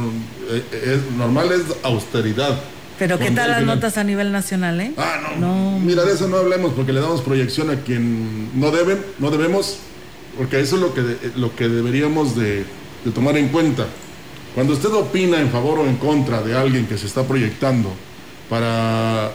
eh, 0.51 0.63
eh, 0.73 1.01
normal 1.19 1.51
es 1.53 1.63
austeridad. 1.83 2.57
Pero 3.01 3.19
¿qué 3.19 3.31
tal 3.33 3.51
las 3.51 3.63
notas 3.65 3.99
a 3.99 4.05
nivel 4.05 4.33
nacional, 4.33 4.81
eh? 4.81 4.93
Ah, 4.97 5.35
no. 5.39 5.79
Mira, 5.81 6.05
de 6.05 6.15
eso 6.15 6.29
no 6.29 6.39
hablemos 6.39 6.73
porque 6.73 6.93
le 6.93 7.01
damos 7.01 7.21
proyección 7.21 7.69
a 7.71 7.81
quien 7.81 8.59
no 8.59 8.71
deben, 8.71 9.05
no 9.19 9.31
debemos, 9.31 9.79
porque 10.39 10.61
eso 10.61 10.77
es 10.77 10.83
lo 10.83 10.95
que, 10.95 11.03
lo 11.35 11.55
que 11.55 11.69
deberíamos 11.69 12.37
de, 12.37 12.65
de 13.05 13.11
tomar 13.13 13.37
en 13.37 13.49
cuenta. 13.49 13.87
Cuando 14.55 14.73
usted 14.73 14.91
opina 14.93 15.39
en 15.39 15.51
favor 15.51 15.81
o 15.81 15.87
en 15.87 15.97
contra 15.97 16.41
de 16.41 16.57
alguien 16.57 16.87
que 16.87 16.97
se 16.97 17.07
está 17.07 17.25
proyectando, 17.25 17.93
para 18.49 19.33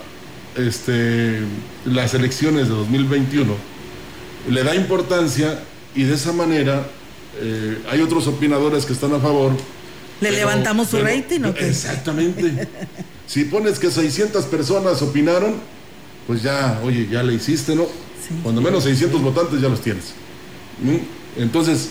este, 0.56 1.40
las 1.84 2.14
elecciones 2.14 2.68
de 2.68 2.74
2021, 2.74 3.54
le 4.50 4.64
da 4.64 4.74
importancia 4.74 5.62
y 5.94 6.04
de 6.04 6.14
esa 6.14 6.32
manera 6.32 6.86
eh, 7.40 7.78
hay 7.90 8.00
otros 8.00 8.26
opinadores 8.26 8.84
que 8.84 8.92
están 8.92 9.12
a 9.14 9.18
favor. 9.18 9.52
¿Le 10.20 10.30
levantamos 10.30 10.88
su 10.88 10.98
rating 10.98 11.40
o 11.44 11.54
qué? 11.54 11.68
Exactamente. 11.68 12.68
si 13.26 13.44
pones 13.44 13.78
que 13.78 13.90
600 13.90 14.44
personas 14.46 15.02
opinaron, 15.02 15.54
pues 16.26 16.42
ya, 16.42 16.80
oye, 16.84 17.08
ya 17.10 17.22
le 17.22 17.34
hiciste, 17.34 17.74
¿no? 17.74 17.86
Cuando 18.42 18.60
menos 18.60 18.84
600 18.84 19.20
votantes 19.20 19.60
ya 19.60 19.68
los 19.68 19.80
tienes. 19.80 20.12
Entonces, 21.36 21.90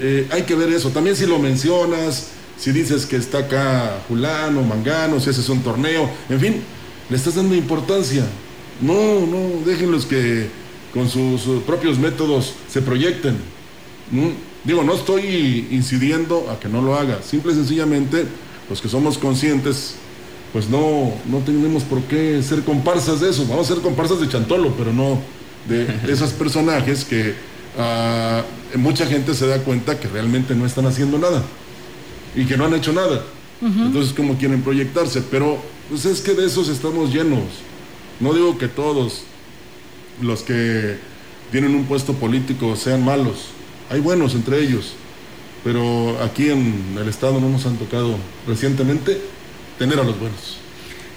eh, 0.00 0.26
hay 0.30 0.42
que 0.42 0.54
ver 0.54 0.70
eso. 0.70 0.90
También 0.90 1.14
si 1.14 1.26
lo 1.26 1.38
mencionas, 1.38 2.28
si 2.62 2.70
dices 2.70 3.06
que 3.06 3.16
está 3.16 3.38
acá 3.38 3.98
Julano, 4.06 4.62
Mangano, 4.62 5.18
si 5.18 5.30
haces 5.30 5.48
un 5.48 5.64
torneo, 5.64 6.08
en 6.28 6.38
fin, 6.38 6.62
le 7.10 7.16
estás 7.16 7.34
dando 7.34 7.56
importancia. 7.56 8.24
No, 8.80 9.26
no, 9.26 9.66
déjenlos 9.66 10.06
que 10.06 10.46
con 10.94 11.08
sus, 11.08 11.42
propios 11.66 11.98
métodos 11.98 12.54
se 12.70 12.80
proyecten. 12.80 13.36
Digo, 14.62 14.84
no 14.84 14.94
estoy 14.94 15.66
incidiendo 15.72 16.48
a 16.52 16.60
que 16.60 16.68
no 16.68 16.82
lo 16.82 16.94
haga, 16.94 17.20
simple 17.24 17.50
y 17.50 17.56
sencillamente 17.56 18.26
los 18.70 18.80
que 18.80 18.88
somos 18.88 19.18
conscientes, 19.18 19.96
pues 20.52 20.68
no, 20.68 21.12
no 21.28 21.38
tenemos 21.38 21.82
por 21.82 22.00
qué 22.02 22.44
ser 22.44 22.62
comparsas 22.62 23.20
de 23.20 23.30
eso, 23.30 23.44
vamos 23.48 23.68
a 23.68 23.74
ser 23.74 23.82
comparsas 23.82 24.20
de 24.20 24.28
Chantolo, 24.28 24.72
pero 24.78 24.92
no 24.92 25.18
de, 25.68 25.88
esos 26.12 26.30
personajes 26.30 27.04
que 27.04 27.34
ah, 27.76 28.44
mucha 28.76 29.04
gente 29.06 29.34
se 29.34 29.48
da 29.48 29.58
cuenta 29.64 29.98
que 29.98 30.06
realmente 30.06 30.54
no 30.54 30.64
están 30.64 30.86
haciendo 30.86 31.18
nada 31.18 31.42
y 32.34 32.44
que 32.44 32.56
no 32.56 32.64
han 32.64 32.74
hecho 32.74 32.92
nada. 32.92 33.22
Entonces, 33.60 34.12
como 34.12 34.36
quieren 34.36 34.62
proyectarse? 34.62 35.22
Pero, 35.22 35.58
pues 35.88 36.04
es 36.04 36.20
que 36.20 36.34
de 36.34 36.46
esos 36.46 36.68
estamos 36.68 37.12
llenos. 37.12 37.44
No 38.18 38.32
digo 38.34 38.58
que 38.58 38.66
todos 38.66 39.22
los 40.20 40.42
que 40.42 40.96
tienen 41.52 41.74
un 41.74 41.84
puesto 41.84 42.14
político 42.14 42.74
sean 42.74 43.04
malos. 43.04 43.46
Hay 43.88 44.00
buenos 44.00 44.34
entre 44.34 44.60
ellos. 44.60 44.94
Pero 45.62 46.20
aquí 46.22 46.50
en 46.50 46.96
el 47.00 47.08
Estado 47.08 47.40
no 47.40 47.48
nos 47.48 47.66
han 47.66 47.76
tocado 47.76 48.16
recientemente 48.48 49.20
tener 49.78 50.00
a 50.00 50.02
los 50.04 50.18
buenos. 50.18 50.61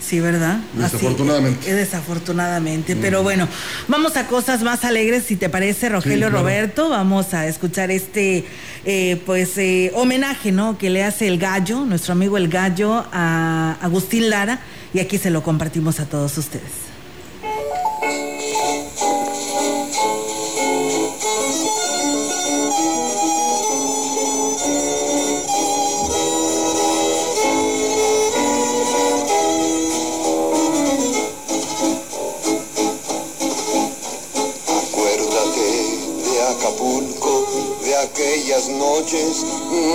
Sí, 0.05 0.19
¿verdad? 0.19 0.59
Desafortunadamente. 0.73 1.73
desafortunadamente. 1.73 2.95
Pero 2.95 3.23
bueno, 3.23 3.47
vamos 3.87 4.17
a 4.17 4.27
cosas 4.27 4.61
más 4.61 4.85
alegres, 4.85 5.23
si 5.23 5.35
te 5.35 5.49
parece, 5.49 5.89
Rogelio 5.89 6.29
Roberto. 6.29 6.89
Vamos 6.89 7.33
a 7.33 7.47
escuchar 7.47 7.89
este, 7.89 8.45
eh, 8.85 9.19
pues, 9.25 9.57
eh, 9.57 9.91
homenaje, 9.95 10.51
¿no? 10.51 10.77
Que 10.77 10.91
le 10.91 11.03
hace 11.03 11.27
el 11.27 11.39
gallo, 11.39 11.85
nuestro 11.85 12.13
amigo 12.13 12.37
el 12.37 12.49
gallo, 12.49 13.03
a 13.11 13.77
Agustín 13.81 14.29
Lara. 14.29 14.59
Y 14.93 14.99
aquí 14.99 15.17
se 15.17 15.31
lo 15.31 15.41
compartimos 15.41 15.99
a 15.99 16.05
todos 16.05 16.37
ustedes. 16.37 16.84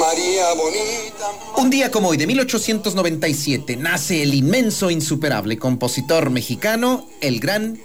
María 0.01 0.53
bonita. 0.55 1.31
Un 1.57 1.71
día 1.71 1.91
como 1.91 2.09
hoy 2.09 2.19
de 2.19 2.27
1897 2.27 3.77
nace 3.77 4.23
el 4.23 4.35
inmenso, 4.35 4.91
insuperable 4.91 5.57
compositor 5.57 6.29
mexicano, 6.29 7.09
el 7.23 7.41
gran 7.41 7.81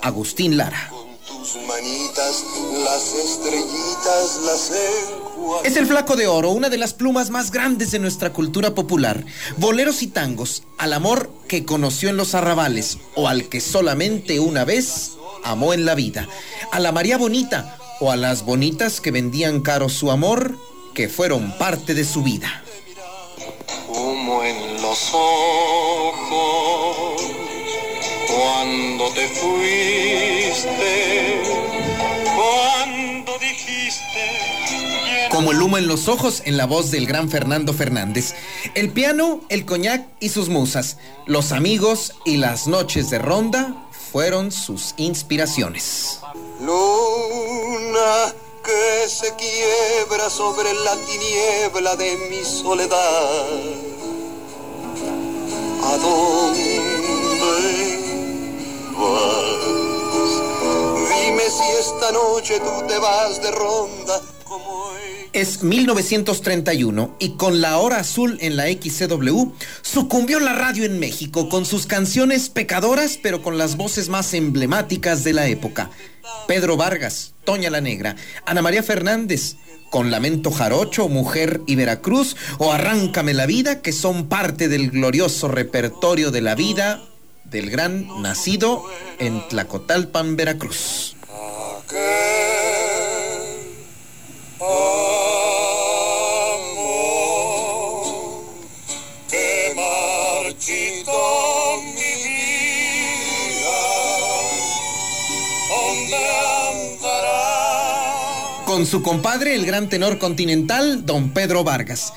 Agustín 0.00 0.56
Lara. 0.56 0.90
Tus 1.26 1.56
manitas, 1.68 2.44
las 2.82 3.12
estrellitas, 3.12 4.40
las. 4.46 4.72
Es 5.64 5.76
el 5.76 5.86
flaco 5.86 6.16
de 6.16 6.26
oro, 6.26 6.50
una 6.50 6.70
de 6.70 6.78
las 6.78 6.94
plumas 6.94 7.28
más 7.28 7.50
grandes 7.50 7.90
de 7.90 7.98
nuestra 7.98 8.32
cultura 8.32 8.74
popular. 8.74 9.22
Boleros 9.58 10.00
y 10.02 10.06
tangos, 10.06 10.62
al 10.78 10.94
amor 10.94 11.30
que 11.46 11.66
conoció 11.66 12.08
en 12.08 12.16
los 12.16 12.34
arrabales 12.34 12.96
o 13.16 13.28
al 13.28 13.50
que 13.50 13.60
solamente 13.60 14.40
una 14.40 14.64
vez 14.64 15.12
amó 15.44 15.74
en 15.74 15.84
la 15.84 15.94
vida. 15.94 16.26
A 16.72 16.80
la 16.80 16.90
María 16.90 17.18
Bonita 17.18 17.78
o 18.00 18.10
a 18.10 18.16
las 18.16 18.44
bonitas 18.44 19.00
que 19.00 19.10
vendían 19.10 19.60
caro 19.60 19.88
su 19.88 20.10
amor, 20.10 20.56
que 20.94 21.08
fueron 21.08 21.56
parte 21.58 21.94
de 21.94 22.04
su 22.04 22.22
vida. 22.22 22.62
Como 23.86 24.42
en 24.42 24.82
los 24.82 25.10
ojos 25.12 27.22
cuando 28.26 29.08
te 29.10 29.28
fuiste, 29.28 31.42
cuando 32.34 33.32
dijiste. 33.38 35.28
Como 35.30 35.52
el 35.52 35.62
humo 35.62 35.78
en 35.78 35.86
los 35.86 36.08
ojos 36.08 36.42
en 36.44 36.56
la 36.56 36.66
voz 36.66 36.90
del 36.90 37.06
gran 37.06 37.28
Fernando 37.28 37.72
Fernández. 37.72 38.34
El 38.74 38.90
piano, 38.90 39.40
el 39.48 39.64
coñac 39.64 40.08
y 40.20 40.30
sus 40.30 40.48
musas, 40.48 40.98
los 41.26 41.52
amigos 41.52 42.14
y 42.24 42.38
las 42.38 42.66
noches 42.66 43.10
de 43.10 43.18
ronda 43.18 43.74
fueron 44.12 44.52
sus 44.52 44.94
inspiraciones. 44.96 46.20
Que 48.62 49.08
se 49.08 49.34
quiebra 49.36 50.28
sobre 50.28 50.74
la 50.74 50.94
tiniebla 50.96 51.96
de 51.96 52.16
mi 52.28 52.44
soledad. 52.44 53.46
¿A 55.82 55.96
dónde 55.96 56.80
vas? 58.98 59.26
Dime 61.08 61.48
si 61.48 61.62
esta 61.78 62.12
noche 62.12 62.60
tú 62.60 62.86
te 62.86 62.98
vas 62.98 63.40
de 63.40 63.50
ronda. 63.52 64.20
Es 65.32 65.62
1931 65.62 67.16
y 67.18 67.30
con 67.36 67.60
la 67.60 67.78
hora 67.78 67.98
azul 67.98 68.38
en 68.40 68.56
la 68.56 68.66
XCW 68.66 69.52
sucumbió 69.82 70.40
la 70.40 70.54
radio 70.54 70.84
en 70.84 70.98
México 70.98 71.48
con 71.48 71.66
sus 71.66 71.86
canciones 71.86 72.48
pecadoras 72.48 73.18
pero 73.22 73.42
con 73.42 73.58
las 73.58 73.76
voces 73.76 74.08
más 74.08 74.32
emblemáticas 74.34 75.24
de 75.24 75.32
la 75.32 75.46
época. 75.46 75.90
Pedro 76.46 76.76
Vargas, 76.76 77.34
Toña 77.44 77.70
la 77.70 77.80
Negra, 77.80 78.16
Ana 78.46 78.62
María 78.62 78.82
Fernández, 78.82 79.56
con 79.90 80.10
Lamento 80.10 80.50
Jarocho, 80.50 81.08
Mujer 81.08 81.60
y 81.66 81.76
Veracruz 81.76 82.36
o 82.58 82.72
Arráncame 82.72 83.34
la 83.34 83.46
Vida 83.46 83.82
que 83.82 83.92
son 83.92 84.28
parte 84.28 84.68
del 84.68 84.90
glorioso 84.90 85.48
repertorio 85.48 86.30
de 86.30 86.40
la 86.40 86.54
vida 86.54 87.02
del 87.44 87.70
gran 87.70 88.22
nacido 88.22 88.84
en 89.18 89.46
Tlacotalpan, 89.48 90.36
Veracruz. 90.36 91.15
Con 108.76 108.84
su 108.84 109.00
compadre, 109.00 109.54
el 109.54 109.64
gran 109.64 109.88
tenor 109.88 110.18
continental, 110.18 111.06
don 111.06 111.30
Pedro 111.30 111.64
Vargas. 111.64 112.12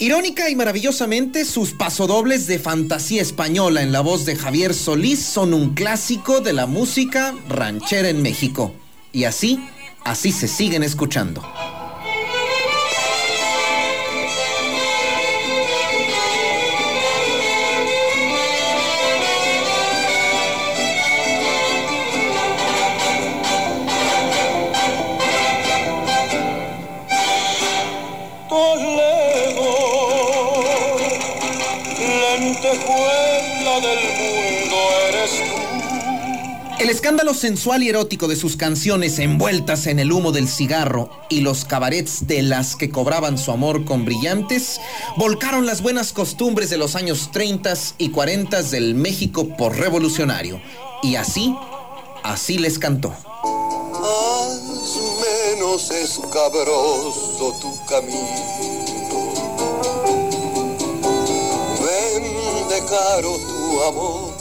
Irónica 0.00 0.50
y 0.50 0.56
maravillosamente, 0.56 1.44
sus 1.44 1.70
pasodobles 1.70 2.48
de 2.48 2.58
fantasía 2.58 3.22
española 3.22 3.80
en 3.80 3.92
la 3.92 4.00
voz 4.00 4.26
de 4.26 4.34
Javier 4.34 4.74
Solís 4.74 5.24
son 5.24 5.54
un 5.54 5.74
clásico 5.74 6.40
de 6.40 6.52
la 6.52 6.66
música 6.66 7.32
ranchera 7.48 8.08
en 8.08 8.22
México. 8.22 8.74
Y 9.12 9.22
así, 9.22 9.64
así 10.02 10.32
se 10.32 10.48
siguen 10.48 10.82
escuchando. 10.82 11.44
Escándalo 37.04 37.34
sensual 37.34 37.82
y 37.82 37.90
erótico 37.90 38.28
de 38.28 38.34
sus 38.34 38.56
canciones 38.56 39.18
envueltas 39.18 39.86
en 39.88 39.98
el 39.98 40.10
humo 40.10 40.32
del 40.32 40.48
cigarro 40.48 41.10
y 41.28 41.42
los 41.42 41.66
cabarets 41.66 42.26
de 42.26 42.40
las 42.40 42.76
que 42.76 42.88
cobraban 42.88 43.36
su 43.36 43.50
amor 43.50 43.84
con 43.84 44.06
brillantes 44.06 44.80
volcaron 45.18 45.66
las 45.66 45.82
buenas 45.82 46.14
costumbres 46.14 46.70
de 46.70 46.78
los 46.78 46.96
años 46.96 47.28
30 47.30 47.74
y 47.98 48.08
40 48.08 48.62
del 48.62 48.94
México 48.94 49.54
por 49.54 49.76
revolucionario. 49.76 50.62
Y 51.02 51.16
así, 51.16 51.54
así 52.22 52.56
les 52.56 52.78
cantó. 52.78 53.14
Menos 55.58 55.88
tu 57.60 57.84
camino. 57.84 58.64
Caro 62.88 63.38
tu 63.38 63.82
amor, 63.82 64.33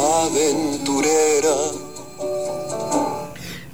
aventurera. 0.00 1.56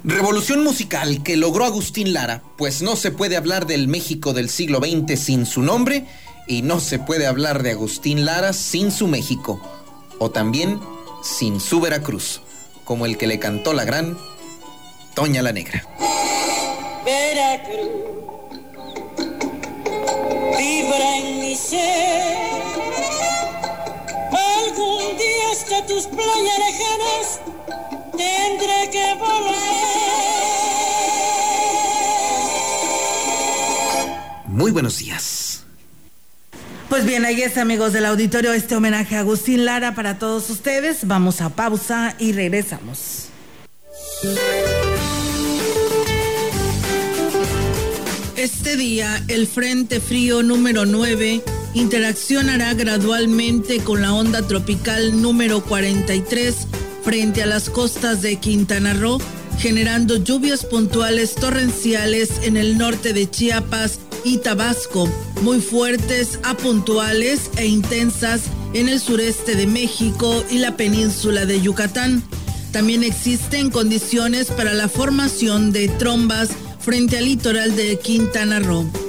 Revolución 0.03 0.63
musical 0.63 1.23
que 1.23 1.35
logró 1.35 1.65
Agustín 1.65 2.13
Lara, 2.13 2.41
pues 2.57 2.81
no 2.81 2.95
se 2.95 3.11
puede 3.11 3.35
hablar 3.35 3.67
del 3.67 3.87
México 3.87 4.33
del 4.33 4.49
siglo 4.49 4.79
XX 4.79 5.19
sin 5.19 5.45
su 5.45 5.61
nombre 5.61 6.05
y 6.47 6.61
no 6.61 6.79
se 6.79 6.99
puede 6.99 7.27
hablar 7.27 7.61
de 7.61 7.71
Agustín 7.71 8.25
Lara 8.25 8.53
sin 8.53 8.91
su 8.91 9.07
México, 9.07 9.59
o 10.17 10.31
también 10.31 10.79
sin 11.21 11.59
su 11.59 11.81
Veracruz, 11.81 12.41
como 12.85 13.05
el 13.05 13.17
que 13.17 13.27
le 13.27 13.37
cantó 13.39 13.73
la 13.73 13.83
gran 13.83 14.17
Toña 15.13 15.41
la 15.41 15.51
Negra. 15.51 15.85
Veracruz 17.03 18.07
vibra 20.57 21.17
en 21.17 21.39
mi 21.39 21.55
ser. 21.55 22.36
Hasta 25.57 25.85
tus 25.87 26.05
playas 26.05 26.59
lejanas 26.59 27.39
tendré 28.11 28.89
que 28.91 29.15
volver. 29.19 29.57
Muy 34.45 34.71
buenos 34.71 34.99
días. 34.99 35.63
Pues 36.89 37.05
bien, 37.05 37.25
ahí 37.25 37.41
está, 37.41 37.61
amigos 37.63 37.91
del 37.93 38.05
auditorio, 38.05 38.53
este 38.53 38.75
homenaje 38.75 39.15
a 39.17 39.19
Agustín 39.19 39.65
Lara 39.65 39.95
para 39.95 40.19
todos 40.19 40.49
ustedes. 40.49 41.07
Vamos 41.07 41.41
a 41.41 41.49
pausa 41.49 42.15
y 42.19 42.33
regresamos. 42.33 43.29
Este 48.35 48.75
día, 48.77 49.23
el 49.27 49.47
Frente 49.47 49.99
Frío 49.99 50.43
número 50.43 50.85
9 50.85 51.43
interaccionará 51.77 52.73
gradualmente 52.73 53.79
con 53.79 54.01
la 54.01 54.13
onda 54.13 54.45
tropical 54.47 55.21
número 55.21 55.63
43 55.63 56.55
frente 57.03 57.43
a 57.43 57.45
las 57.45 57.69
costas 57.69 58.21
de 58.21 58.37
Quintana 58.37 58.93
Roo, 58.93 59.19
generando 59.59 60.17
lluvias 60.17 60.65
puntuales 60.65 61.35
torrenciales 61.35 62.31
en 62.43 62.57
el 62.57 62.77
norte 62.77 63.13
de 63.13 63.29
Chiapas 63.29 63.99
y 64.23 64.37
Tabasco, 64.37 65.07
muy 65.41 65.61
fuertes 65.61 66.39
a 66.43 66.57
puntuales 66.57 67.51
e 67.57 67.67
intensas 67.67 68.41
en 68.73 68.89
el 68.89 68.99
sureste 68.99 69.55
de 69.55 69.67
México 69.67 70.43
y 70.49 70.57
la 70.57 70.75
península 70.75 71.45
de 71.45 71.61
Yucatán. 71.61 72.23
También 72.71 73.03
existen 73.03 73.69
condiciones 73.69 74.47
para 74.47 74.73
la 74.73 74.89
formación 74.89 75.71
de 75.71 75.87
trombas 75.87 76.49
frente 76.79 77.17
al 77.17 77.25
litoral 77.25 77.75
de 77.75 77.97
Quintana 77.99 78.59
Roo. 78.59 79.06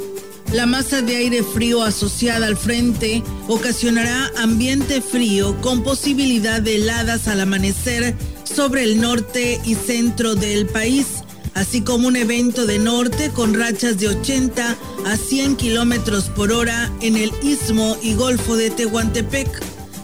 La 0.53 0.65
masa 0.65 1.03
de 1.03 1.15
aire 1.17 1.43
frío 1.43 1.83
asociada 1.83 2.47
al 2.47 2.57
frente 2.57 3.23
ocasionará 3.49 4.33
ambiente 4.39 5.03
frío 5.03 5.55
con 5.61 5.83
posibilidad 5.83 6.63
de 6.63 6.77
heladas 6.77 7.29
al 7.29 7.41
amanecer 7.41 8.17
sobre 8.45 8.85
el 8.85 8.99
norte 8.99 9.61
y 9.67 9.75
centro 9.75 10.35
del 10.35 10.67
país, 10.67 11.07
así 11.53 11.83
como 11.83 12.09
un 12.09 12.17
evento 12.17 12.65
de 12.65 12.79
norte 12.79 13.31
con 13.31 13.53
rachas 13.53 13.99
de 13.99 14.09
80 14.09 14.77
a 15.05 15.17
100 15.17 15.57
kilómetros 15.57 16.31
por 16.31 16.51
hora 16.51 16.91
en 17.03 17.19
el 17.19 17.31
istmo 17.43 17.99
y 18.03 18.15
golfo 18.15 18.57
de 18.57 18.71
Tehuantepec, 18.71 19.49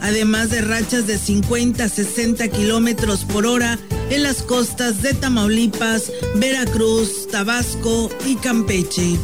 además 0.03 0.51
de 0.51 0.61
rachas 0.61 1.07
de 1.07 1.17
50 1.17 1.85
a 1.85 1.89
60 1.89 2.49
kilómetros 2.49 3.25
por 3.25 3.47
hora 3.47 3.79
en 4.11 4.23
las 4.23 4.43
costas 4.43 5.01
de 5.01 5.15
Tamaulipas, 5.15 6.13
Veracruz, 6.37 7.29
Tabasco 7.29 8.11
y 8.27 8.35
Campeche. 8.37 9.19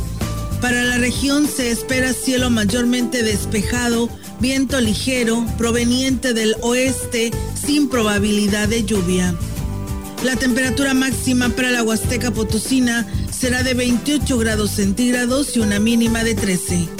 Para 0.61 0.85
la 0.85 0.99
región 0.99 1.49
se 1.49 1.70
espera 1.70 2.12
cielo 2.12 2.51
mayormente 2.51 3.23
despejado, 3.23 4.11
viento 4.40 4.79
ligero 4.81 5.46
proveniente 5.57 6.35
del 6.35 6.55
oeste 6.61 7.31
sin 7.55 7.88
probabilidad 7.88 8.68
de 8.68 8.85
lluvia. 8.85 9.35
La 10.23 10.37
temperatura 10.37 10.92
máxima 10.92 11.49
para 11.49 11.70
la 11.70 11.83
Huasteca 11.83 12.31
Potosina 12.31 13.07
será 13.31 13.62
de 13.62 13.73
28 13.73 14.37
grados 14.37 14.73
centígrados 14.73 15.57
y 15.57 15.61
una 15.61 15.81
mínima 15.81 16.25
de 16.25 16.35
13. 16.35 16.99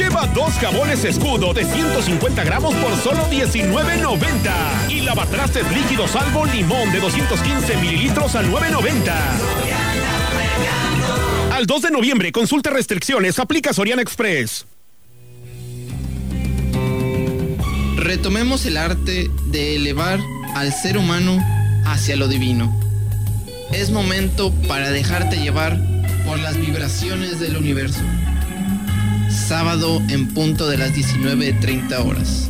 Lleva 0.00 0.26
dos 0.28 0.54
jabones 0.54 1.04
escudo 1.04 1.52
de 1.52 1.62
150 1.62 2.42
gramos 2.42 2.74
por 2.76 2.96
solo 2.96 3.22
19.90 3.30 4.88
y 4.88 5.02
lavatrastes 5.02 5.70
líquidos 5.76 6.12
salvo 6.12 6.46
limón 6.46 6.90
de 6.90 7.00
215 7.00 7.76
mililitros 7.76 8.34
a 8.34 8.42
9.90. 8.42 9.12
Al 11.52 11.66
2 11.66 11.82
de 11.82 11.90
noviembre, 11.90 12.32
consulta 12.32 12.70
restricciones, 12.70 13.38
aplica 13.38 13.74
Soriana 13.74 14.00
Express. 14.00 14.64
Retomemos 17.96 18.64
el 18.64 18.78
arte 18.78 19.30
de 19.48 19.76
elevar 19.76 20.18
al 20.54 20.72
ser 20.72 20.96
humano 20.96 21.44
hacia 21.84 22.16
lo 22.16 22.26
divino. 22.26 22.74
Es 23.70 23.90
momento 23.90 24.50
para 24.66 24.90
dejarte 24.92 25.36
llevar 25.36 25.78
por 26.24 26.38
las 26.38 26.56
vibraciones 26.56 27.38
del 27.38 27.58
universo. 27.58 28.00
Sábado 29.50 30.00
en 30.08 30.28
punto 30.28 30.68
de 30.68 30.78
las 30.78 30.94
19.30 30.94 32.06
horas. 32.06 32.49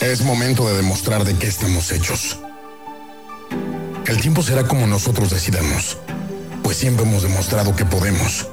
Es 0.00 0.22
momento 0.22 0.66
de 0.66 0.78
demostrar 0.78 1.24
de 1.24 1.34
qué 1.36 1.46
estamos 1.46 1.92
hechos. 1.92 2.38
El 4.06 4.18
tiempo 4.18 4.42
será 4.42 4.64
como 4.64 4.86
nosotros 4.86 5.28
decidamos, 5.28 5.98
pues 6.62 6.78
siempre 6.78 7.04
hemos 7.04 7.22
demostrado 7.22 7.76
que 7.76 7.84
podemos. 7.84 8.48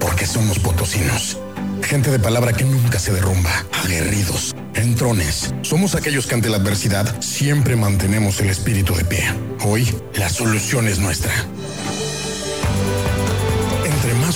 Porque 0.00 0.26
somos 0.26 0.58
potosinos. 0.58 1.38
Gente 1.82 2.10
de 2.10 2.18
palabra 2.18 2.52
que 2.52 2.64
nunca 2.64 2.98
se 2.98 3.12
derrumba, 3.12 3.64
aguerridos, 3.84 4.56
entrones. 4.74 5.54
Somos 5.62 5.94
aquellos 5.94 6.26
que 6.26 6.34
ante 6.34 6.48
la 6.48 6.56
adversidad 6.56 7.22
siempre 7.22 7.76
mantenemos 7.76 8.40
el 8.40 8.50
espíritu 8.50 8.92
de 8.96 9.04
pie. 9.04 9.32
Hoy, 9.64 9.94
la 10.14 10.28
solución 10.28 10.88
es 10.88 10.98
nuestra. 10.98 11.32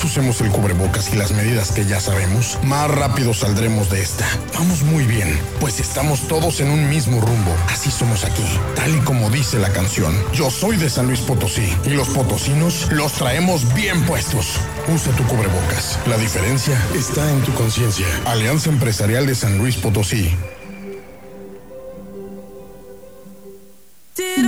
Usemos 0.04 0.40
el 0.40 0.50
cubrebocas 0.50 1.12
y 1.12 1.16
las 1.16 1.32
medidas 1.32 1.72
que 1.72 1.84
ya 1.84 2.00
sabemos, 2.00 2.58
más 2.62 2.90
rápido 2.90 3.34
saldremos 3.34 3.90
de 3.90 4.00
esta. 4.00 4.26
Vamos 4.54 4.82
muy 4.82 5.04
bien, 5.04 5.38
pues 5.60 5.80
estamos 5.80 6.28
todos 6.28 6.60
en 6.60 6.70
un 6.70 6.88
mismo 6.88 7.20
rumbo. 7.20 7.54
Así 7.68 7.90
somos 7.90 8.24
aquí, 8.24 8.44
tal 8.76 8.94
y 8.94 9.00
como 9.00 9.28
dice 9.28 9.58
la 9.58 9.70
canción. 9.70 10.14
Yo 10.32 10.50
soy 10.50 10.76
de 10.76 10.88
San 10.88 11.06
Luis 11.06 11.20
Potosí 11.20 11.72
y 11.84 11.90
los 11.90 12.08
potosinos 12.08 12.90
los 12.92 13.12
traemos 13.12 13.74
bien 13.74 14.04
puestos. 14.04 14.60
Usa 14.94 15.12
tu 15.12 15.24
cubrebocas. 15.24 15.98
La 16.06 16.16
diferencia 16.16 16.80
está 16.94 17.30
en 17.30 17.42
tu 17.42 17.52
conciencia. 17.54 18.06
Alianza 18.24 18.70
Empresarial 18.70 19.26
de 19.26 19.34
San 19.34 19.58
Luis 19.58 19.76
Potosí. 19.76 20.34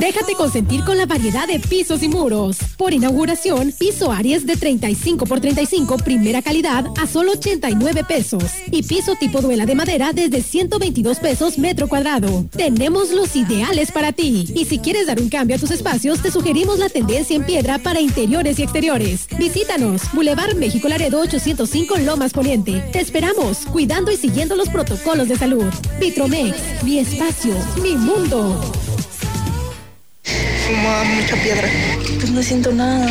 Déjate 0.01 0.35
consentir 0.35 0.83
con 0.83 0.97
la 0.97 1.05
variedad 1.05 1.47
de 1.47 1.61
pisos 1.61 2.03
y 2.03 2.09
muros. 2.09 2.57
Por 2.79 2.95
inauguración, 2.95 3.71
piso 3.79 4.11
Aries 4.11 4.47
de 4.47 4.57
35 4.57 5.27
por 5.27 5.41
35, 5.41 5.99
primera 5.99 6.41
calidad, 6.41 6.87
a 6.99 7.07
solo 7.07 7.33
89 7.33 8.05
pesos. 8.05 8.45
Y 8.71 8.83
piso 8.83 9.15
tipo 9.17 9.43
duela 9.43 9.67
de 9.67 9.75
madera 9.75 10.13
desde 10.15 10.41
122 10.41 11.19
pesos 11.19 11.59
metro 11.59 11.87
cuadrado. 11.87 12.47
Tenemos 12.51 13.11
los 13.11 13.37
ideales 13.37 13.93
para 13.93 14.13
ti. 14.13 14.47
Y 14.55 14.65
si 14.65 14.79
quieres 14.79 15.07
dar 15.07 15.21
un 15.21 15.29
cambio 15.29 15.57
a 15.57 15.59
tus 15.59 15.71
espacios, 15.71 16.23
te 16.23 16.31
sugerimos 16.31 16.79
la 16.79 16.89
tendencia 16.89 17.37
en 17.37 17.45
piedra 17.45 17.79
para 17.79 18.01
interiores 18.01 18.59
y 18.59 18.63
exteriores. 18.63 19.29
Visítanos, 19.39 20.01
Boulevard 20.15 20.57
México 20.57 20.89
Laredo 20.89 21.21
805 21.21 21.99
Lomas 21.99 22.33
Poniente. 22.33 22.83
Te 22.91 23.01
esperamos, 23.01 23.67
cuidando 23.67 24.11
y 24.11 24.17
siguiendo 24.17 24.57
los 24.57 24.71
protocolos 24.71 25.29
de 25.29 25.37
salud. 25.37 25.71
Vitromex, 26.01 26.57
mi 26.85 27.01
espacio, 27.01 27.55
mi 27.83 27.97
mundo 27.97 28.59
fumaba 30.71 31.05
mucha 31.05 31.37
piedra. 31.37 31.69
Pues 32.19 32.31
no 32.31 32.43
siento 32.43 32.73
nada. 32.73 33.07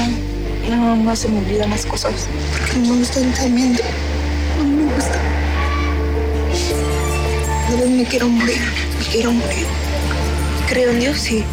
No, 0.70 0.96
no 0.96 1.16
se 1.16 1.28
me 1.28 1.40
olvidan 1.40 1.70
las 1.70 1.86
cosas. 1.86 2.28
Porque 2.60 2.78
no 2.88 2.96
me 2.96 3.02
están 3.02 3.32
temiendo. 3.34 3.84
No 4.58 4.64
me 4.64 4.94
gusta. 4.94 5.20
De 7.70 7.76
vez 7.76 7.90
me 7.90 8.06
quiero 8.06 8.30
morir. 8.30 8.62
Me 9.00 9.06
quiero 9.06 9.32
morir. 9.32 9.66
Creo 10.68 10.92
en 10.92 11.00
Dios, 11.00 11.18
sí. 11.18 11.44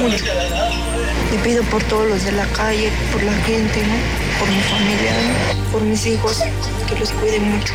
Mucho. 0.00 0.24
Le 1.32 1.38
pido 1.42 1.62
por 1.64 1.82
todos 1.84 2.08
los 2.08 2.24
de 2.24 2.32
la 2.32 2.46
calle, 2.46 2.90
por 3.12 3.22
la 3.22 3.32
gente, 3.32 3.82
¿no? 3.82 3.94
Por 4.38 4.48
mi 4.48 4.60
familia, 4.62 5.12
¿no? 5.12 5.56
por 5.72 5.82
mis 5.82 6.06
hijos, 6.06 6.38
que 6.88 6.98
los 6.98 7.10
cuiden 7.10 7.50
mucho. 7.50 7.74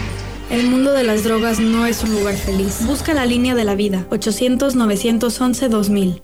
El 0.50 0.68
mundo 0.68 0.94
de 0.94 1.04
las 1.04 1.24
drogas 1.24 1.60
no 1.60 1.86
es 1.86 2.04
un 2.04 2.14
lugar 2.14 2.36
feliz. 2.36 2.80
Busca 2.86 3.14
la 3.14 3.26
línea 3.26 3.54
de 3.56 3.66
la 3.66 3.76
vida. 3.76 4.06
800-911-2000. 4.10 6.24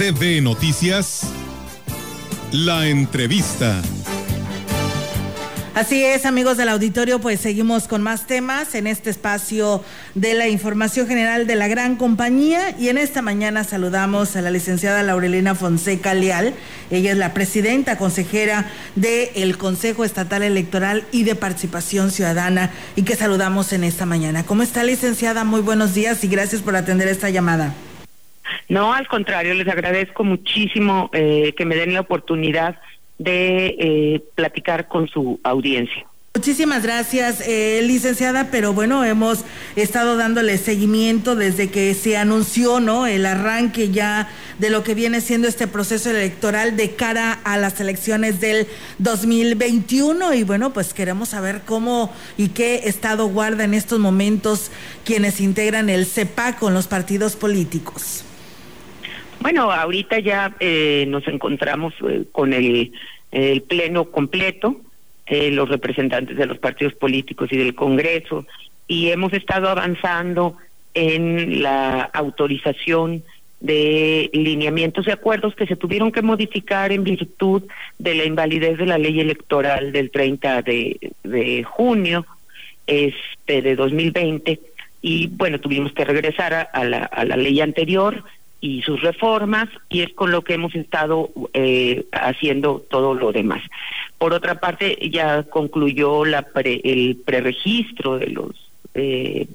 CB 0.00 0.40
Noticias, 0.40 1.24
la 2.52 2.88
entrevista. 2.88 3.82
Así 5.74 6.02
es, 6.02 6.24
amigos 6.24 6.56
del 6.56 6.70
auditorio, 6.70 7.20
pues 7.20 7.38
seguimos 7.40 7.86
con 7.86 8.00
más 8.00 8.26
temas 8.26 8.74
en 8.74 8.86
este 8.86 9.10
espacio 9.10 9.84
de 10.14 10.32
la 10.32 10.48
información 10.48 11.06
general 11.06 11.46
de 11.46 11.54
la 11.54 11.68
gran 11.68 11.96
compañía 11.96 12.74
y 12.78 12.88
en 12.88 12.96
esta 12.96 13.20
mañana 13.20 13.62
saludamos 13.62 14.36
a 14.36 14.40
la 14.40 14.50
licenciada 14.50 15.02
Laurelena 15.02 15.54
Fonseca 15.54 16.14
Leal. 16.14 16.54
Ella 16.90 17.12
es 17.12 17.18
la 17.18 17.34
presidenta 17.34 17.98
consejera 17.98 18.70
del 18.96 19.58
Consejo 19.58 20.06
Estatal 20.06 20.42
Electoral 20.42 21.04
y 21.12 21.24
de 21.24 21.34
Participación 21.34 22.10
Ciudadana 22.10 22.70
y 22.96 23.02
que 23.02 23.16
saludamos 23.16 23.74
en 23.74 23.84
esta 23.84 24.06
mañana. 24.06 24.44
¿Cómo 24.44 24.62
está, 24.62 24.82
licenciada? 24.82 25.44
Muy 25.44 25.60
buenos 25.60 25.92
días 25.92 26.24
y 26.24 26.28
gracias 26.28 26.62
por 26.62 26.74
atender 26.74 27.06
esta 27.06 27.28
llamada. 27.28 27.74
No, 28.68 28.92
al 28.92 29.08
contrario, 29.08 29.54
les 29.54 29.68
agradezco 29.68 30.24
muchísimo 30.24 31.10
eh, 31.12 31.54
que 31.56 31.64
me 31.64 31.76
den 31.76 31.94
la 31.94 32.00
oportunidad 32.00 32.80
de 33.18 33.76
eh, 33.78 34.22
platicar 34.34 34.88
con 34.88 35.08
su 35.08 35.40
audiencia. 35.42 36.06
Muchísimas 36.32 36.84
gracias, 36.84 37.40
eh, 37.44 37.82
licenciada, 37.82 38.52
pero 38.52 38.72
bueno, 38.72 39.04
hemos 39.04 39.44
estado 39.74 40.16
dándole 40.16 40.58
seguimiento 40.58 41.34
desde 41.34 41.70
que 41.70 41.92
se 41.92 42.16
anunció, 42.16 42.78
¿no? 42.78 43.08
El 43.08 43.26
arranque 43.26 43.90
ya 43.90 44.28
de 44.60 44.70
lo 44.70 44.84
que 44.84 44.94
viene 44.94 45.22
siendo 45.22 45.48
este 45.48 45.66
proceso 45.66 46.08
electoral 46.08 46.76
de 46.76 46.92
cara 46.92 47.40
a 47.42 47.58
las 47.58 47.80
elecciones 47.80 48.40
del 48.40 48.68
2021 48.98 50.34
y 50.34 50.44
bueno, 50.44 50.72
pues 50.72 50.94
queremos 50.94 51.30
saber 51.30 51.62
cómo 51.66 52.12
y 52.36 52.50
qué 52.50 52.82
estado 52.84 53.26
guarda 53.26 53.64
en 53.64 53.74
estos 53.74 53.98
momentos 53.98 54.70
quienes 55.04 55.40
integran 55.40 55.90
el 55.90 56.06
CEPA 56.06 56.56
con 56.56 56.74
los 56.74 56.86
partidos 56.86 57.34
políticos. 57.34 58.24
Bueno, 59.40 59.72
ahorita 59.72 60.18
ya 60.18 60.54
eh, 60.60 61.06
nos 61.08 61.26
encontramos 61.26 61.94
eh, 62.06 62.24
con 62.30 62.52
el, 62.52 62.92
pleno 63.68 64.10
completo, 64.10 64.80
eh, 65.26 65.50
los 65.50 65.68
representantes 65.68 66.36
de 66.36 66.46
los 66.46 66.58
partidos 66.58 66.94
políticos 66.94 67.48
y 67.52 67.56
del 67.56 67.74
Congreso, 67.74 68.46
y 68.86 69.08
hemos 69.08 69.32
estado 69.32 69.68
avanzando 69.68 70.56
en 70.92 71.62
la 71.62 72.02
autorización 72.02 73.22
de 73.60 74.30
lineamientos 74.32 75.06
y 75.06 75.10
acuerdos 75.10 75.54
que 75.54 75.66
se 75.66 75.76
tuvieron 75.76 76.12
que 76.12 76.22
modificar 76.22 76.92
en 76.92 77.04
virtud 77.04 77.62
de 77.98 78.14
la 78.14 78.24
invalidez 78.24 78.78
de 78.78 78.86
la 78.86 78.98
ley 78.98 79.20
electoral 79.20 79.92
del 79.92 80.10
30 80.10 80.62
de, 80.62 81.66
junio 81.68 82.26
este 82.86 83.62
de 83.62 83.76
2020 83.76 84.60
y 85.02 85.26
bueno 85.28 85.60
tuvimos 85.60 85.92
que 85.92 86.06
regresar 86.06 86.70
a, 86.72 86.84
la, 86.84 87.04
a 87.04 87.24
la 87.24 87.36
ley 87.36 87.60
anterior 87.60 88.24
y 88.60 88.82
sus 88.82 89.00
reformas 89.00 89.68
y 89.88 90.02
es 90.02 90.12
con 90.12 90.30
lo 90.30 90.42
que 90.42 90.54
hemos 90.54 90.74
estado 90.74 91.30
eh, 91.54 92.04
haciendo 92.12 92.84
todo 92.90 93.14
lo 93.14 93.32
demás. 93.32 93.62
Por 94.18 94.34
otra 94.34 94.60
parte, 94.60 94.98
ya 95.10 95.44
concluyó 95.44 96.24
la 96.24 96.42
pre, 96.42 96.80
el 96.84 97.16
preregistro 97.24 98.18
de 98.18 98.26
los 98.26 98.70
eh, 98.94 99.46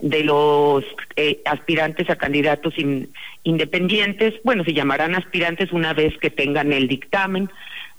de 0.00 0.24
los 0.24 0.84
eh, 1.16 1.40
aspirantes 1.46 2.10
a 2.10 2.16
candidatos 2.16 2.78
in, 2.78 3.08
independientes. 3.42 4.34
Bueno, 4.44 4.64
se 4.64 4.74
llamarán 4.74 5.14
aspirantes 5.14 5.72
una 5.72 5.94
vez 5.94 6.16
que 6.18 6.30
tengan 6.30 6.72
el 6.72 6.88
dictamen. 6.88 7.48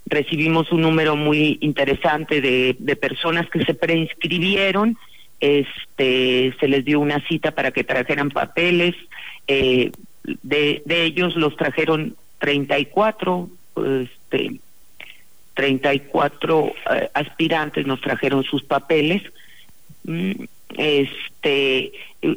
Recibimos 0.05 0.71
un 0.71 0.81
número 0.81 1.15
muy 1.15 1.57
interesante 1.61 2.41
de, 2.41 2.75
de 2.77 2.95
personas 2.95 3.49
que 3.49 3.65
se 3.65 3.73
preinscribieron. 3.73 4.97
Este, 5.39 6.53
se 6.59 6.67
les 6.67 6.85
dio 6.85 6.99
una 6.99 7.25
cita 7.27 7.51
para 7.51 7.71
que 7.71 7.83
trajeran 7.83 8.29
papeles 8.29 8.93
eh, 9.47 9.91
de, 10.23 10.81
de 10.86 11.03
ellos 11.03 11.36
los 11.36 11.55
trajeron 11.55 12.15
34, 12.39 13.49
este, 14.03 14.60
34 15.53 16.73
eh, 16.91 17.10
aspirantes 17.13 17.86
nos 17.86 18.01
trajeron 18.01 18.43
sus 18.43 18.63
papeles. 18.63 19.21
Mm, 20.03 20.43
este, 20.77 21.91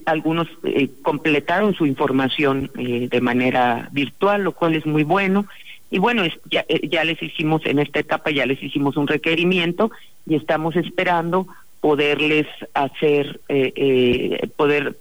algunos 0.05 0.49
eh, 0.65 0.89
completaron 1.03 1.75
su 1.75 1.87
información 1.87 2.71
eh, 2.79 3.09
de 3.11 3.21
manera 3.21 3.89
virtual, 3.93 4.43
lo 4.43 4.53
cual 4.53 4.75
es 4.75 4.87
muy 4.87 5.03
bueno. 5.03 5.47
Y 5.91 5.99
bueno, 5.99 6.25
es, 6.25 6.35
ya, 6.51 6.65
eh, 6.69 6.87
ya 6.89 7.05
les 7.05 7.23
hicimos 7.23 7.65
en 7.65 7.79
esta 7.79 8.01
etapa, 8.01 8.31
ya 8.31 8.47
les 8.47 8.63
hicimos 8.63 8.97
un 8.97 9.07
requerimiento 9.07 9.91
y 10.27 10.35
estamos 10.35 10.77
esperando 10.77 11.47
poderles 11.81 12.47
hacer, 12.75 13.41
eh, 13.49 13.73
eh, 13.75 14.49
poder 14.57 14.97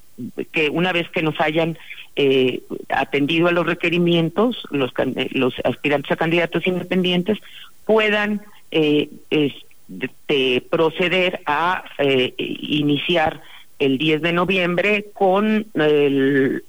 que 0.51 0.69
una 0.69 0.93
vez 0.93 1.09
que 1.09 1.21
nos 1.21 1.39
hayan 1.41 1.77
eh, 2.17 2.61
atendido 2.89 3.47
a 3.47 3.51
los 3.51 3.65
requerimientos, 3.65 4.63
los, 4.71 4.91
los 5.31 5.53
aspirantes 5.63 6.11
a 6.11 6.15
candidatos 6.15 6.65
independientes 6.65 7.37
puedan 7.85 8.41
eh, 8.71 9.09
este, 9.29 10.61
proceder 10.69 11.41
a 11.45 11.83
eh, 11.99 12.33
iniciar 12.37 13.41
el 13.77 13.99
10 13.99 14.23
de 14.23 14.33
noviembre 14.33 15.05
con 15.13 15.67
el, 15.75 16.63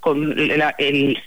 con 0.00 0.36
la, 0.58 0.74
el, 0.78 1.18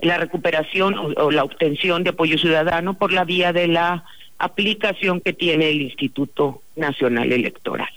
la 0.00 0.16
recuperación 0.16 0.94
o, 0.94 1.08
o 1.08 1.30
la 1.30 1.44
obtención 1.44 2.02
de 2.04 2.10
apoyo 2.10 2.38
ciudadano 2.38 2.94
por 2.94 3.12
la 3.12 3.24
vía 3.24 3.52
de 3.52 3.68
la 3.68 4.04
aplicación 4.38 5.20
que 5.20 5.34
tiene 5.34 5.68
el 5.68 5.82
Instituto 5.82 6.62
Nacional 6.74 7.30
Electoral. 7.30 7.90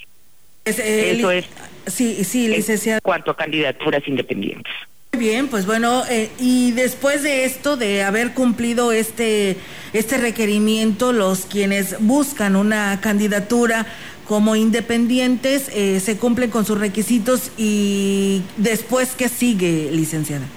Es, 0.65 0.79
eh, 0.79 1.11
Eso 1.11 1.31
es. 1.31 1.45
Sí, 1.87 2.23
sí, 2.23 2.47
licenciada. 2.47 2.99
Cuanto 3.01 3.31
a 3.31 3.37
candidaturas 3.37 4.01
independientes. 4.07 4.73
Muy 5.13 5.23
bien, 5.23 5.47
pues 5.47 5.65
bueno, 5.65 6.03
eh, 6.09 6.29
y 6.39 6.71
después 6.71 7.23
de 7.23 7.45
esto, 7.45 7.77
de 7.77 8.03
haber 8.03 8.33
cumplido 8.33 8.91
este, 8.91 9.55
este 9.93 10.17
requerimiento, 10.17 11.13
los 11.13 11.45
quienes 11.45 11.95
buscan 12.01 12.57
una 12.57 12.99
candidatura 12.99 13.85
como 14.27 14.55
independientes 14.55 15.69
eh, 15.73 15.99
se 15.99 16.17
cumplen 16.17 16.49
con 16.49 16.65
sus 16.65 16.79
requisitos 16.79 17.51
y 17.57 18.41
después, 18.57 19.15
¿qué 19.15 19.29
sigue, 19.29 19.89
licenciada? 19.91 20.47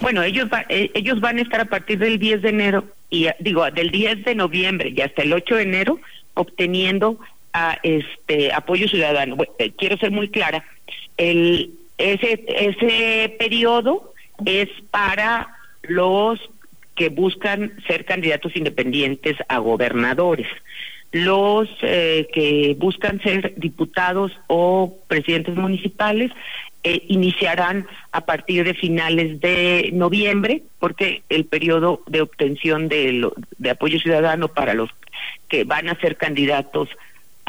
Bueno, 0.00 0.22
ellos, 0.22 0.48
va, 0.52 0.64
eh, 0.68 0.90
ellos 0.94 1.20
van 1.20 1.38
a 1.38 1.42
estar 1.42 1.60
a 1.60 1.64
partir 1.64 1.98
del 1.98 2.18
10 2.18 2.42
de 2.42 2.48
enero, 2.50 2.84
y 3.10 3.26
digo, 3.40 3.68
del 3.70 3.90
10 3.90 4.24
de 4.24 4.34
noviembre 4.36 4.92
y 4.94 5.00
hasta 5.00 5.22
el 5.22 5.32
8 5.32 5.56
de 5.56 5.62
enero, 5.62 6.00
obteniendo 6.34 7.18
este 7.82 8.52
apoyo 8.52 8.88
ciudadano. 8.88 9.36
Eh, 9.58 9.72
quiero 9.76 9.96
ser 9.96 10.10
muy 10.10 10.28
clara, 10.28 10.64
el 11.16 11.74
ese 11.98 12.44
ese 12.48 13.36
periodo 13.38 14.14
es 14.44 14.68
para 14.90 15.48
los 15.82 16.38
que 16.94 17.08
buscan 17.08 17.72
ser 17.86 18.04
candidatos 18.04 18.56
independientes 18.56 19.36
a 19.48 19.58
gobernadores. 19.58 20.48
Los 21.12 21.68
eh, 21.82 22.28
que 22.34 22.76
buscan 22.78 23.20
ser 23.22 23.54
diputados 23.56 24.32
o 24.46 24.98
presidentes 25.06 25.54
municipales 25.54 26.30
eh, 26.84 27.02
iniciarán 27.08 27.86
a 28.12 28.20
partir 28.26 28.64
de 28.64 28.74
finales 28.74 29.40
de 29.40 29.90
noviembre, 29.92 30.62
porque 30.78 31.22
el 31.28 31.44
periodo 31.44 32.02
de 32.06 32.20
obtención 32.20 32.88
de, 32.88 33.12
lo, 33.12 33.32
de 33.58 33.70
apoyo 33.70 33.98
ciudadano 33.98 34.48
para 34.48 34.74
los 34.74 34.90
que 35.48 35.64
van 35.64 35.88
a 35.88 35.98
ser 36.00 36.16
candidatos 36.16 36.88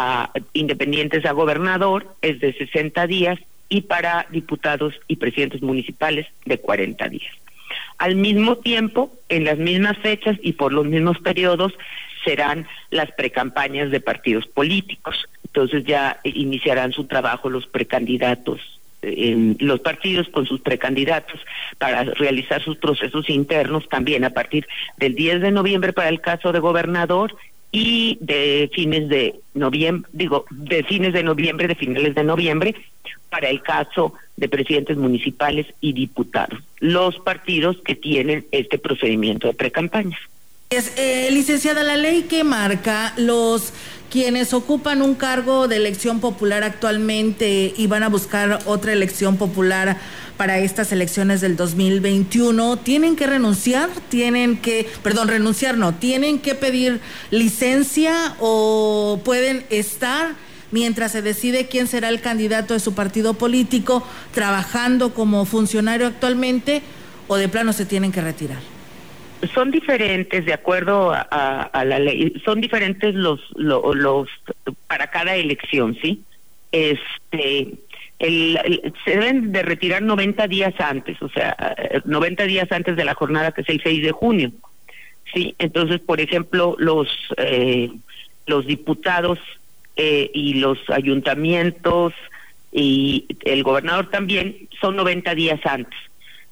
a 0.02 0.32
independientes 0.54 1.26
a 1.26 1.34
gobernador 1.34 2.08
es 2.22 2.40
de 2.40 2.54
60 2.54 3.06
días 3.06 3.38
y 3.68 3.82
para 3.82 4.28
diputados 4.32 4.94
y 5.10 5.18
presidentes 5.18 5.62
municipales 5.62 6.26
de 6.46 6.58
40 6.58 7.10
días. 7.10 7.34
Al 7.98 8.16
mismo 8.16 8.56
tiempo, 8.56 9.12
en 9.28 9.44
las 9.44 9.58
mismas 9.58 9.98
fechas 9.98 10.38
y 10.42 10.54
por 10.54 10.72
los 10.72 10.86
mismos 10.86 11.20
periodos, 11.20 11.74
serán 12.24 12.66
las 12.92 13.12
precampañas 13.12 13.92
de 13.92 14.00
partidos 14.00 14.48
políticos. 14.48 15.28
Entonces 15.46 15.84
ya 15.84 16.22
iniciarán 16.24 16.94
su 16.94 17.04
trabajo 17.04 17.50
los 17.50 17.68
precandidatos 17.68 18.80
los 19.02 19.80
partidos 19.80 20.28
con 20.28 20.46
sus 20.46 20.60
precandidatos 20.60 21.40
para 21.78 22.04
realizar 22.04 22.62
sus 22.62 22.78
procesos 22.78 23.30
internos 23.30 23.88
también 23.88 24.26
a 24.26 24.32
partir 24.32 24.68
del 24.98 25.16
10 25.16 25.42
de 25.42 25.52
noviembre 25.52 25.94
para 25.94 26.10
el 26.10 26.20
caso 26.20 26.52
de 26.52 26.60
gobernador 26.60 27.34
y 27.72 28.18
de 28.22 28.70
fines 28.74 29.10
de 29.10 29.40
noviembre, 29.54 30.10
digo, 30.14 30.46
de 30.50 30.84
fines 30.84 31.14
de 31.14 31.24
noviembre, 31.24 31.68
de 31.68 31.76
finales 31.76 32.16
de 32.16 32.24
noviembre, 32.24 32.76
para 33.30 33.50
el 33.50 33.62
caso 33.62 34.14
de 34.38 34.50
presidentes 34.50 34.98
municipales 34.98 35.68
y 35.82 35.94
diputados, 35.94 36.60
los 36.80 37.20
partidos 37.20 37.78
que 37.86 37.96
tienen 37.96 38.46
este 38.52 38.80
procedimiento 38.80 39.48
de 39.48 39.54
precampañas. 39.54 40.20
Es, 40.72 40.94
eh, 40.98 41.30
licenciada, 41.32 41.84
la 41.84 41.98
ley 41.98 42.24
que 42.24 42.44
marca 42.44 43.14
los 43.18 43.74
quienes 44.12 44.54
ocupan 44.54 45.02
un 45.02 45.16
cargo 45.16 45.68
de 45.68 45.78
elección 45.78 46.20
popular 46.20 46.64
actualmente 46.64 47.74
y 47.76 47.88
van 47.88 48.04
a 48.04 48.10
buscar 48.10 48.60
otra 48.66 48.94
elección 48.94 49.38
popular 49.38 49.98
para 50.40 50.60
estas 50.60 50.94
elecciones 50.94 51.42
del 51.42 51.58
2021, 51.58 52.78
tienen 52.78 53.18
que 53.18 53.28
renunciar, 53.28 53.90
tienen 54.08 54.56
que, 54.56 54.88
perdón, 55.04 55.28
renunciar 55.28 55.78
no, 55.78 55.94
tienen 55.96 56.40
que 56.40 56.56
pedir 56.56 57.02
licencia 57.30 58.36
o 58.40 59.20
pueden 59.26 59.66
estar 59.70 60.36
mientras 60.72 61.12
se 61.12 61.22
decide 61.22 61.68
quién 61.68 61.88
será 61.88 62.08
el 62.08 62.22
candidato 62.22 62.74
de 62.74 62.80
su 62.80 62.96
partido 62.96 63.34
político 63.34 64.02
trabajando 64.34 65.14
como 65.14 65.44
funcionario 65.44 66.08
actualmente 66.08 66.84
o 67.28 67.36
de 67.36 67.50
plano 67.50 67.74
se 67.74 67.86
tienen 67.86 68.14
que 68.14 68.22
retirar? 68.22 68.60
son 69.54 69.72
diferentes 69.72 70.46
de 70.46 70.54
acuerdo 70.54 71.12
a, 71.14 71.22
a- 71.74 71.84
la 71.86 72.00
ley, 72.00 72.34
son 72.46 72.62
diferentes 72.62 73.14
los, 73.14 73.42
lo- 73.56 73.94
los, 73.94 74.30
para 74.88 75.08
cada 75.08 75.36
elección, 75.36 75.98
¿sí? 76.02 76.24
Este, 76.72 77.74
el, 78.20 78.94
se 79.06 79.12
deben 79.12 79.52
de 79.52 79.64
retirar 79.64 80.02
90 80.02 80.48
días 80.48 80.74
antes, 80.80 81.22
o 81.22 81.30
sea, 81.30 81.56
eh, 81.78 82.02
90 82.06 82.44
días 82.44 82.72
antes 82.72 82.96
de 82.96 83.06
la 83.06 83.14
jornada 83.14 83.52
que 83.52 83.62
es 83.62 83.70
el 83.70 83.82
6 83.82 84.04
de 84.04 84.12
junio, 84.12 84.52
¿sí? 85.34 85.56
Entonces, 85.58 86.00
por 86.02 86.20
ejemplo, 86.22 86.76
los, 86.80 87.08
eh, 87.38 87.90
los 88.46 88.66
diputados 88.68 89.40
eh, 89.96 90.30
y 90.34 90.56
los 90.56 90.78
ayuntamientos 90.90 92.14
y 92.72 93.26
el 93.46 93.64
gobernador 93.64 94.10
también 94.10 94.68
son 94.80 94.96
90 94.96 95.34
días 95.36 95.60
antes 95.66 95.98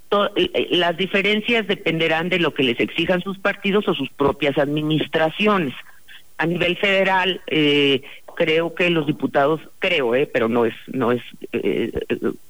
to- 0.09 0.31
eh, 0.35 0.67
las 0.71 0.95
diferencias 0.97 1.67
dependerán 1.67 2.29
de 2.29 2.39
lo 2.39 2.53
que 2.53 2.63
les 2.63 2.79
exijan 2.79 3.21
sus 3.21 3.37
partidos 3.39 3.87
o 3.87 3.93
sus 3.93 4.09
propias 4.11 4.57
administraciones. 4.57 5.73
A 6.39 6.45
nivel 6.45 6.77
federal, 6.77 7.41
eh, 7.47 8.01
creo 8.37 8.75
que 8.75 8.91
los 8.91 9.07
diputados, 9.07 9.59
creo, 9.79 10.13
eh, 10.13 10.29
pero 10.31 10.47
no 10.47 10.65
es, 10.65 10.75
no 10.85 11.11
es 11.11 11.23
eh, 11.53 11.91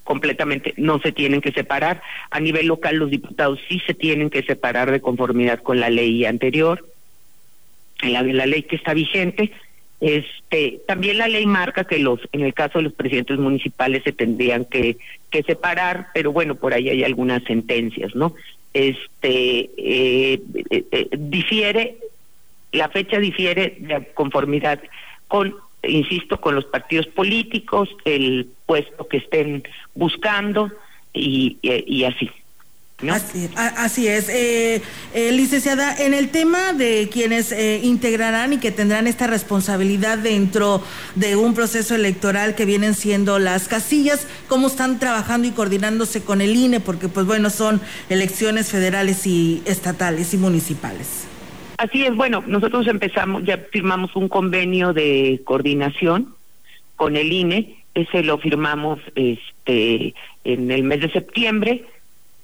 completamente, 0.03 0.73
no 0.75 0.99
se 0.99 1.13
tienen 1.13 1.39
que 1.39 1.53
separar. 1.53 2.01
A 2.29 2.41
nivel 2.41 2.67
local, 2.67 2.97
los 2.97 3.09
diputados 3.09 3.57
sí 3.69 3.81
se 3.87 3.93
tienen 3.93 4.29
que 4.29 4.43
separar 4.43 4.91
de 4.91 4.99
conformidad 4.99 5.61
con 5.63 5.79
la 5.79 5.89
ley 5.89 6.25
anterior, 6.25 6.85
la, 8.03 8.21
la 8.21 8.45
ley 8.45 8.63
que 8.63 8.75
está 8.75 8.93
vigente. 8.93 9.53
Este, 10.01 10.81
también 10.87 11.19
la 11.19 11.29
ley 11.29 11.45
marca 11.45 11.85
que 11.85 11.99
los, 11.99 12.19
en 12.33 12.41
el 12.41 12.53
caso 12.53 12.79
de 12.79 12.83
los 12.83 12.93
presidentes 12.93 13.39
municipales 13.39 14.03
se 14.03 14.11
tendrían 14.11 14.65
que, 14.65 14.97
que 15.31 15.41
separar, 15.43 16.07
pero 16.13 16.33
bueno, 16.33 16.55
por 16.55 16.73
ahí 16.73 16.89
hay 16.89 17.05
algunas 17.05 17.43
sentencias, 17.45 18.13
¿no? 18.13 18.35
Este, 18.73 19.71
eh, 19.77 20.41
eh, 20.69 20.83
eh, 20.91 21.07
difiere, 21.17 21.95
la 22.73 22.89
fecha 22.89 23.19
difiere 23.19 23.77
de 23.79 24.05
conformidad 24.13 24.81
con, 25.29 25.55
insisto, 25.87 26.39
con 26.39 26.55
los 26.55 26.65
partidos 26.65 27.07
políticos, 27.07 27.89
el 28.05 28.47
puesto 28.65 29.07
que 29.07 29.17
estén 29.17 29.63
buscando 29.95 30.71
y, 31.13 31.57
y, 31.61 32.03
así. 32.03 32.29
Así, 33.11 33.47
así 33.55 34.07
es. 34.07 34.27
Eh, 34.27 34.81
eh, 35.13 35.31
licenciada, 35.31 35.95
en 35.95 36.15
el 36.15 36.29
tema 36.29 36.73
de 36.73 37.09
quienes 37.11 37.51
eh, 37.51 37.79
integrarán 37.83 38.53
y 38.53 38.57
que 38.57 38.71
tendrán 38.71 39.05
esta 39.05 39.27
responsabilidad 39.27 40.17
dentro 40.17 40.81
de 41.13 41.35
un 41.35 41.53
proceso 41.53 41.93
electoral 41.93 42.55
que 42.55 42.65
vienen 42.65 42.95
siendo 42.95 43.37
las 43.37 43.67
casillas, 43.67 44.25
¿cómo 44.47 44.65
están 44.65 44.97
trabajando 44.97 45.47
y 45.47 45.51
coordinándose 45.51 46.23
con 46.23 46.41
el 46.41 46.55
INE? 46.55 46.79
Porque, 46.79 47.07
pues 47.07 47.27
bueno, 47.27 47.51
son 47.51 47.81
elecciones 48.09 48.69
federales 48.69 49.27
y 49.27 49.61
estatales 49.65 50.33
y 50.33 50.37
municipales. 50.37 51.26
Así 51.77 52.03
es, 52.03 52.15
bueno, 52.15 52.43
nosotros 52.47 52.87
empezamos, 52.87 53.43
ya 53.43 53.57
firmamos 53.71 54.15
un 54.15 54.29
convenio 54.29 54.93
de 54.93 55.41
coordinación 55.45 56.33
con 56.95 57.15
el 57.15 57.31
INE, 57.31 57.83
ese 57.93 58.23
lo 58.23 58.39
firmamos 58.39 58.99
este 59.15 60.15
en 60.43 60.71
el 60.71 60.83
mes 60.83 61.01
de 61.01 61.11
septiembre 61.11 61.85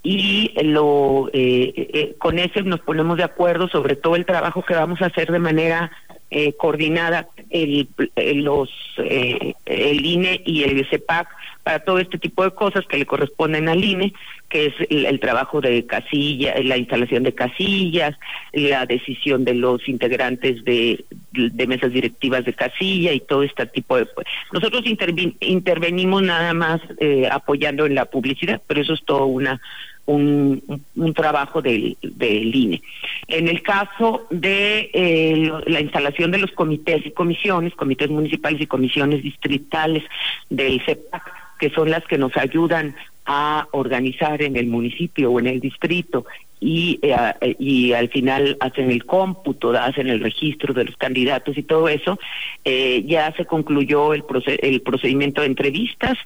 y 0.03 0.51
lo 0.63 1.29
eh, 1.33 1.73
eh, 1.75 2.15
con 2.17 2.37
ese 2.37 2.61
nos 2.63 2.81
ponemos 2.81 3.17
de 3.17 3.23
acuerdo 3.23 3.67
sobre 3.69 3.95
todo 3.95 4.15
el 4.15 4.25
trabajo 4.25 4.63
que 4.63 4.75
vamos 4.75 5.01
a 5.01 5.07
hacer 5.07 5.31
de 5.31 5.39
manera 5.39 5.91
eh, 6.33 6.53
coordinada 6.53 7.29
el, 7.49 7.87
los 8.15 8.69
eh, 8.97 9.53
el 9.65 10.05
INE 10.05 10.41
y 10.45 10.63
el 10.63 10.85
CEPAC 10.89 11.27
para 11.63 11.79
todo 11.79 11.99
este 11.99 12.17
tipo 12.17 12.43
de 12.43 12.51
cosas 12.51 12.85
que 12.87 12.97
le 12.97 13.05
corresponden 13.05 13.69
al 13.69 13.83
INE, 13.83 14.13
que 14.49 14.65
es 14.65 14.73
el, 14.89 15.05
el 15.05 15.19
trabajo 15.21 15.61
de 15.61 15.85
casilla, 15.85 16.55
la 16.61 16.75
instalación 16.77 17.23
de 17.23 17.33
casillas, 17.33 18.17
la 18.51 18.85
decisión 18.85 19.45
de 19.45 19.53
los 19.53 19.87
integrantes 19.87 20.63
de, 20.65 21.05
de 21.31 21.67
mesas 21.67 21.93
directivas 21.93 22.43
de 22.43 22.53
casilla 22.53 23.13
y 23.13 23.21
todo 23.21 23.43
este 23.43 23.65
tipo 23.67 23.95
de... 23.97 24.07
Nosotros 24.51 24.83
intervi- 24.83 25.37
intervenimos 25.39 26.21
nada 26.21 26.53
más 26.53 26.81
eh, 26.99 27.29
apoyando 27.31 27.85
en 27.85 27.95
la 27.95 28.05
publicidad, 28.05 28.61
pero 28.67 28.81
eso 28.81 28.93
es 28.93 29.03
todo 29.05 29.25
una 29.27 29.61
un, 30.05 30.61
un- 30.95 31.13
trabajo 31.13 31.61
del, 31.61 31.95
del 32.01 32.53
INE. 32.55 32.81
En 33.27 33.47
el 33.47 33.61
caso 33.61 34.27
de 34.29 34.89
eh, 34.93 35.51
la 35.67 35.79
instalación 35.81 36.31
de 36.31 36.39
los 36.39 36.51
comités 36.51 37.05
y 37.05 37.11
comisiones, 37.11 37.73
comités 37.75 38.09
municipales 38.09 38.59
y 38.61 38.67
comisiones 38.67 39.23
distritales 39.23 40.03
del 40.49 40.81
CEPAC, 40.81 41.31
que 41.59 41.69
son 41.69 41.89
las 41.89 42.03
que 42.05 42.17
nos 42.17 42.35
ayudan 42.35 42.95
a 43.25 43.67
organizar 43.71 44.41
en 44.41 44.57
el 44.57 44.67
municipio 44.67 45.31
o 45.31 45.39
en 45.39 45.47
el 45.47 45.61
distrito 45.61 46.25
y, 46.59 46.99
eh, 47.01 47.55
y 47.57 47.93
al 47.93 48.09
final 48.09 48.57
hacen 48.59 48.91
el 48.91 49.05
cómputo, 49.05 49.71
hacen 49.71 50.07
el 50.09 50.19
registro 50.19 50.73
de 50.73 50.83
los 50.85 50.97
candidatos 50.97 51.57
y 51.57 51.63
todo 51.63 51.87
eso, 51.87 52.19
eh, 52.65 53.03
ya 53.05 53.31
se 53.37 53.45
concluyó 53.45 54.13
el, 54.13 54.23
proce- 54.23 54.59
el 54.61 54.81
procedimiento 54.81 55.39
de 55.41 55.47
entrevistas 55.47 56.17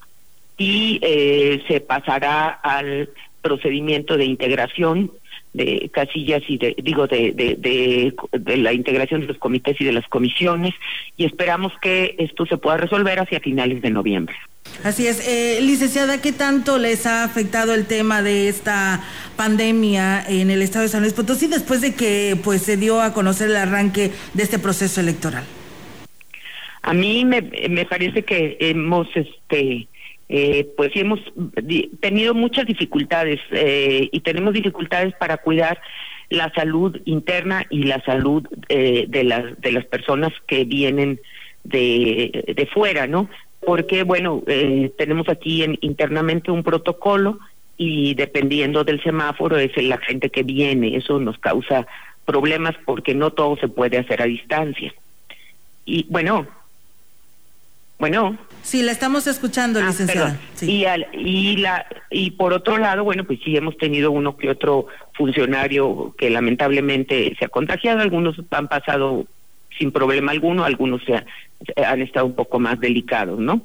y 0.57 0.97
eh, 1.03 1.61
se 1.67 1.81
pasará 1.81 2.47
al 2.49 3.09
procedimiento 3.47 4.17
de 4.17 4.25
integración 4.25 5.11
de 5.53 5.89
casillas 5.93 6.43
y 6.47 6.57
de 6.57 6.75
digo 6.83 7.07
de, 7.07 7.31
de, 7.31 7.55
de, 7.55 8.13
de 8.31 8.57
la 8.57 8.73
integración 8.73 9.21
de 9.21 9.27
los 9.27 9.37
comités 9.37 9.79
y 9.79 9.85
de 9.85 9.93
las 9.93 10.07
comisiones 10.07 10.73
y 11.15 11.25
esperamos 11.25 11.71
que 11.81 12.15
esto 12.19 12.45
se 12.45 12.57
pueda 12.57 12.77
resolver 12.77 13.19
hacia 13.19 13.39
finales 13.39 13.81
de 13.81 13.89
noviembre. 13.89 14.35
Así 14.83 15.07
es. 15.07 15.25
Eh, 15.27 15.59
licenciada, 15.61 16.21
¿qué 16.21 16.33
tanto 16.33 16.77
les 16.77 17.05
ha 17.05 17.23
afectado 17.23 17.73
el 17.73 17.85
tema 17.85 18.21
de 18.21 18.49
esta 18.49 19.01
pandemia 19.35 20.23
en 20.27 20.51
el 20.51 20.61
estado 20.61 20.83
de 20.83 20.89
San 20.89 21.01
Luis 21.01 21.13
Potosí 21.13 21.47
después 21.47 21.79
de 21.81 21.95
que 21.95 22.35
pues 22.43 22.61
se 22.63 22.75
dio 22.75 23.01
a 23.01 23.13
conocer 23.13 23.49
el 23.49 23.55
arranque 23.55 24.11
de 24.33 24.43
este 24.43 24.59
proceso 24.59 24.99
electoral? 24.99 25.45
A 26.83 26.93
mí 26.93 27.25
me, 27.25 27.41
me 27.69 27.85
parece 27.85 28.23
que 28.23 28.57
hemos, 28.59 29.07
este, 29.15 29.87
eh, 30.29 30.67
pues 30.75 30.91
sí 30.93 30.99
hemos 30.99 31.19
tenido 32.01 32.33
muchas 32.33 32.65
dificultades 32.65 33.39
eh, 33.51 34.09
y 34.11 34.19
tenemos 34.21 34.53
dificultades 34.53 35.13
para 35.19 35.37
cuidar 35.37 35.79
la 36.29 36.51
salud 36.53 36.99
interna 37.05 37.65
y 37.69 37.83
la 37.83 38.01
salud 38.03 38.45
eh, 38.67 39.05
de 39.07 39.23
las 39.23 39.59
de 39.61 39.71
las 39.71 39.85
personas 39.85 40.33
que 40.45 40.65
vienen 40.65 41.19
de, 41.63 42.53
de 42.55 42.65
fuera, 42.67 43.07
¿no? 43.07 43.29
Porque 43.65 44.03
bueno, 44.03 44.43
eh, 44.47 44.91
tenemos 44.97 45.29
aquí 45.29 45.63
en- 45.63 45.77
internamente 45.81 46.51
un 46.51 46.63
protocolo 46.63 47.39
y 47.77 48.13
dependiendo 48.15 48.83
del 48.83 49.01
semáforo 49.03 49.57
es 49.57 49.71
la 49.81 49.97
gente 49.99 50.29
que 50.29 50.43
viene, 50.43 50.97
eso 50.97 51.19
nos 51.19 51.37
causa 51.39 51.87
problemas 52.25 52.75
porque 52.85 53.13
no 53.15 53.31
todo 53.31 53.55
se 53.57 53.67
puede 53.69 53.97
hacer 53.97 54.21
a 54.21 54.25
distancia. 54.25 54.93
Y 55.85 56.05
bueno, 56.09 56.45
bueno. 57.99 58.37
Sí, 58.61 58.81
la 58.83 58.91
estamos 58.91 59.27
escuchando, 59.27 59.81
licenciada. 59.81 60.31
Ah, 60.37 60.49
Perdón. 60.59 60.69
Y, 60.75 60.85
al- 60.85 61.07
y, 61.13 61.57
la, 61.57 61.85
y 62.09 62.31
por 62.31 62.53
otro 62.53 62.77
lado, 62.77 63.03
bueno, 63.03 63.23
pues 63.23 63.39
sí 63.43 63.55
hemos 63.55 63.77
tenido 63.77 64.11
uno 64.11 64.35
que 64.37 64.49
otro 64.49 64.87
funcionario 65.13 66.13
que 66.17 66.29
lamentablemente 66.29 67.35
se 67.39 67.45
ha 67.45 67.49
contagiado, 67.49 68.01
algunos 68.01 68.35
han 68.51 68.67
pasado 68.67 69.25
sin 69.77 69.91
problema 69.91 70.31
alguno, 70.31 70.63
algunos 70.65 71.01
se 71.05 71.15
ha- 71.15 71.25
han 71.91 72.01
estado 72.01 72.25
un 72.25 72.35
poco 72.35 72.59
más 72.59 72.79
delicados, 72.79 73.39
¿no? 73.39 73.61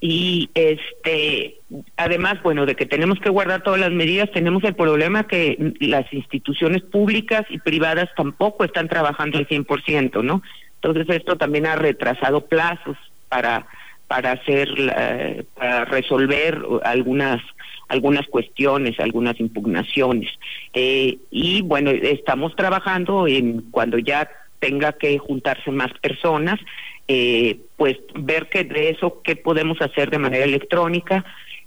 Y 0.00 0.50
este, 0.54 1.56
además, 1.96 2.40
bueno, 2.44 2.66
de 2.66 2.76
que 2.76 2.86
tenemos 2.86 3.18
que 3.18 3.30
guardar 3.30 3.62
todas 3.64 3.80
las 3.80 3.90
medidas, 3.90 4.30
tenemos 4.30 4.62
el 4.62 4.74
problema 4.74 5.26
que 5.26 5.72
las 5.80 6.12
instituciones 6.12 6.82
públicas 6.82 7.44
y 7.50 7.58
privadas 7.58 8.08
tampoco 8.16 8.64
están 8.64 8.88
trabajando 8.88 9.38
al 9.38 9.48
100%, 9.48 10.22
¿no? 10.22 10.42
Entonces 10.80 11.16
esto 11.16 11.36
también 11.36 11.66
ha 11.66 11.74
retrasado 11.74 12.46
plazos 12.46 12.96
para 13.28 13.66
para 14.06 14.32
hacer 14.32 14.70
la- 14.78 15.44
para 15.54 15.84
resolver 15.84 16.58
algunas 16.82 17.42
algunas 17.88 18.26
cuestiones, 18.26 18.98
algunas 19.00 19.38
impugnaciones. 19.40 20.30
Eh, 20.74 21.18
y 21.30 21.62
bueno, 21.62 21.90
estamos 21.90 22.54
trabajando 22.56 23.26
en 23.26 23.62
cuando 23.70 23.98
ya 23.98 24.30
tenga 24.60 24.92
que 24.92 25.18
juntarse 25.18 25.70
más 25.70 25.92
personas, 26.00 26.58
eh, 27.06 27.60
pues 27.76 27.96
ver 28.14 28.48
que 28.48 28.64
de 28.64 28.90
eso 28.90 29.22
qué 29.22 29.36
podemos 29.36 29.80
hacer 29.80 30.10
de 30.10 30.18
manera 30.18 30.44
electrónica 30.44 31.24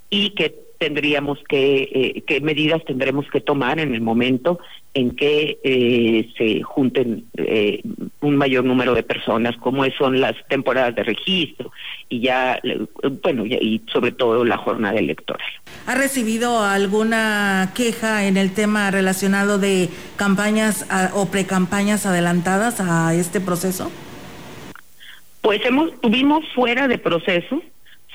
y 0.09 0.32
que 0.32 0.55
tendríamos 0.82 1.38
que, 1.47 1.84
eh, 1.93 2.23
qué 2.25 2.41
medidas 2.41 2.84
tendremos 2.86 3.29
que 3.29 3.39
tomar 3.39 3.79
en 3.79 3.93
el 3.93 4.01
momento 4.01 4.57
en 4.95 5.15
que 5.15 5.59
eh, 5.63 6.27
se 6.36 6.63
junten 6.63 7.25
eh, 7.38 7.84
un 8.19 8.36
mayor 8.36 8.65
número 8.65 8.95
de 8.95 9.03
personas, 9.03 9.55
como 9.57 9.86
son 9.91 10.19
las 10.19 10.34
temporadas 10.49 10.95
de 10.95 11.03
registro 11.03 11.71
y 12.09 12.21
ya, 12.21 12.59
bueno, 13.21 13.45
y, 13.45 13.84
sobre 13.93 14.11
todo 14.11 14.43
la 14.43 14.57
jornada 14.57 14.97
electoral. 14.97 15.47
¿Ha 15.86 15.93
recibido 15.93 16.63
alguna 16.63 17.71
queja 17.75 18.25
en 18.25 18.36
el 18.36 18.51
tema 18.51 18.89
relacionado 18.89 19.59
de 19.59 19.88
campañas 20.15 20.88
ah, 20.89 21.11
o 21.13 21.27
precampañas 21.27 22.07
adelantadas 22.07 22.82
a 22.82 23.13
este 23.13 23.39
proceso? 23.39 23.91
Pues 25.41 25.63
hemos 25.63 25.91
tuvimos 26.01 26.43
fuera 26.55 26.88
de 26.88 26.97
proceso, 26.97 27.61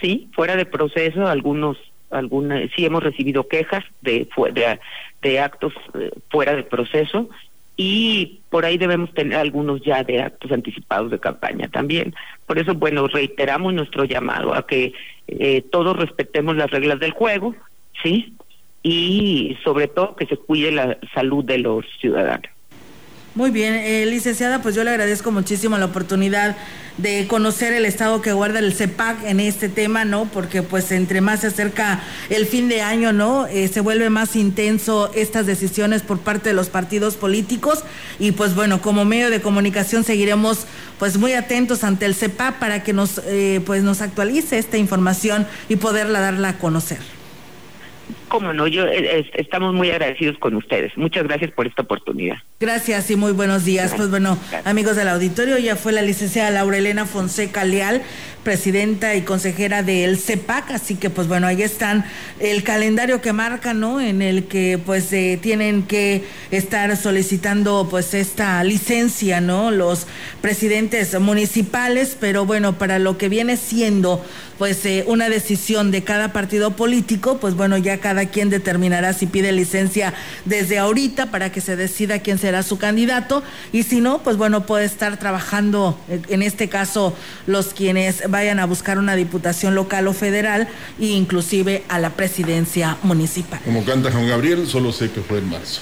sí, 0.01 0.29
fuera 0.35 0.57
de 0.57 0.67
proceso 0.67 1.29
algunos 1.29 1.77
alguna, 2.11 2.61
sí 2.75 2.85
hemos 2.85 3.03
recibido 3.03 3.49
quejas 3.49 3.85
de, 4.03 4.29
de, 4.53 4.79
de 5.23 5.41
actos 5.41 5.73
eh, 5.95 6.11
fuera 6.31 6.55
de 6.55 6.63
proceso 6.63 7.29
y 7.77 8.41
por 8.49 8.65
ahí 8.65 8.79
debemos 8.79 9.13
tener 9.13 9.39
algunos 9.39 9.83
ya 9.83 10.03
de 10.03 10.23
actos 10.23 10.51
anticipados 10.51 11.11
de 11.11 11.19
campaña 11.19 11.69
también. 11.69 12.15
Por 12.47 12.59
eso, 12.59 12.75
bueno, 12.75 13.07
reiteramos 13.07 13.75
nuestro 13.75 14.05
llamado 14.05 14.55
a 14.55 14.67
que 14.67 14.95
eh, 15.29 15.63
todos 15.71 15.97
respetemos 15.97 16.57
las 16.57 16.71
reglas 16.71 16.99
del 17.01 17.11
juego, 17.11 17.55
¿sí? 18.03 18.35
Y 18.83 19.59
sobre 19.63 19.89
todo 19.89 20.17
que 20.17 20.27
se 20.27 20.37
cuide 20.37 20.73
la 20.73 20.97
salud 21.13 21.45
de 21.45 21.59
los 21.59 21.85
ciudadanos. 22.01 22.56
Muy 23.37 23.51
bien, 23.51 23.75
eh, 23.75 24.07
licenciada, 24.07 24.63
pues 24.63 24.75
yo 24.75 24.83
le 24.83 24.89
agradezco 24.91 25.31
muchísimo 25.31 25.77
la 25.77 25.85
oportunidad 25.85 26.57
de 26.97 27.27
conocer 27.29 27.75
el 27.75 27.85
estado 27.85 28.23
que 28.23 28.33
guarda 28.33 28.59
el 28.61 28.73
CEPAC 28.73 29.25
en 29.27 29.41
este 29.41 29.69
tema, 29.69 30.07
¿no? 30.07 30.25
Porque 30.33 30.63
pues 30.63 30.91
entre 30.91 31.21
más 31.21 31.41
se 31.41 31.49
acerca 31.49 32.01
el 32.31 32.47
fin 32.47 32.71
de 32.71 32.81
año, 32.81 33.13
¿no? 33.13 33.47
Eh, 33.47 33.69
se 33.69 33.81
vuelve 33.83 34.09
más 34.09 34.37
intenso 34.37 35.13
estas 35.15 35.45
decisiones 35.45 36.01
por 36.01 36.19
parte 36.21 36.49
de 36.49 36.55
los 36.55 36.71
partidos 36.71 37.17
políticos 37.17 37.85
y 38.19 38.33
pues 38.33 38.55
bueno, 38.55 38.81
como 38.81 39.05
medio 39.05 39.29
de 39.29 39.43
comunicación 39.43 40.03
seguiremos 40.03 40.67
pues 40.99 41.19
muy 41.19 41.35
atentos 41.35 41.85
ante 41.85 42.07
el 42.07 42.15
CEPAC 42.15 42.59
para 42.59 42.83
que 42.83 42.95
nos 42.95 43.21
eh, 43.27 43.61
pues 43.67 43.83
nos 43.83 44.01
actualice 44.01 44.57
esta 44.57 44.79
información 44.79 45.47
y 45.69 45.77
poderla 45.77 46.21
darla 46.21 46.49
a 46.49 46.59
conocer. 46.59 47.01
Cómo 48.29 48.53
no, 48.53 48.67
yo 48.67 48.87
eh, 48.87 49.21
es- 49.21 49.27
estamos 49.35 49.75
muy 49.75 49.91
agradecidos 49.91 50.39
con 50.39 50.55
ustedes. 50.55 50.97
Muchas 50.97 51.25
gracias 51.25 51.51
por 51.53 51.67
esta 51.67 51.83
oportunidad. 51.83 52.37
Gracias 52.59 53.11
y 53.11 53.17
muy 53.17 53.33
buenos 53.33 53.67
días. 53.67 53.93
Pues 53.95 54.09
bueno, 54.09 54.39
amigos 54.65 54.97
del 54.97 55.09
auditorio, 55.09 55.59
ya 55.59 55.77
fue 55.77 55.93
la 55.93 56.01
licenciada 56.01 56.51
Laura 56.51 56.79
Elena 56.79 57.05
Fonseca 57.05 57.65
Leal, 57.65 58.01
presidenta 58.45 59.15
y 59.15 59.23
consejera 59.23 59.83
del 59.83 60.17
CEPAC, 60.17 60.71
así 60.71 60.95
que 60.95 61.11
pues 61.11 61.29
bueno, 61.29 61.49
ahí 61.49 61.63
están 61.63 62.07
el 62.41 62.63
calendario 62.63 63.21
que 63.21 63.35
marca, 63.35 63.75
¿no? 63.75 64.01
En 64.01 64.23
el 64.23 64.45
que 64.45 64.79
pues 64.79 65.13
eh, 65.13 65.39
tienen 65.43 65.83
que 65.83 66.25
estar 66.51 66.97
solicitando 66.97 67.89
pues 67.91 68.15
esta 68.15 68.65
licencia, 68.65 69.43
¿no? 69.43 69.71
Los 69.71 70.07
presidentes 70.41 71.21
municipales, 71.21 72.17
pero 72.19 72.47
bueno, 72.47 72.79
para 72.79 72.99
lo 72.99 73.19
que 73.19 73.29
viene 73.29 73.59
siendo 73.59 74.25
pues 74.59 74.87
eh, 74.87 75.05
una 75.07 75.29
decisión 75.29 75.91
de 75.91 76.03
cada 76.05 76.33
partido 76.33 76.77
político, 76.77 77.39
pues 77.39 77.55
bueno, 77.55 77.77
ya 77.77 77.99
cada 77.99 78.27
quien 78.27 78.49
determinará 78.49 79.13
si 79.13 79.27
pide 79.27 79.53
licencia 79.53 80.15
desde 80.45 80.79
ahorita 80.79 81.31
para 81.31 81.53
que 81.53 81.61
se 81.61 81.77
decida 81.77 82.21
quién 82.21 82.39
será 82.47 82.63
su 82.63 82.79
candidato 82.79 83.43
y 83.73 83.83
si 83.83 84.01
no, 84.01 84.23
pues 84.23 84.37
bueno, 84.37 84.67
puede 84.67 84.85
estar 84.85 85.19
trabajando, 85.19 85.99
eh, 86.09 86.21
en 86.29 86.43
este 86.43 86.69
caso, 86.69 87.13
los 87.49 87.75
quienes 87.75 88.31
vayan 88.31 88.61
a 88.61 88.67
buscar 88.67 88.99
una 88.99 89.17
diputación 89.17 89.75
local 89.75 90.07
o 90.07 90.13
federal 90.13 90.69
e 91.01 91.07
inclusive 91.07 91.83
a 91.89 91.99
la 91.99 92.11
presidencia 92.11 92.99
municipal. 93.03 93.59
Como 93.65 93.85
canta 93.85 94.13
Juan 94.13 94.29
Gabriel, 94.29 94.69
solo 94.69 94.93
sé 94.93 95.11
que 95.11 95.23
fue 95.23 95.39
en 95.39 95.51
marzo. 95.51 95.81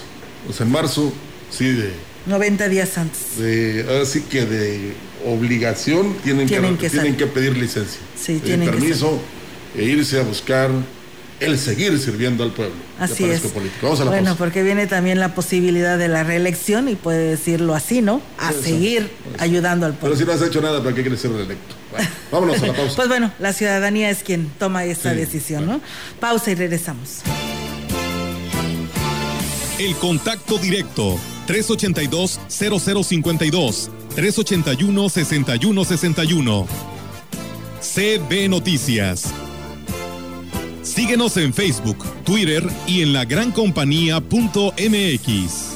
O 0.49 0.55
sea, 0.55 0.65
en 0.65 0.73
marzo, 0.73 1.12
sí, 1.51 1.71
de, 1.71 1.93
90 2.25 2.69
días 2.71 2.97
antes. 2.97 3.37
de 3.37 4.01
así 4.01 4.23
que 4.23 4.47
de 4.47 4.95
obligación 5.27 6.17
tienen, 6.25 6.47
Tienen 6.47 6.79
que, 6.79 6.87
que 6.87 6.91
tienen 6.91 7.17
que 7.19 7.27
pedir 7.27 7.59
licencia. 7.59 8.01
Sí, 8.17 8.41
tienen 8.43 8.71
que 8.71 8.75
permiso 8.75 9.21
e 9.77 9.83
irse 9.83 10.19
a 10.19 10.23
buscar 10.23 10.71
el 11.41 11.59
seguir 11.59 11.99
sirviendo 11.99 12.45
al 12.45 12.51
pueblo. 12.53 12.74
Así 12.99 13.24
es. 13.24 13.41
político. 13.43 13.87
Vamos 13.87 14.01
a 14.01 14.05
la 14.05 14.11
bueno, 14.11 14.26
pausa. 14.26 14.39
porque 14.39 14.62
viene 14.62 14.87
también 14.87 15.18
la 15.20 15.35
posibilidad 15.35 15.99
de 15.99 16.09
la 16.09 16.22
reelección 16.24 16.89
y 16.89 16.95
puede 16.95 17.28
decirlo 17.30 17.74
así, 17.74 18.01
¿no? 18.03 18.20
A 18.39 18.51
Eso, 18.51 18.62
seguir 18.62 19.11
ayudando 19.39 19.87
al 19.87 19.93
Pero 19.93 20.01
pueblo. 20.01 20.16
si 20.16 20.24
no 20.24 20.32
has 20.32 20.43
hecho 20.43 20.61
nada, 20.61 20.82
¿para 20.82 20.95
qué 20.95 21.01
quieres 21.03 21.20
ser 21.20 21.32
reelecto? 21.32 21.74
Bueno, 21.91 22.09
vámonos 22.32 22.62
a 22.62 22.66
la 22.68 22.72
pausa. 22.74 22.95
Pues 22.97 23.09
bueno, 23.09 23.32
la 23.39 23.53
ciudadanía 23.53 24.11
es 24.11 24.22
quien 24.22 24.49
toma 24.59 24.85
esta 24.85 25.11
Sí, 25.11 25.16
decisión, 25.16 25.66
¿no? 25.66 25.80
Pausa 26.20 26.51
y 26.53 26.55
regresamos. 26.55 27.20
El 29.78 29.95
contacto 29.97 30.59
directo 30.59 31.18
382-0052 31.49 33.89
381-6161 34.16 36.66
CB 37.80 38.49
Noticias. 38.49 39.24
Síguenos 40.85 41.37
en 41.39 41.55
Facebook, 41.55 42.05
Twitter 42.24 42.62
y 42.87 43.01
en 43.01 43.14
la 43.14 43.24
grancompañía.mx. 43.24 45.70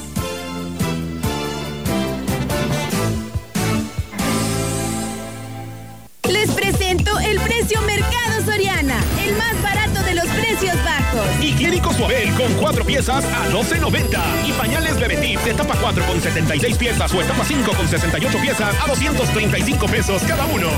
Les 6.29 6.51
presento 6.51 7.17
el 7.19 7.39
precio 7.39 7.81
Mercado 7.81 8.45
Soriana, 8.45 9.03
el 9.25 9.35
más 9.35 9.59
barato 9.63 10.03
de 10.03 10.13
los 10.13 10.27
precios 10.27 10.75
bajos. 10.85 11.25
Higiénico 11.43 11.91
Suabel 11.91 12.31
con 12.35 12.53
cuatro 12.53 12.85
piezas 12.85 13.25
a 13.25 13.49
12.90. 13.49 14.47
Y 14.47 14.51
pañales 14.51 14.99
Bebetip 14.99 15.39
de 15.39 15.51
etapa 15.51 15.75
4 15.81 16.05
con 16.05 16.21
76 16.21 16.77
piezas 16.77 17.11
o 17.11 17.19
etapa 17.19 17.43
5 17.43 17.71
con 17.71 17.87
68 17.87 18.37
piezas 18.39 18.75
a 18.79 18.87
235 18.87 19.87
pesos 19.87 20.21
cada 20.27 20.45
uno. 20.45 20.69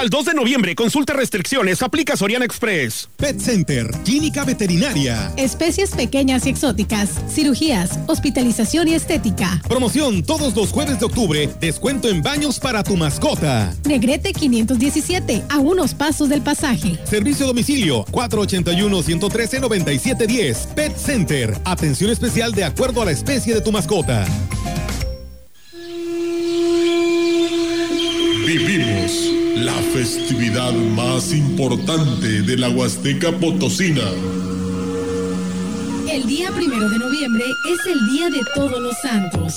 Al 0.00 0.08
2 0.08 0.24
de 0.24 0.32
noviembre, 0.32 0.74
consulta 0.74 1.12
restricciones, 1.12 1.82
aplica 1.82 2.16
Soriana 2.16 2.46
Express. 2.46 3.10
Pet 3.18 3.38
Center, 3.38 3.86
Clínica 4.02 4.46
Veterinaria. 4.46 5.30
Especies 5.36 5.90
pequeñas 5.90 6.46
y 6.46 6.48
exóticas, 6.48 7.20
cirugías, 7.28 7.98
hospitalización 8.06 8.88
y 8.88 8.94
estética. 8.94 9.60
Promoción 9.68 10.22
todos 10.22 10.56
los 10.56 10.70
jueves 10.70 11.00
de 11.00 11.04
octubre, 11.04 11.50
descuento 11.60 12.08
en 12.08 12.22
baños 12.22 12.58
para 12.58 12.82
tu 12.82 12.96
mascota. 12.96 13.74
Negrete 13.84 14.32
517, 14.32 15.42
a 15.50 15.58
unos 15.58 15.92
pasos 15.92 16.30
del 16.30 16.40
pasaje. 16.40 16.98
Servicio 17.04 17.44
a 17.44 17.48
domicilio 17.48 18.06
481-113-9710. 18.06 20.66
Pet 20.68 20.96
Center. 20.96 21.60
Atención 21.66 22.10
especial 22.10 22.54
de 22.54 22.64
acuerdo 22.64 23.02
a 23.02 23.04
la 23.04 23.10
especie 23.10 23.52
de 23.52 23.60
tu 23.60 23.70
mascota. 23.70 24.24
Vivimos 28.46 29.39
la 29.56 29.74
festividad 29.92 30.72
más 30.72 31.32
importante 31.32 32.42
de 32.42 32.56
la 32.56 32.68
Huasteca 32.68 33.32
Potosina. 33.32 34.02
El 36.10 36.26
día 36.26 36.50
primero 36.50 36.88
de 36.88 36.98
noviembre 36.98 37.44
es 37.72 37.86
el 37.86 38.10
Día 38.10 38.30
de 38.30 38.40
Todos 38.54 38.80
los 38.80 38.96
Santos. 38.98 39.54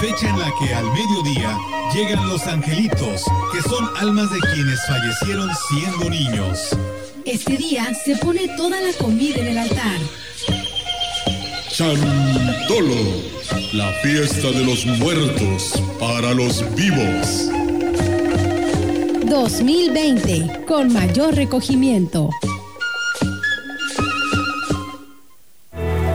Fecha 0.00 0.28
en 0.28 0.38
la 0.38 0.52
que 0.58 0.74
al 0.74 0.84
mediodía 0.92 1.58
llegan 1.94 2.28
los 2.28 2.46
angelitos, 2.46 3.24
que 3.52 3.62
son 3.62 3.88
almas 3.98 4.30
de 4.30 4.38
quienes 4.54 4.80
fallecieron 4.86 5.50
siendo 5.68 6.10
niños. 6.10 6.76
Este 7.24 7.56
día 7.56 7.92
se 7.94 8.16
pone 8.16 8.48
toda 8.56 8.80
la 8.80 8.92
comida 8.94 9.36
en 9.36 9.46
el 9.48 9.58
altar. 9.58 9.98
Chantolo, 11.70 12.94
la 13.72 13.92
fiesta 14.02 14.50
de 14.50 14.64
los 14.64 14.86
muertos 14.86 15.82
para 15.98 16.34
los 16.34 16.64
vivos. 16.74 17.50
2020, 19.30 20.66
con 20.66 20.92
mayor 20.92 21.34
recogimiento. 21.36 22.28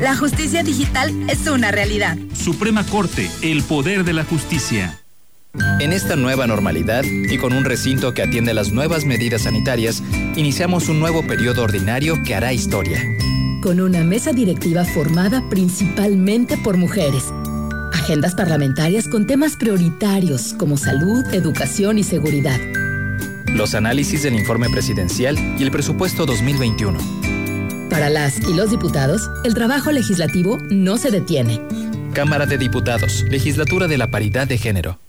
La 0.00 0.16
justicia 0.16 0.62
digital 0.62 1.28
es 1.28 1.46
una 1.48 1.72
realidad. 1.72 2.16
Suprema 2.32 2.84
Corte, 2.84 3.28
el 3.42 3.64
poder 3.64 4.04
de 4.04 4.12
la 4.12 4.24
justicia. 4.24 5.00
En 5.80 5.92
esta 5.92 6.14
nueva 6.14 6.46
normalidad 6.46 7.02
y 7.04 7.36
con 7.36 7.52
un 7.52 7.64
recinto 7.64 8.14
que 8.14 8.22
atiende 8.22 8.54
las 8.54 8.70
nuevas 8.70 9.04
medidas 9.04 9.42
sanitarias, 9.42 10.02
iniciamos 10.36 10.88
un 10.88 11.00
nuevo 11.00 11.26
periodo 11.26 11.64
ordinario 11.64 12.22
que 12.24 12.36
hará 12.36 12.52
historia. 12.52 13.02
Con 13.60 13.80
una 13.80 14.04
mesa 14.04 14.32
directiva 14.32 14.84
formada 14.84 15.42
principalmente 15.50 16.56
por 16.58 16.76
mujeres. 16.76 17.24
Agendas 17.92 18.36
parlamentarias 18.36 19.08
con 19.08 19.26
temas 19.26 19.56
prioritarios 19.56 20.54
como 20.54 20.76
salud, 20.76 21.24
educación 21.32 21.98
y 21.98 22.04
seguridad. 22.04 22.60
los 23.52 23.74
análisis 23.74 24.22
del 24.22 24.34
informe 24.34 24.70
presidencial 24.70 25.36
y 25.58 25.62
el 25.64 25.72
presupuesto 25.72 26.24
2021. 26.26 27.27
Para 27.98 28.10
las 28.10 28.38
y 28.48 28.54
los 28.54 28.70
diputados, 28.70 29.28
el 29.42 29.54
trabajo 29.54 29.90
legislativo 29.90 30.56
no 30.70 30.98
se 30.98 31.10
detiene. 31.10 31.60
Cámara 32.12 32.46
de 32.46 32.56
Diputados, 32.56 33.24
Legislatura 33.28 33.88
de 33.88 33.98
la 33.98 34.08
Paridad 34.08 34.46
de 34.46 34.56
Género. 34.56 35.00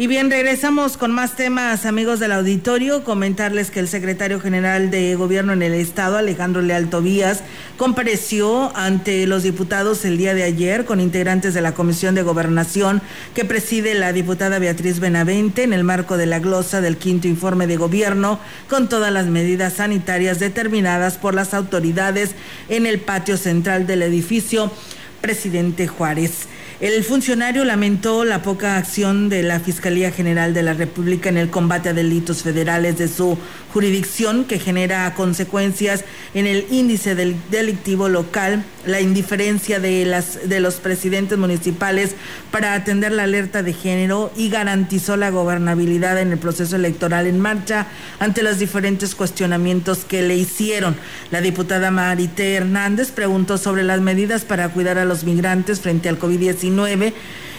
Y 0.00 0.06
bien, 0.06 0.30
regresamos 0.30 0.96
con 0.96 1.12
más 1.12 1.36
temas, 1.36 1.84
amigos 1.84 2.20
del 2.20 2.32
auditorio. 2.32 3.04
Comentarles 3.04 3.70
que 3.70 3.80
el 3.80 3.86
secretario 3.86 4.40
general 4.40 4.90
de 4.90 5.14
Gobierno 5.14 5.52
en 5.52 5.60
el 5.60 5.74
Estado, 5.74 6.16
Alejandro 6.16 6.62
Leal 6.62 6.88
Tobías, 6.88 7.42
compareció 7.76 8.74
ante 8.74 9.26
los 9.26 9.42
diputados 9.42 10.06
el 10.06 10.16
día 10.16 10.32
de 10.32 10.44
ayer 10.44 10.86
con 10.86 11.00
integrantes 11.00 11.52
de 11.52 11.60
la 11.60 11.74
Comisión 11.74 12.14
de 12.14 12.22
Gobernación 12.22 13.02
que 13.34 13.44
preside 13.44 13.92
la 13.92 14.14
diputada 14.14 14.58
Beatriz 14.58 15.00
Benavente 15.00 15.64
en 15.64 15.74
el 15.74 15.84
marco 15.84 16.16
de 16.16 16.24
la 16.24 16.38
glosa 16.38 16.80
del 16.80 16.96
quinto 16.96 17.28
informe 17.28 17.66
de 17.66 17.76
gobierno 17.76 18.40
con 18.70 18.88
todas 18.88 19.12
las 19.12 19.26
medidas 19.26 19.74
sanitarias 19.74 20.38
determinadas 20.38 21.18
por 21.18 21.34
las 21.34 21.52
autoridades 21.52 22.30
en 22.70 22.86
el 22.86 23.00
patio 23.00 23.36
central 23.36 23.86
del 23.86 24.00
edificio 24.00 24.72
Presidente 25.20 25.88
Juárez. 25.88 26.48
El 26.80 27.04
funcionario 27.04 27.66
lamentó 27.66 28.24
la 28.24 28.40
poca 28.40 28.78
acción 28.78 29.28
de 29.28 29.42
la 29.42 29.60
Fiscalía 29.60 30.12
General 30.12 30.54
de 30.54 30.62
la 30.62 30.72
República 30.72 31.28
en 31.28 31.36
el 31.36 31.50
combate 31.50 31.90
a 31.90 31.92
delitos 31.92 32.42
federales 32.42 32.96
de 32.96 33.06
su 33.06 33.36
jurisdicción 33.74 34.46
que 34.46 34.58
genera 34.58 35.12
consecuencias 35.12 36.06
en 36.32 36.46
el 36.46 36.66
índice 36.70 37.14
del 37.14 37.36
delictivo 37.50 38.08
local, 38.08 38.64
la 38.86 39.02
indiferencia 39.02 39.78
de 39.78 40.06
las 40.06 40.48
de 40.48 40.58
los 40.60 40.76
presidentes 40.76 41.36
municipales 41.36 42.14
para 42.50 42.72
atender 42.72 43.12
la 43.12 43.24
alerta 43.24 43.62
de 43.62 43.74
género 43.74 44.32
y 44.34 44.48
garantizó 44.48 45.18
la 45.18 45.28
gobernabilidad 45.28 46.18
en 46.18 46.32
el 46.32 46.38
proceso 46.38 46.76
electoral 46.76 47.26
en 47.26 47.40
marcha 47.40 47.88
ante 48.20 48.42
los 48.42 48.58
diferentes 48.58 49.14
cuestionamientos 49.14 50.06
que 50.06 50.22
le 50.22 50.36
hicieron. 50.36 50.96
La 51.30 51.42
diputada 51.42 51.90
Marité 51.90 52.54
Hernández 52.54 53.10
preguntó 53.10 53.58
sobre 53.58 53.82
las 53.82 54.00
medidas 54.00 54.46
para 54.46 54.70
cuidar 54.70 54.96
a 54.96 55.04
los 55.04 55.24
migrantes 55.24 55.80
frente 55.80 56.08
al 56.08 56.18
COVID-19 56.18 56.69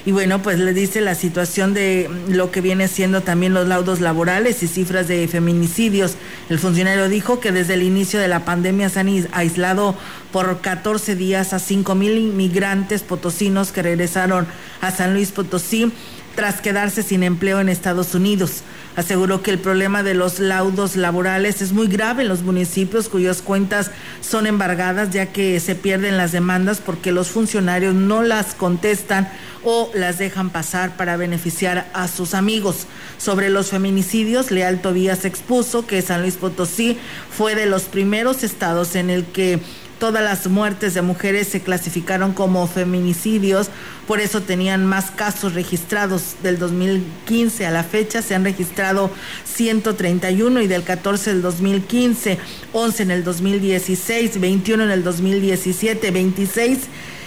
y 0.04 0.12
bueno, 0.12 0.42
pues 0.42 0.58
le 0.58 0.74
dice 0.74 1.00
la 1.00 1.14
situación 1.14 1.74
de 1.76 2.10
lo 2.28 2.50
que 2.50 2.62
viene 2.62 2.88
siendo 2.88 3.22
también 3.22 3.54
los 3.54 3.68
laudos 3.68 4.02
laborales 4.02 4.64
y 4.64 4.68
cifras 4.68 5.08
de 5.08 5.28
feminicidios. 5.28 6.16
El 6.50 6.58
funcionario 6.58 7.08
dijo 7.08 7.40
que 7.40 7.52
desde 7.52 7.76
el 7.76 7.84
inicio 7.84 8.20
de 8.20 8.28
la 8.28 8.44
pandemia 8.44 8.90
se 8.90 9.00
han 9.00 9.28
aislado 9.32 9.96
por 10.32 10.62
14 10.62 11.16
días 11.16 11.54
a 11.54 11.60
5 11.60 11.94
mil 11.94 12.18
inmigrantes 12.18 13.04
potosinos 13.04 13.72
que 13.72 13.84
regresaron 13.84 14.48
a 14.82 14.90
San 14.90 15.14
Luis 15.14 15.32
Potosí 15.32 15.92
tras 16.36 16.62
quedarse 16.62 17.04
sin 17.04 17.22
empleo 17.22 17.60
en 17.60 17.70
Estados 17.70 18.16
Unidos. 18.16 18.64
Aseguró 18.96 19.42
que 19.42 19.52
el 19.52 19.60
problema 19.60 20.04
de 20.04 20.14
los 20.14 20.40
laudos 20.40 20.98
laborales 20.98 21.62
es 21.62 21.72
muy 21.72 21.88
grave 21.88 22.24
en 22.24 22.28
los 22.28 22.42
municipios 22.42 23.08
cuyas 23.08 23.42
cuentas 23.42 23.92
son 24.20 24.48
embargadas 24.48 25.12
ya 25.12 25.28
que 25.28 25.60
se 25.62 25.76
pierden 25.76 26.18
las 26.18 26.34
demandas 26.34 26.82
porque 26.82 27.14
los 27.14 27.30
funcionarios 27.30 27.96
no 27.96 28.22
las 28.22 28.54
contestan 28.54 29.32
o 29.64 29.90
las 29.94 30.18
dejan 30.18 30.50
pasar 30.50 30.98
para 30.98 31.16
beneficiar 31.16 31.90
a 31.94 32.08
sus 32.08 32.34
amigos. 32.34 32.88
Sobre 33.18 33.50
los 33.50 33.70
feminicidios, 33.70 34.52
Leal 34.52 34.82
Tobías 34.82 35.24
expuso 35.24 35.86
que 35.86 36.02
San 36.02 36.22
Luis 36.22 36.36
Potosí 36.36 36.98
fue 37.30 37.56
de 37.56 37.68
los 37.68 37.84
primeros 37.84 38.44
estados 38.44 38.96
en 38.96 39.10
el 39.10 39.26
que 39.26 39.62
todas 40.02 40.24
las 40.24 40.48
muertes 40.48 40.96
de 40.96 41.04
mujeres 41.04 41.48
se 41.48 41.62
clasificaron 41.62 42.34
como 42.34 42.66
feminicidios, 42.66 43.70
por 44.08 44.20
eso 44.20 44.42
tenían 44.42 44.84
más 44.84 45.12
casos 45.12 45.54
registrados 45.54 46.38
del 46.42 46.58
2015 46.58 47.68
a 47.68 47.72
la 47.72 47.84
fecha, 47.84 48.24
se 48.24 48.34
han 48.34 48.44
registrado 48.44 49.12
131 49.46 50.60
y 50.64 50.66
del 50.66 50.82
14 50.82 51.34
del 51.34 51.44
2015, 51.44 52.40
11 52.74 53.04
en 53.04 53.12
el 53.12 53.24
2016, 53.24 54.42
21 54.42 54.86
en 54.86 54.90
el 54.90 55.04
2017, 55.04 56.10
26 56.10 56.80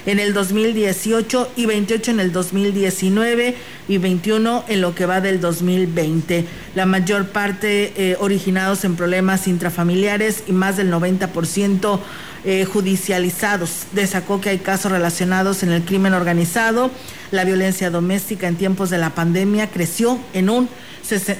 en 0.07 0.19
el 0.19 0.35
2018 0.35 1.53
y 1.57 1.67
28 1.67 2.11
en 2.11 2.21
el 2.21 2.33
2019 2.33 3.55
y 3.89 3.99
21 3.99 4.65
en 4.69 4.81
lo 4.81 4.95
que 4.95 5.07
va 5.07 5.21
del 5.21 5.41
2020. 5.41 6.45
La 6.75 6.87
mayor 6.87 7.29
parte 7.29 7.93
eh, 7.97 8.17
originados 8.19 8.85
en 8.85 8.97
problemas 8.97 9.47
intrafamiliares 9.49 10.43
y 10.47 10.53
más 10.53 10.77
del 10.77 10.93
90% 10.93 12.01
eh, 12.45 12.65
judicializados. 12.65 13.85
Destacó 13.93 14.41
que 14.41 14.51
hay 14.51 14.59
casos 14.59 14.93
relacionados 14.93 15.63
en 15.63 15.71
el 15.71 15.83
crimen 15.83 16.15
organizado. 16.15 16.91
La 17.31 17.45
violencia 17.45 17.91
doméstica 17.91 18.49
en 18.49 18.57
tiempos 18.57 18.91
de 18.91 18.99
la 18.99 19.15
pandemia 19.15 19.71
creció 19.71 20.19
en 20.33 20.51
un 20.51 20.69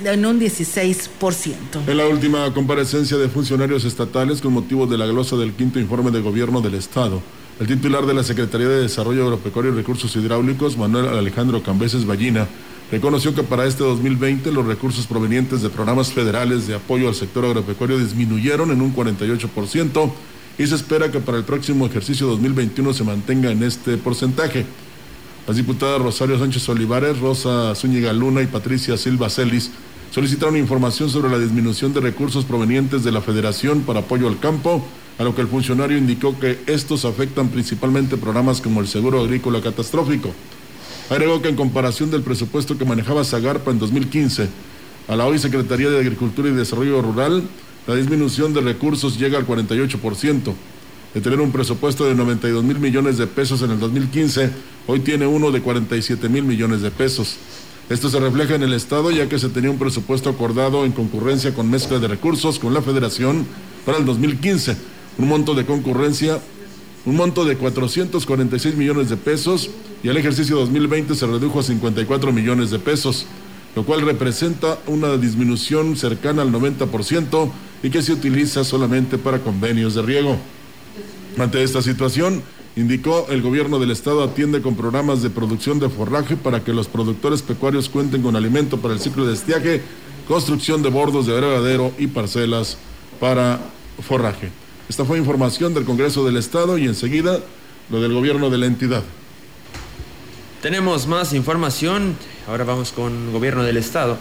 en 0.05 0.27
un 0.27 0.41
16%. 0.41 1.55
En 1.87 1.97
la 1.97 2.07
última 2.07 2.53
comparecencia 2.53 3.17
de 3.17 3.29
funcionarios 3.29 3.85
estatales 3.85 4.43
con 4.43 4.53
motivo 4.53 4.87
de 4.87 4.99
la 4.99 5.07
glosa 5.07 5.37
del 5.37 5.53
quinto 5.53 5.79
informe 5.79 6.11
de 6.11 6.21
gobierno 6.21 6.61
del 6.61 6.75
Estado, 6.75 7.23
el 7.59 7.67
titular 7.67 8.05
de 8.05 8.15
la 8.15 8.23
Secretaría 8.23 8.69
de 8.69 8.83
Desarrollo 8.83 9.25
Agropecuario 9.25 9.73
y 9.73 9.77
Recursos 9.77 10.15
Hidráulicos, 10.17 10.77
Manuel 10.77 11.09
Alejandro 11.09 11.63
Cambeses 11.63 12.05
Ballina, 12.05 12.47
reconoció 12.91 13.35
que 13.35 13.43
para 13.43 13.65
este 13.65 13.85
2020 13.85 14.53
los 14.53 14.67
recursos 14.67 15.07
provenientes 15.07 15.63
de 15.63 15.71
programas 15.71 16.13
federales 16.13 16.67
de 16.67 16.75
apoyo 16.75 17.09
al 17.09 17.15
sector 17.15 17.45
agropecuario 17.45 17.99
disminuyeron 17.99 18.71
en 18.71 18.83
un 18.83 18.95
48% 18.95 20.13
y 20.59 20.67
se 20.67 20.75
espera 20.75 21.11
que 21.11 21.21
para 21.21 21.39
el 21.39 21.45
próximo 21.45 21.87
ejercicio 21.87 22.27
2021 22.27 22.95
se 22.95 23.05
mantenga 23.05 23.51
en 23.51 23.63
este 23.63 23.97
porcentaje. 23.97 24.65
Las 25.47 25.57
diputadas 25.57 26.01
Rosario 26.01 26.39
Sánchez 26.39 26.69
Olivares, 26.69 27.19
Rosa 27.19 27.75
Zúñiga 27.75 28.13
Luna 28.13 28.43
y 28.43 28.47
Patricia 28.47 28.97
Silva 28.97 29.29
Celis 29.29 29.71
solicitaron 30.11 30.57
información 30.57 31.11
sobre 31.11 31.31
la 31.31 31.39
disminución 31.39 31.93
de 31.93 32.01
recursos 32.01 32.45
provenientes 32.45 33.03
de 33.03 33.11
la 33.11 33.21
Federación 33.21 33.81
para 33.81 34.01
Apoyo 34.01 34.29
al 34.29 34.39
Campo, 34.39 34.87
a 35.19 35.25
lo 35.25 35.35
que 35.35 35.43
el 35.43 35.49
funcionario 35.49 35.99
indicó 35.99 36.39
que 36.39 36.61
estos 36.67 37.05
afectan 37.05 37.49
principalmente 37.49 38.17
programas 38.17 38.61
como 38.61 38.81
el 38.81 38.87
Seguro 38.87 39.21
Agrícola 39.21 39.61
Catastrófico. 39.61 40.33
Agregó 41.11 41.43
que 41.43 41.49
en 41.49 41.57
comparación 41.57 42.11
del 42.11 42.23
presupuesto 42.23 42.79
que 42.79 42.85
manejaba 42.85 43.25
Zagarpa 43.25 43.71
en 43.73 43.81
2015 43.81 44.49
a 45.09 45.17
la 45.17 45.27
hoy 45.27 45.39
Secretaría 45.39 45.91
de 45.91 45.99
Agricultura 45.99 46.49
y 46.49 46.53
Desarrollo 46.53 47.03
Rural, 47.03 47.43
la 47.87 47.95
disminución 47.95 48.55
de 48.55 48.61
recursos 48.61 49.19
llega 49.19 49.39
al 49.39 49.47
48%. 49.47 50.55
De 51.15 51.21
tener 51.21 51.41
un 51.41 51.53
presupuesto 51.53 52.05
de 52.07 52.15
92 52.15 52.65
mil 52.65 52.81
millones 52.81 53.19
de 53.19 53.27
pesos 53.27 53.63
en 53.63 53.71
el 53.71 53.79
2015, 53.79 54.51
hoy 54.89 55.01
tiene 55.01 55.27
uno 55.27 55.53
de 55.53 55.61
47 55.61 56.29
mil 56.29 56.43
millones 56.43 56.83
de 56.83 56.91
pesos. 56.91 57.37
Esto 57.89 58.09
se 58.09 58.19
refleja 58.19 58.55
en 58.55 58.63
el 58.63 58.73
Estado 58.73 59.11
ya 59.11 59.29
que 59.29 59.39
se 59.39 59.51
tenía 59.51 59.71
un 59.71 59.79
presupuesto 59.79 60.31
acordado 60.31 60.85
en 60.85 60.93
concurrencia 60.93 61.55
con 61.55 61.71
mezcla 61.71 61.99
de 61.99 62.09
recursos 62.09 62.59
con 62.59 62.75
la 62.75 62.83
Federación 62.83 63.47
para 63.85 63.99
el 63.99 64.07
2015, 64.07 64.77
un 65.19 65.29
monto 65.29 65.55
de 65.55 65.67
concurrencia, 65.67 66.41
un 67.05 67.17
monto 67.17 67.45
de 67.45 67.57
446 67.59 68.75
millones 68.77 69.11
de 69.11 69.17
pesos 69.17 69.71
y 70.03 70.09
el 70.09 70.17
ejercicio 70.17 70.57
2020 70.57 71.15
se 71.15 71.27
redujo 71.27 71.61
a 71.61 71.63
54 71.63 72.33
millones 72.33 72.71
de 72.71 72.79
pesos, 72.79 73.27
lo 73.77 73.85
cual 73.85 74.01
representa 74.01 74.79
una 74.87 75.17
disminución 75.19 75.97
cercana 75.97 76.43
al 76.43 76.51
90% 76.51 77.51
y 77.85 77.91
que 77.91 78.03
se 78.03 78.15
utiliza 78.15 78.65
solamente 78.65 79.19
para 79.19 79.41
convenios 79.41 79.95
de 79.95 80.01
riego. 80.01 80.39
Ante 81.39 81.63
esta 81.63 81.83
situación, 81.83 82.43
indicó 82.77 83.27
el 83.29 83.43
gobierno 83.43 83.79
del 83.79 83.91
estado 83.91 84.23
atiende 84.23 84.63
con 84.63 84.75
programas 84.75 85.23
de 85.23 85.29
producción 85.29 85.79
de 85.79 85.91
forraje 85.91 86.35
para 86.35 86.65
que 86.65 86.73
los 86.73 86.89
productores 86.89 87.43
pecuarios 87.43 87.91
cuenten 87.91 88.23
con 88.23 88.37
alimento 88.37 88.79
para 88.79 88.95
el 88.95 89.01
ciclo 89.01 89.27
de 89.27 89.35
estiaje, 89.35 89.83
construcción 90.27 90.83
de 90.83 90.89
bordos 90.89 91.27
de 91.27 91.35
abrevadero 91.35 91.93
y 91.99 92.07
parcelas 92.07 92.79
para 93.21 93.61
forraje. 94.01 94.51
Esta 94.89 95.05
fue 95.05 95.19
información 95.19 95.75
del 95.75 95.85
Congreso 95.85 96.25
del 96.25 96.39
Estado 96.39 96.79
y 96.79 96.87
enseguida 96.87 97.41
lo 97.91 98.01
del 98.01 98.15
gobierno 98.15 98.49
de 98.49 98.59
la 98.59 98.67
entidad. 98.67 99.03
Tenemos 100.63 101.07
más 101.07 101.35
información. 101.35 102.17
Ahora 102.49 102.65
vamos 102.65 102.93
con 102.93 103.31
gobierno 103.31 103.63
del 103.63 103.77
Estado. 103.77 104.17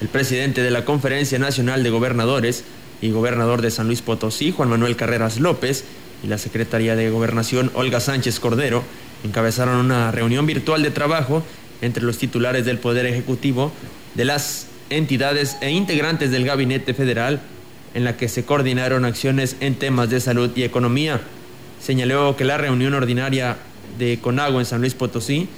El 0.00 0.06
presidente 0.06 0.62
de 0.62 0.70
la 0.70 0.84
Conferencia 0.84 1.40
Nacional 1.40 1.82
de 1.82 1.90
Gobernadores 1.90 2.62
y 3.00 3.10
gobernador 3.10 3.62
de 3.62 3.70
San 3.70 3.86
Luis 3.86 4.02
Potosí, 4.02 4.52
Juan 4.52 4.68
Manuel 4.68 4.96
Carreras 4.96 5.38
López, 5.40 5.84
y 6.22 6.26
la 6.26 6.38
secretaria 6.38 6.96
de 6.96 7.10
Gobernación, 7.10 7.70
Olga 7.74 8.00
Sánchez 8.00 8.40
Cordero, 8.40 8.82
encabezaron 9.24 9.76
una 9.76 10.10
reunión 10.10 10.46
virtual 10.46 10.82
de 10.82 10.90
trabajo 10.90 11.42
entre 11.80 12.02
los 12.02 12.18
titulares 12.18 12.64
del 12.64 12.78
Poder 12.78 13.06
Ejecutivo, 13.06 13.72
de 14.14 14.24
las 14.24 14.66
entidades 14.90 15.56
e 15.60 15.70
integrantes 15.70 16.30
del 16.30 16.44
Gabinete 16.44 16.94
Federal, 16.94 17.40
en 17.94 18.04
la 18.04 18.16
que 18.16 18.28
se 18.28 18.44
coordinaron 18.44 19.04
acciones 19.04 19.56
en 19.60 19.76
temas 19.76 20.10
de 20.10 20.20
salud 20.20 20.50
y 20.56 20.62
economía. 20.62 21.20
Señaló 21.80 22.36
que 22.36 22.44
la 22.44 22.58
reunión 22.58 22.94
ordinaria 22.94 23.56
de 23.98 24.18
CONAGO 24.20 24.60
en 24.60 24.66
San 24.66 24.80
Luis 24.80 24.94
Potosí 24.94 25.48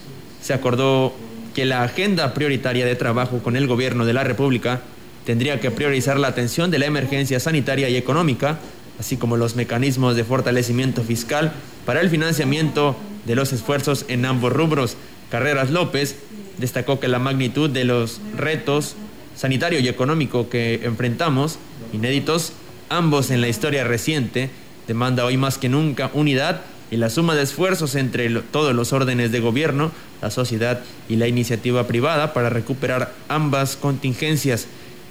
se 0.43 0.53
acordó 0.53 1.15
que 1.55 1.65
la 1.65 1.83
agenda 1.83 2.35
prioritaria 2.35 2.87
de 2.87 2.97
trabajo 2.97 3.43
con 3.43 3.57
el 3.57 3.67
gobierno 3.67 4.05
de 4.05 4.13
la 4.13 4.25
República 4.25 4.83
tendría 5.25 5.61
que 5.61 5.71
priorizar 5.71 6.19
la 6.19 6.29
atención 6.29 6.71
de 6.71 6.79
la 6.79 6.87
emergencia 6.87 7.41
sanitaria 7.41 7.89
y 7.89 7.97
económica, 7.97 8.59
así 8.99 9.17
como 9.17 9.37
los 9.37 9.57
mecanismos 9.57 10.17
de 10.17 10.25
fortalecimiento 10.25 11.03
fiscal 11.03 11.53
para 11.87 12.01
el 12.01 12.11
financiamiento 12.11 12.97
de 13.27 13.35
los 13.35 13.53
esfuerzos 13.53 14.05
en 14.09 14.25
ambos 14.25 14.53
rubros. 14.53 14.97
Carreras 15.31 15.71
López 15.71 16.17
destacó 16.59 17.01
que 17.01 17.09
la 17.09 17.19
magnitud 17.19 17.71
de 17.71 17.85
los 17.85 18.21
retos 18.37 18.97
sanitario 19.37 19.81
y 19.81 19.89
económico 19.89 20.51
que 20.51 20.81
enfrentamos, 20.85 21.59
inéditos 21.93 22.53
ambos 22.89 23.31
en 23.31 23.41
la 23.41 23.49
historia 23.49 23.85
reciente, 23.85 24.51
demanda 24.87 25.25
hoy 25.25 25.37
más 25.37 25.57
que 25.57 25.69
nunca 25.69 26.11
unidad 26.13 26.63
y 26.91 26.97
la 26.97 27.09
suma 27.09 27.35
de 27.35 27.43
esfuerzos 27.43 27.95
entre 27.95 28.29
todos 28.29 28.75
los 28.75 28.93
órdenes 28.93 29.31
de 29.33 29.41
gobierno, 29.41 29.93
la 30.21 30.31
sociedad 30.31 30.81
y 31.09 31.17
la 31.17 31.29
iniciativa 31.29 31.87
privada 31.87 32.33
para 32.35 32.51
recuperar 32.51 33.15
ambas 33.29 33.77
contingencias. 33.77 34.67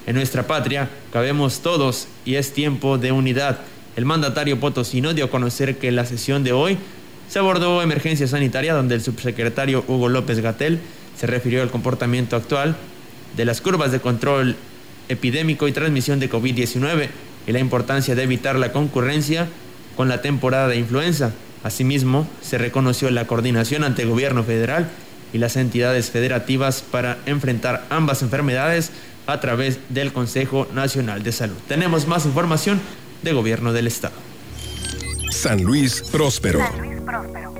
En 0.09 0.15
nuestra 0.15 0.47
patria 0.47 0.89
cabemos 1.13 1.59
todos 1.59 2.07
y 2.25 2.33
es 2.33 2.51
tiempo 2.51 2.97
de 2.97 3.11
unidad. 3.11 3.59
El 3.95 4.05
mandatario 4.05 4.59
potosino 4.59 5.13
dio 5.13 5.25
a 5.25 5.29
conocer 5.29 5.77
que 5.77 5.91
la 5.91 6.03
sesión 6.03 6.43
de 6.43 6.51
hoy 6.51 6.79
se 7.29 7.37
abordó 7.37 7.83
emergencia 7.83 8.27
sanitaria 8.27 8.73
donde 8.73 8.95
el 8.95 9.03
subsecretario 9.03 9.85
Hugo 9.87 10.09
López 10.09 10.39
Gatel 10.39 10.79
se 11.15 11.27
refirió 11.27 11.61
al 11.61 11.69
comportamiento 11.69 12.35
actual 12.35 12.75
de 13.37 13.45
las 13.45 13.61
curvas 13.61 13.91
de 13.91 13.99
control 13.99 14.55
epidémico 15.09 15.67
y 15.67 15.73
transmisión 15.73 16.19
de 16.19 16.27
COVID-19 16.27 17.09
y 17.45 17.51
la 17.51 17.59
importancia 17.59 18.15
de 18.15 18.23
evitar 18.23 18.55
la 18.55 18.71
concurrencia 18.71 19.47
con 19.95 20.09
la 20.09 20.23
temporada 20.23 20.69
de 20.69 20.77
influenza. 20.77 21.33
Asimismo, 21.63 22.27
se 22.41 22.57
reconoció 22.57 23.11
la 23.11 23.27
coordinación 23.27 23.83
ante 23.83 24.01
el 24.01 24.09
gobierno 24.09 24.43
federal 24.43 24.89
y 25.33 25.37
las 25.37 25.55
entidades 25.55 26.09
federativas 26.09 26.81
para 26.81 27.19
enfrentar 27.27 27.85
ambas 27.91 28.23
enfermedades 28.23 28.91
a 29.31 29.39
través 29.39 29.79
del 29.89 30.13
Consejo 30.13 30.67
Nacional 30.73 31.23
de 31.23 31.31
Salud. 31.31 31.57
Tenemos 31.67 32.07
más 32.07 32.25
información 32.25 32.79
de 33.21 33.33
gobierno 33.33 33.73
del 33.73 33.87
Estado. 33.87 34.13
San 35.31 35.63
Luis 35.63 36.03
próspero. 36.11 36.59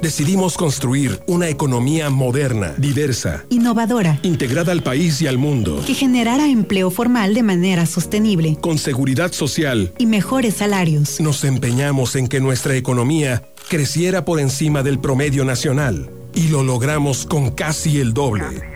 Decidimos 0.02 0.58
construir 0.58 1.20
una 1.28 1.50
economía 1.50 2.10
moderna, 2.10 2.74
diversa, 2.78 3.46
innovadora, 3.50 4.20
integrada 4.24 4.72
al 4.72 4.82
país 4.82 5.22
y 5.22 5.28
al 5.28 5.38
mundo, 5.38 5.84
que 5.86 5.94
generara 5.94 6.48
empleo 6.48 6.90
formal 6.90 7.34
de 7.34 7.44
manera 7.44 7.86
sostenible 7.86 8.58
con 8.62 8.78
seguridad 8.78 9.32
social. 9.34 9.92
y 9.98 10.06
mejores 10.06 10.56
salarios. 10.56 11.20
Nos 11.20 11.44
empeñamos 11.44 12.16
en 12.16 12.28
que 12.28 12.40
nuestra 12.40 12.76
economía 12.76 13.44
creciera 13.68 14.24
por 14.24 14.40
encima 14.40 14.84
del 14.84 15.00
promedio 15.00 15.44
nacional 15.44 16.10
y 16.34 16.48
lo 16.48 16.64
logramos 16.64 17.26
con 17.26 17.52
casi 17.52 18.00
el 18.00 18.14
doble. 18.14 18.69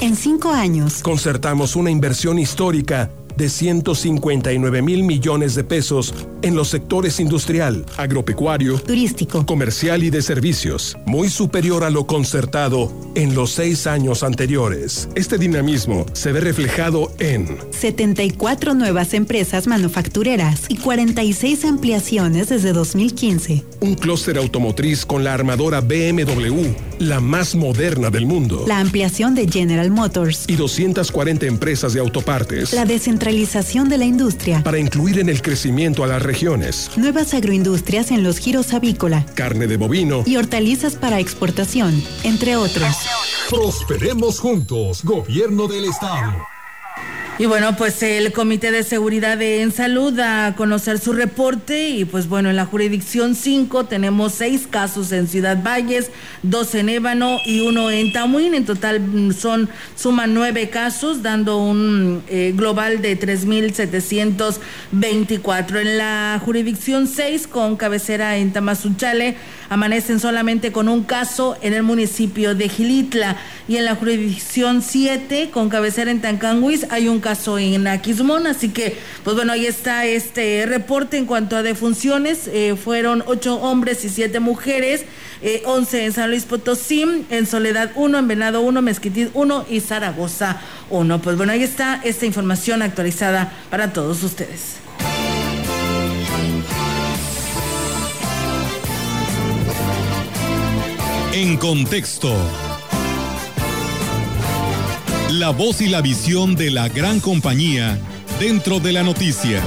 En 0.00 0.14
cinco 0.14 0.52
años, 0.52 1.02
Concertamos 1.02 1.74
una 1.74 1.90
inversión 1.90 2.38
histórica 2.38 3.10
de 3.36 3.48
159 3.48 4.80
mil 4.80 5.02
millones 5.02 5.56
de 5.56 5.64
pesos 5.64 6.14
en 6.42 6.54
los 6.54 6.68
sectores 6.68 7.20
industrial, 7.20 7.84
agropecuario, 7.96 8.78
turístico, 8.78 9.44
comercial 9.46 10.02
y 10.04 10.10
de 10.10 10.22
servicios, 10.22 10.96
muy 11.06 11.28
superior 11.28 11.84
a 11.84 11.90
lo 11.90 12.06
concertado 12.06 12.92
en 13.14 13.34
los 13.34 13.50
seis 13.50 13.86
años 13.86 14.22
anteriores. 14.22 15.08
Este 15.14 15.38
dinamismo 15.38 16.06
se 16.12 16.32
ve 16.32 16.40
reflejado 16.40 17.12
en 17.18 17.58
74 17.70 18.74
nuevas 18.74 19.14
empresas 19.14 19.66
manufactureras 19.66 20.62
y 20.68 20.76
46 20.76 21.64
ampliaciones 21.64 22.48
desde 22.48 22.72
2015. 22.72 23.64
un 23.80 23.94
clúster 23.94 24.38
automotriz 24.38 25.06
con 25.06 25.24
la 25.24 25.34
armadora 25.34 25.80
BMW, 25.80 26.66
la 26.98 27.20
más 27.20 27.54
moderna 27.54 28.10
del 28.10 28.26
mundo, 28.26 28.64
La 28.66 28.78
ampliación 28.80 29.34
de 29.34 29.48
General 29.48 29.90
Motors, 29.90 30.44
y 30.48 30.56
240 30.56 31.46
empresas 31.46 31.92
de 31.92 32.00
autopartes. 32.00 32.72
La 32.72 32.84
descentralización 32.84 33.88
de 33.88 33.98
la 33.98 34.04
industria, 34.04 34.62
para 34.62 34.78
incluir 34.78 35.18
en 35.18 35.28
el 35.28 35.42
crecimiento 35.42 36.04
a 36.04 36.06
las 36.06 36.22
regiones. 36.28 36.90
nuevas 36.98 37.32
agroindustrias 37.32 38.10
en 38.10 38.22
los 38.22 38.36
giros 38.36 38.74
avícola 38.74 39.24
Carne 39.34 39.66
de 39.66 39.78
bovino, 39.78 40.24
y 40.26 40.36
hortalizas 40.36 40.94
para 40.94 41.20
exportación, 41.20 42.02
entre 42.22 42.56
otros. 42.56 42.94
Prosperemos 43.48 44.38
juntos, 44.38 45.02
Gobierno 45.04 45.66
del 45.66 45.86
Estado. 45.86 46.32
Y 47.40 47.46
bueno, 47.46 47.76
pues 47.76 48.02
el 48.02 48.32
Comité 48.32 48.72
de 48.72 48.82
Seguridad 48.82 49.40
en 49.40 49.70
Salud 49.70 50.18
a 50.18 50.56
conocer 50.56 50.98
su 50.98 51.12
reporte 51.12 51.90
y 51.90 52.04
pues 52.04 52.28
bueno, 52.28 52.50
en 52.50 52.56
la 52.56 52.66
jurisdicción 52.66 53.36
5 53.36 53.84
tenemos 53.84 54.34
seis 54.34 54.66
casos 54.68 55.12
en 55.12 55.28
Ciudad 55.28 55.62
Valles, 55.62 56.10
dos 56.42 56.74
en 56.74 56.88
Ébano 56.88 57.38
y 57.46 57.60
uno 57.60 57.92
en 57.92 58.12
Tamuín. 58.12 58.54
En 58.54 58.64
total 58.64 58.98
mm, 58.98 59.34
son, 59.34 59.68
suman 59.94 60.34
nueve 60.34 60.68
casos, 60.68 61.22
dando 61.22 61.58
un 61.58 62.24
eh, 62.26 62.52
global 62.56 63.02
de 63.02 63.16
3.724. 63.16 65.80
En 65.80 65.96
la 65.96 66.42
jurisdicción 66.44 67.06
6 67.06 67.46
con 67.46 67.76
cabecera 67.76 68.36
en 68.36 68.52
Tamazunchale 68.52 69.36
amanecen 69.68 70.18
solamente 70.18 70.72
con 70.72 70.88
un 70.88 71.04
caso 71.04 71.56
en 71.62 71.72
el 71.72 71.84
municipio 71.84 72.56
de 72.56 72.68
Gilitla 72.68 73.36
y 73.68 73.76
en 73.76 73.84
la 73.84 73.94
jurisdicción 73.94 74.82
7 74.82 75.50
con 75.52 75.68
cabecera 75.68 76.10
en 76.10 76.20
Tancanguis 76.20 76.84
hay 76.90 77.06
un 77.06 77.20
caso 77.20 77.27
en 77.28 77.86
Aquismón, 77.86 78.46
así 78.46 78.70
que 78.70 78.96
pues 79.22 79.36
bueno, 79.36 79.52
ahí 79.52 79.66
está 79.66 80.06
este 80.06 80.64
reporte 80.66 81.18
en 81.18 81.26
cuanto 81.26 81.56
a 81.56 81.62
defunciones, 81.62 82.48
eh, 82.48 82.74
fueron 82.82 83.22
ocho 83.26 83.56
hombres 83.56 84.02
y 84.06 84.08
siete 84.08 84.40
mujeres, 84.40 85.04
eh, 85.42 85.62
11 85.66 86.06
en 86.06 86.12
San 86.12 86.30
Luis 86.30 86.44
Potosí, 86.44 87.26
en 87.28 87.46
Soledad 87.46 87.92
1, 87.96 88.18
en 88.18 88.28
Venado 88.28 88.62
1, 88.62 88.80
Mezquitit 88.80 89.28
1 89.34 89.66
y 89.68 89.80
Zaragoza 89.80 90.60
1. 90.88 91.20
Pues 91.20 91.36
bueno, 91.36 91.52
ahí 91.52 91.62
está 91.62 92.00
esta 92.02 92.24
información 92.24 92.80
actualizada 92.80 93.52
para 93.68 93.92
todos 93.92 94.22
ustedes. 94.22 94.76
En 101.34 101.58
contexto. 101.58 102.34
La 105.30 105.50
voz 105.50 105.82
y 105.82 105.88
la 105.88 106.00
visión 106.00 106.56
de 106.56 106.70
la 106.70 106.88
gran 106.88 107.20
compañía 107.20 107.98
dentro 108.40 108.80
de 108.80 108.92
la 108.92 109.02
noticia. 109.02 109.62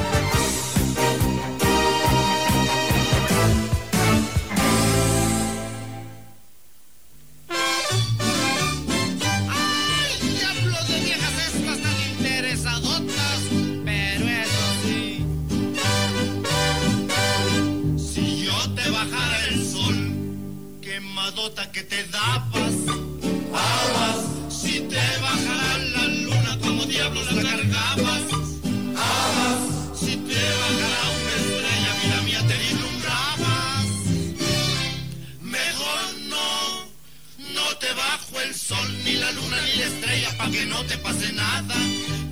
Luna, 39.34 39.58
ni 39.62 39.80
la 39.80 39.88
estrella, 39.88 40.52
que 40.52 40.66
no 40.66 40.86
te 40.86 40.98
pase 40.98 41.34
nada. 41.34 41.76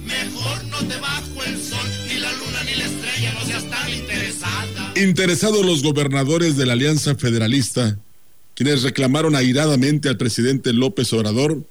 Mejor 0.05 0.63
no 0.65 0.77
te 0.87 0.99
bajo 0.99 1.43
el 1.45 1.61
sol, 1.61 1.87
ni 2.07 2.19
la 2.19 2.31
luna, 2.33 2.63
ni 2.63 2.75
la 2.75 2.85
estrella, 2.85 3.33
no 3.33 3.45
seas 3.45 3.69
tan 3.69 3.89
interesada. 3.93 4.93
Interesados 4.95 5.65
los 5.65 5.83
gobernadores 5.83 6.57
de 6.57 6.65
la 6.65 6.73
Alianza 6.73 7.15
Federalista, 7.15 7.97
quienes 8.55 8.83
reclamaron 8.83 9.35
airadamente 9.35 10.09
al 10.09 10.17
presidente 10.17 10.73
López 10.73 11.13
Obrador 11.13 11.63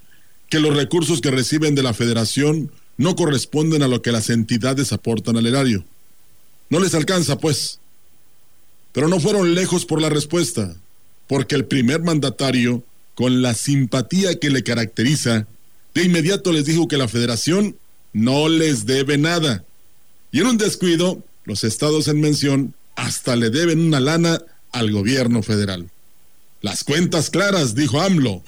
que 0.49 0.61
los 0.61 0.75
recursos 0.75 1.21
que 1.21 1.31
reciben 1.31 1.75
de 1.75 1.83
la 1.83 1.95
federación 1.95 2.71
no 2.97 3.17
corresponden 3.17 3.83
a 3.83 3.89
lo 3.89 4.03
que 4.03 4.13
las 4.13 4.31
entidades 4.31 4.93
aportan 4.93 5.37
al 5.37 5.47
erario. 5.47 5.85
No 6.71 6.81
les 6.81 6.95
alcanza, 6.95 7.39
pues. 7.39 7.81
Pero 8.93 9.09
no 9.09 9.21
fueron 9.21 9.55
lejos 9.55 9.85
por 9.85 10.01
la 10.01 10.09
respuesta, 10.09 10.75
porque 11.27 11.55
el 11.55 11.67
primer 11.67 12.03
mandatario, 12.03 12.83
con 13.19 13.43
la 13.43 13.53
simpatía 13.55 14.39
que 14.39 14.49
le 14.49 14.63
caracteriza, 14.63 15.49
de 15.93 16.05
inmediato 16.05 16.53
les 16.53 16.67
dijo 16.67 16.87
que 16.87 16.97
la 16.97 17.09
federación 17.09 17.77
no 18.13 18.49
les 18.49 18.87
debe 18.87 19.19
nada. 19.19 19.65
Y 20.31 20.39
en 20.39 20.47
un 20.47 20.57
descuido, 20.57 21.21
los 21.45 21.65
estados 21.65 22.07
en 22.07 22.21
mención 22.21 22.75
hasta 22.95 23.35
le 23.35 23.51
deben 23.51 23.81
una 23.81 23.99
lana 23.99 24.41
al 24.71 24.93
gobierno 24.93 25.43
federal. 25.43 25.91
Las 26.61 26.85
cuentas 26.85 27.29
claras, 27.29 27.75
dijo 27.75 28.01
AMLO. 28.01 28.45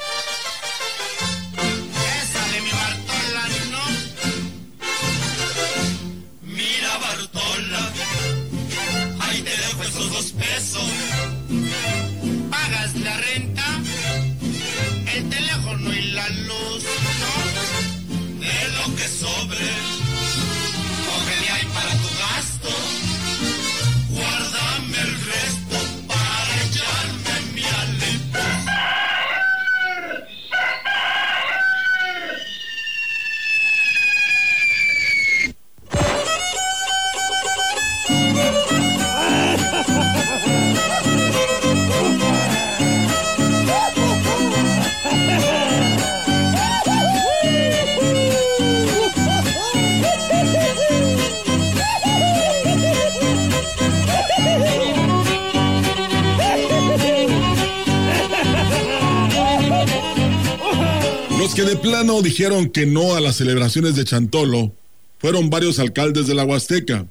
Que 61.60 61.66
de 61.66 61.76
plano 61.76 62.22
dijeron 62.22 62.70
que 62.70 62.86
no 62.86 63.14
a 63.14 63.20
las 63.20 63.36
celebraciones 63.36 63.94
de 63.94 64.06
Chantolo 64.06 64.72
fueron 65.18 65.50
varios 65.50 65.78
alcaldes 65.78 66.26
de 66.26 66.34
la 66.34 66.44
Huasteca, 66.44 67.06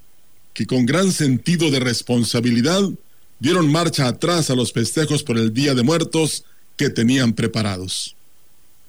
que 0.56 0.66
con 0.66 0.88
gran 0.88 1.12
sentido 1.12 1.70
de 1.70 1.80
responsabilidad 1.80 2.82
dieron 3.38 3.72
marcha 3.72 4.08
atrás 4.08 4.50
a 4.50 4.56
los 4.56 4.74
festejos 4.74 5.22
por 5.22 5.38
el 5.38 5.54
Día 5.54 5.76
de 5.76 5.84
Muertos 5.84 6.45
que 6.78 6.89
tenían 6.89 7.34
preparados. 7.34 8.16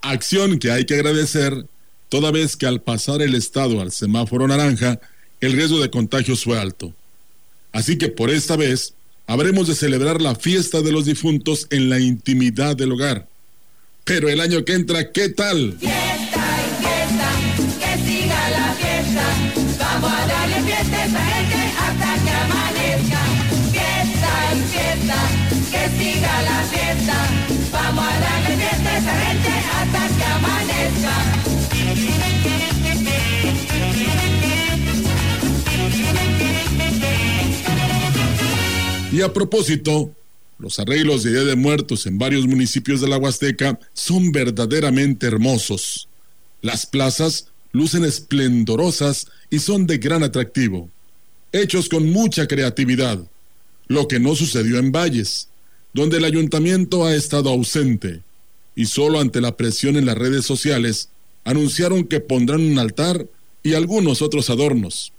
Acción 0.01 0.59
que 0.59 0.71
hay 0.71 0.87
que 0.87 0.95
agradecer 0.95 1.67
toda 2.09 2.31
vez 2.31 2.57
que 2.57 2.65
al 2.65 2.81
pasar 2.81 3.21
el 3.21 3.35
estado 3.35 3.83
al 3.83 3.93
semáforo 3.93 4.49
naranja, 4.49 4.99
el 5.43 5.53
riesgo 5.53 5.79
de 5.79 5.91
contagios 5.91 6.43
fue 6.43 6.59
alto. 6.59 6.95
Así 7.73 7.99
que 7.99 8.09
por 8.09 8.31
esta 8.31 8.57
vez 8.57 8.95
habremos 9.27 9.69
de 9.69 9.75
celebrar 9.75 10.23
la 10.23 10.35
fiesta 10.37 10.81
de 10.81 10.93
los 10.93 11.05
difuntos 11.05 11.67
en 11.69 11.91
la 11.91 12.01
intimidad 12.01 12.77
del 12.77 12.93
hogar. 12.93 13.30
Pero 14.05 14.29
el 14.29 14.41
año 14.41 14.65
que 14.65 14.75
entra, 14.75 15.13
¿qué 15.13 15.29
tal? 15.29 15.77
Fiesta 15.79 16.45
y 16.61 16.71
fiesta, 16.83 17.29
que 17.81 17.93
siga 18.05 18.51
la 18.51 18.73
fiesta. 18.75 19.25
Vamos 19.79 20.13
a 20.13 20.27
darle 20.27 20.63
fiesta 20.63 20.97
a 20.97 21.05
esta 21.05 21.23
gente 21.31 21.61
hasta 21.85 22.11
que 22.25 22.31
amanezca. 22.45 23.23
Fiesta 23.73 24.33
y 24.53 24.57
fiesta, 24.73 25.19
que 25.71 25.83
siga 25.99 26.35
la 26.43 26.59
fiesta. 26.73 27.17
Vamos 27.73 28.05
a 28.05 28.21
darle 28.21 28.53
fiesta 28.57 28.89
a 28.91 28.93
esta 28.99 29.15
gente 29.25 29.53
hasta 29.79 30.03
que 30.17 30.25
amanezca. 30.25 31.15
Y 39.13 39.23
a 39.23 39.33
propósito, 39.33 40.15
los 40.61 40.79
arreglos 40.79 41.23
de 41.23 41.31
Día 41.31 41.45
de 41.45 41.57
Muertos 41.57 42.07
en 42.07 42.19
varios 42.19 42.47
municipios 42.47 43.01
de 43.01 43.09
la 43.09 43.17
Huasteca 43.17 43.81
son 43.95 44.31
verdaderamente 44.31 45.27
hermosos. 45.27 46.07
Las 46.61 46.85
plazas 46.85 47.47
lucen 47.73 48.05
esplendorosas 48.05 49.29
y 49.49 49.61
son 49.61 49.87
de 49.87 49.97
gran 49.97 50.23
atractivo, 50.23 50.91
hechos 51.53 51.89
con 51.89 52.11
mucha 52.11 52.47
creatividad, 52.47 53.27
lo 53.89 54.07
que 54.07 54.21
no 54.21 54.35
sucedió 54.35 54.79
en 54.79 54.93
Valles, 54.93 55.49
donde 55.95 56.19
el 56.19 56.27
ayuntamiento 56.27 57.07
ha 57.07 57.15
estado 57.15 57.49
ausente 57.49 58.21
y 58.77 58.85
solo 58.85 59.19
ante 59.19 59.41
la 59.41 59.57
presión 59.57 59.97
en 59.97 60.05
las 60.05 60.19
redes 60.19 60.45
sociales 60.45 61.09
anunciaron 61.45 62.05
que 62.05 62.21
pondrán 62.21 62.61
un 62.61 62.79
altar 62.79 63.27
y 63.63 63.73
algunos 63.75 64.21
otros 64.21 64.51
adornos. 64.51 65.13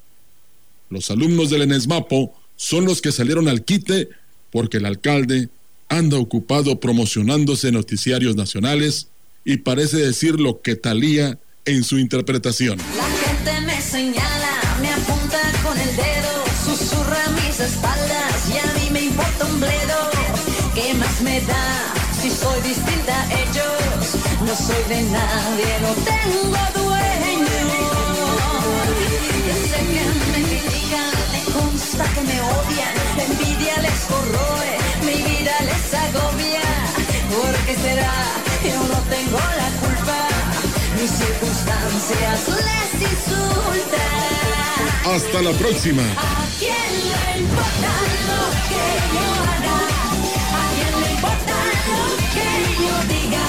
Los 0.90 1.10
alumnos 1.10 1.50
del 1.50 1.64
Enesmapo 1.64 2.36
son 2.56 2.86
los 2.86 3.02
que 3.02 3.12
salieron 3.12 3.48
al 3.48 3.64
quite 3.64 4.10
porque 4.52 4.78
el 4.78 4.86
alcalde 4.86 5.50
anda 5.90 6.18
ocupado 6.18 6.80
promocionándose 6.80 7.70
en 7.70 7.76
noticiarios 7.76 8.36
nacionales 8.36 9.08
y 9.44 9.58
parece 9.58 9.98
decir 9.98 10.40
lo 10.40 10.62
que 10.62 10.76
talía 10.76 11.38
en 11.66 11.84
su 11.84 11.98
interpretación. 11.98 12.78
La 12.98 13.10
gente 13.26 13.62
me 13.66 13.82
señala, 13.82 14.78
me 14.82 14.90
apunta 14.90 15.40
con 15.64 15.78
el 15.78 15.96
dedo, 15.96 16.44
susurra 16.66 17.24
mis 17.44 17.60
espaldas 17.60 18.50
y 18.50 18.58
a 18.58 18.74
mí 18.80 18.90
me 18.92 19.02
importa 19.06 19.46
un 19.46 19.60
bledo. 19.60 20.12
¿Qué 20.76 20.94
más 20.94 21.22
me 21.22 21.42
da 21.42 21.94
si 22.22 22.30
soy 22.30 22.62
distinta 22.62 23.22
a 23.22 23.34
ellos? 23.42 24.16
No 24.46 24.56
soy 24.56 24.84
de 24.90 25.02
nadie, 25.04 25.80
no 25.82 25.94
tengo 26.04 26.84
dueño. 26.84 26.92
Yo 29.48 29.54
sé 29.68 29.80
que 29.92 30.04
me 30.32 30.40
critican, 30.48 31.11
consta 31.54 32.04
que 32.14 32.22
me 32.22 32.42
odian, 32.42 32.96
la 33.18 33.24
envidia 33.24 33.78
les 33.82 34.00
corroe, 34.12 34.72
mi 35.06 35.18
vida 35.24 35.56
les 35.70 35.94
agobia. 36.06 36.66
¿Por 37.36 37.54
qué 37.66 37.76
será? 37.76 38.14
Yo 38.64 38.80
no 38.92 39.00
tengo 39.10 39.40
la 39.62 39.70
culpa, 39.82 40.20
mis 41.00 41.12
circunstancias 41.12 42.40
les 42.68 42.92
insultan. 43.12 44.32
Hasta 45.16 45.42
la 45.42 45.52
próxima. 45.52 46.04
¿A 46.04 46.46
quién 46.60 46.92
le 47.12 47.40
importa 47.42 47.92
lo 48.30 48.44
que 48.70 48.86
yo 49.16 49.28
haga? 49.52 49.80
¿A 50.60 50.64
quién 50.74 50.94
le 51.02 51.08
importa 51.16 51.56
lo 51.92 52.04
que 52.34 52.50
yo 52.84 52.96
diga? 53.14 53.46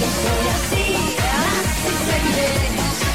Yo 0.00 0.08
soy 0.22 0.44
así, 0.56 0.86
así 1.44 1.92
seguiré, 2.08 2.52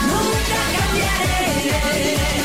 nunca 0.09 0.59
cambiaré. 0.75 2.44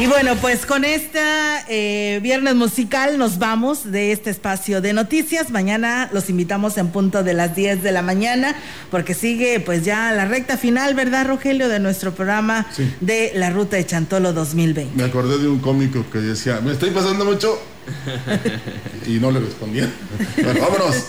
Y 0.00 0.06
bueno, 0.06 0.36
pues 0.36 0.64
con 0.64 0.84
esta 0.84 1.64
eh, 1.68 2.20
viernes 2.22 2.54
musical 2.54 3.18
nos 3.18 3.38
vamos 3.38 3.90
de 3.90 4.12
este 4.12 4.30
espacio 4.30 4.80
de 4.80 4.92
noticias. 4.92 5.50
Mañana 5.50 6.08
los 6.12 6.30
invitamos 6.30 6.78
en 6.78 6.88
punto 6.90 7.24
de 7.24 7.34
las 7.34 7.56
10 7.56 7.82
de 7.82 7.90
la 7.90 8.02
mañana, 8.02 8.54
porque 8.92 9.12
sigue 9.14 9.58
pues 9.58 9.84
ya 9.84 10.12
la 10.12 10.24
recta 10.24 10.56
final, 10.56 10.94
¿verdad, 10.94 11.26
Rogelio? 11.26 11.68
De 11.68 11.80
nuestro 11.80 12.14
programa 12.14 12.66
Sí. 12.72 12.88
de 13.00 13.32
la 13.34 13.50
Ruta 13.50 13.76
de 13.76 13.86
Chantolo 13.86 14.32
2020. 14.32 14.94
Me 14.94 15.02
acordé 15.02 15.36
de 15.38 15.48
un 15.48 15.58
cómico 15.58 16.04
que 16.12 16.18
decía, 16.20 16.60
me 16.60 16.72
estoy 16.72 16.90
pasando 16.90 17.24
mucho. 17.24 17.58
Y 19.06 19.12
no 19.18 19.30
le 19.32 19.40
respondía. 19.40 19.88
Bueno, 20.44 20.60
vámonos. 20.60 21.04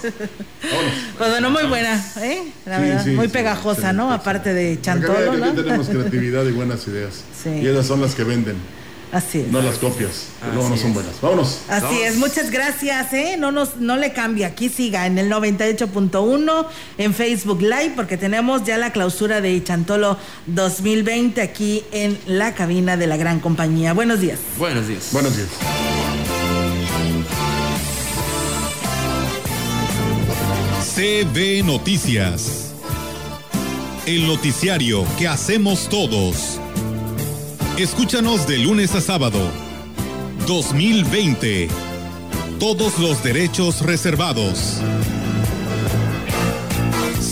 Pues 1.17 1.29
bueno, 1.29 1.49
muy 1.51 1.63
buena, 1.67 1.95
¿eh? 2.21 2.41
La 2.65 2.77
Sí, 2.77 2.81
verdad, 2.85 3.03
sí, 3.03 3.09
muy 3.11 3.25
sí, 3.27 3.33
pegajosa, 3.33 3.91
¿no? 3.93 4.11
Aparte 4.13 4.53
de 4.53 4.79
Chantolo, 4.81 5.37
¿no? 5.37 5.51
tenemos 5.53 5.89
creatividad 5.89 6.43
y 6.45 6.51
buenas 6.53 6.87
ideas. 6.87 7.23
Y 7.45 7.67
esas 7.67 7.85
son 7.85 7.99
las 8.01 8.15
que 8.15 8.23
venden, 8.23 8.55
Así 9.11 9.39
es. 9.39 9.47
no 9.47 9.61
las 9.61 9.77
copias. 9.77 10.27
luego 10.53 10.69
no 10.69 10.77
son 10.77 10.93
buenas. 10.93 11.19
Vámonos. 11.21 11.61
Así 11.67 12.01
es, 12.01 12.17
muchas 12.17 12.51
gracias, 12.51 13.11
¿eh? 13.13 13.35
No 13.37 13.51
nos, 13.51 13.77
no 13.77 13.97
le 13.97 14.13
cambie, 14.13 14.45
aquí 14.45 14.69
siga 14.69 15.07
en 15.07 15.17
el 15.17 15.31
98.1 15.31 16.65
en 16.97 17.13
Facebook 17.13 17.61
Live, 17.61 17.93
porque 17.95 18.17
tenemos 18.17 18.63
ya 18.63 18.77
la 18.77 18.91
clausura 18.91 19.41
de 19.41 19.63
Chantolo 19.63 20.17
2020 20.45 21.41
aquí 21.41 21.83
en 21.91 22.17
la 22.27 22.53
cabina 22.53 22.97
de 22.97 23.07
la 23.07 23.17
gran 23.17 23.39
compañía. 23.39 23.93
Buenos 23.93 24.21
días. 24.21 24.39
Buenos 24.57 24.87
días. 24.87 25.09
Buenos 25.11 25.35
días. 25.35 25.49
CB 30.95 31.63
Noticias. 31.65 32.73
El 34.05 34.27
noticiario 34.27 35.05
que 35.17 35.27
hacemos 35.27 35.87
todos. 35.87 36.59
Escúchanos 37.79 38.45
de 38.45 38.57
lunes 38.57 38.93
a 38.93 38.99
sábado. 38.99 39.39
2020. 40.47 41.69
Todos 42.59 42.99
los 42.99 43.23
derechos 43.23 43.83
reservados. 43.83 44.81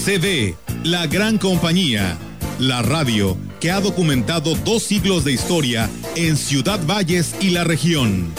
CB, 0.05 0.55
la 0.85 1.05
gran 1.07 1.37
compañía. 1.37 2.17
La 2.59 2.81
radio 2.81 3.35
que 3.59 3.71
ha 3.71 3.81
documentado 3.81 4.55
dos 4.55 4.83
siglos 4.83 5.25
de 5.25 5.33
historia 5.33 5.89
en 6.15 6.37
Ciudad 6.37 6.79
Valles 6.87 7.35
y 7.41 7.49
la 7.49 7.65
región. 7.65 8.31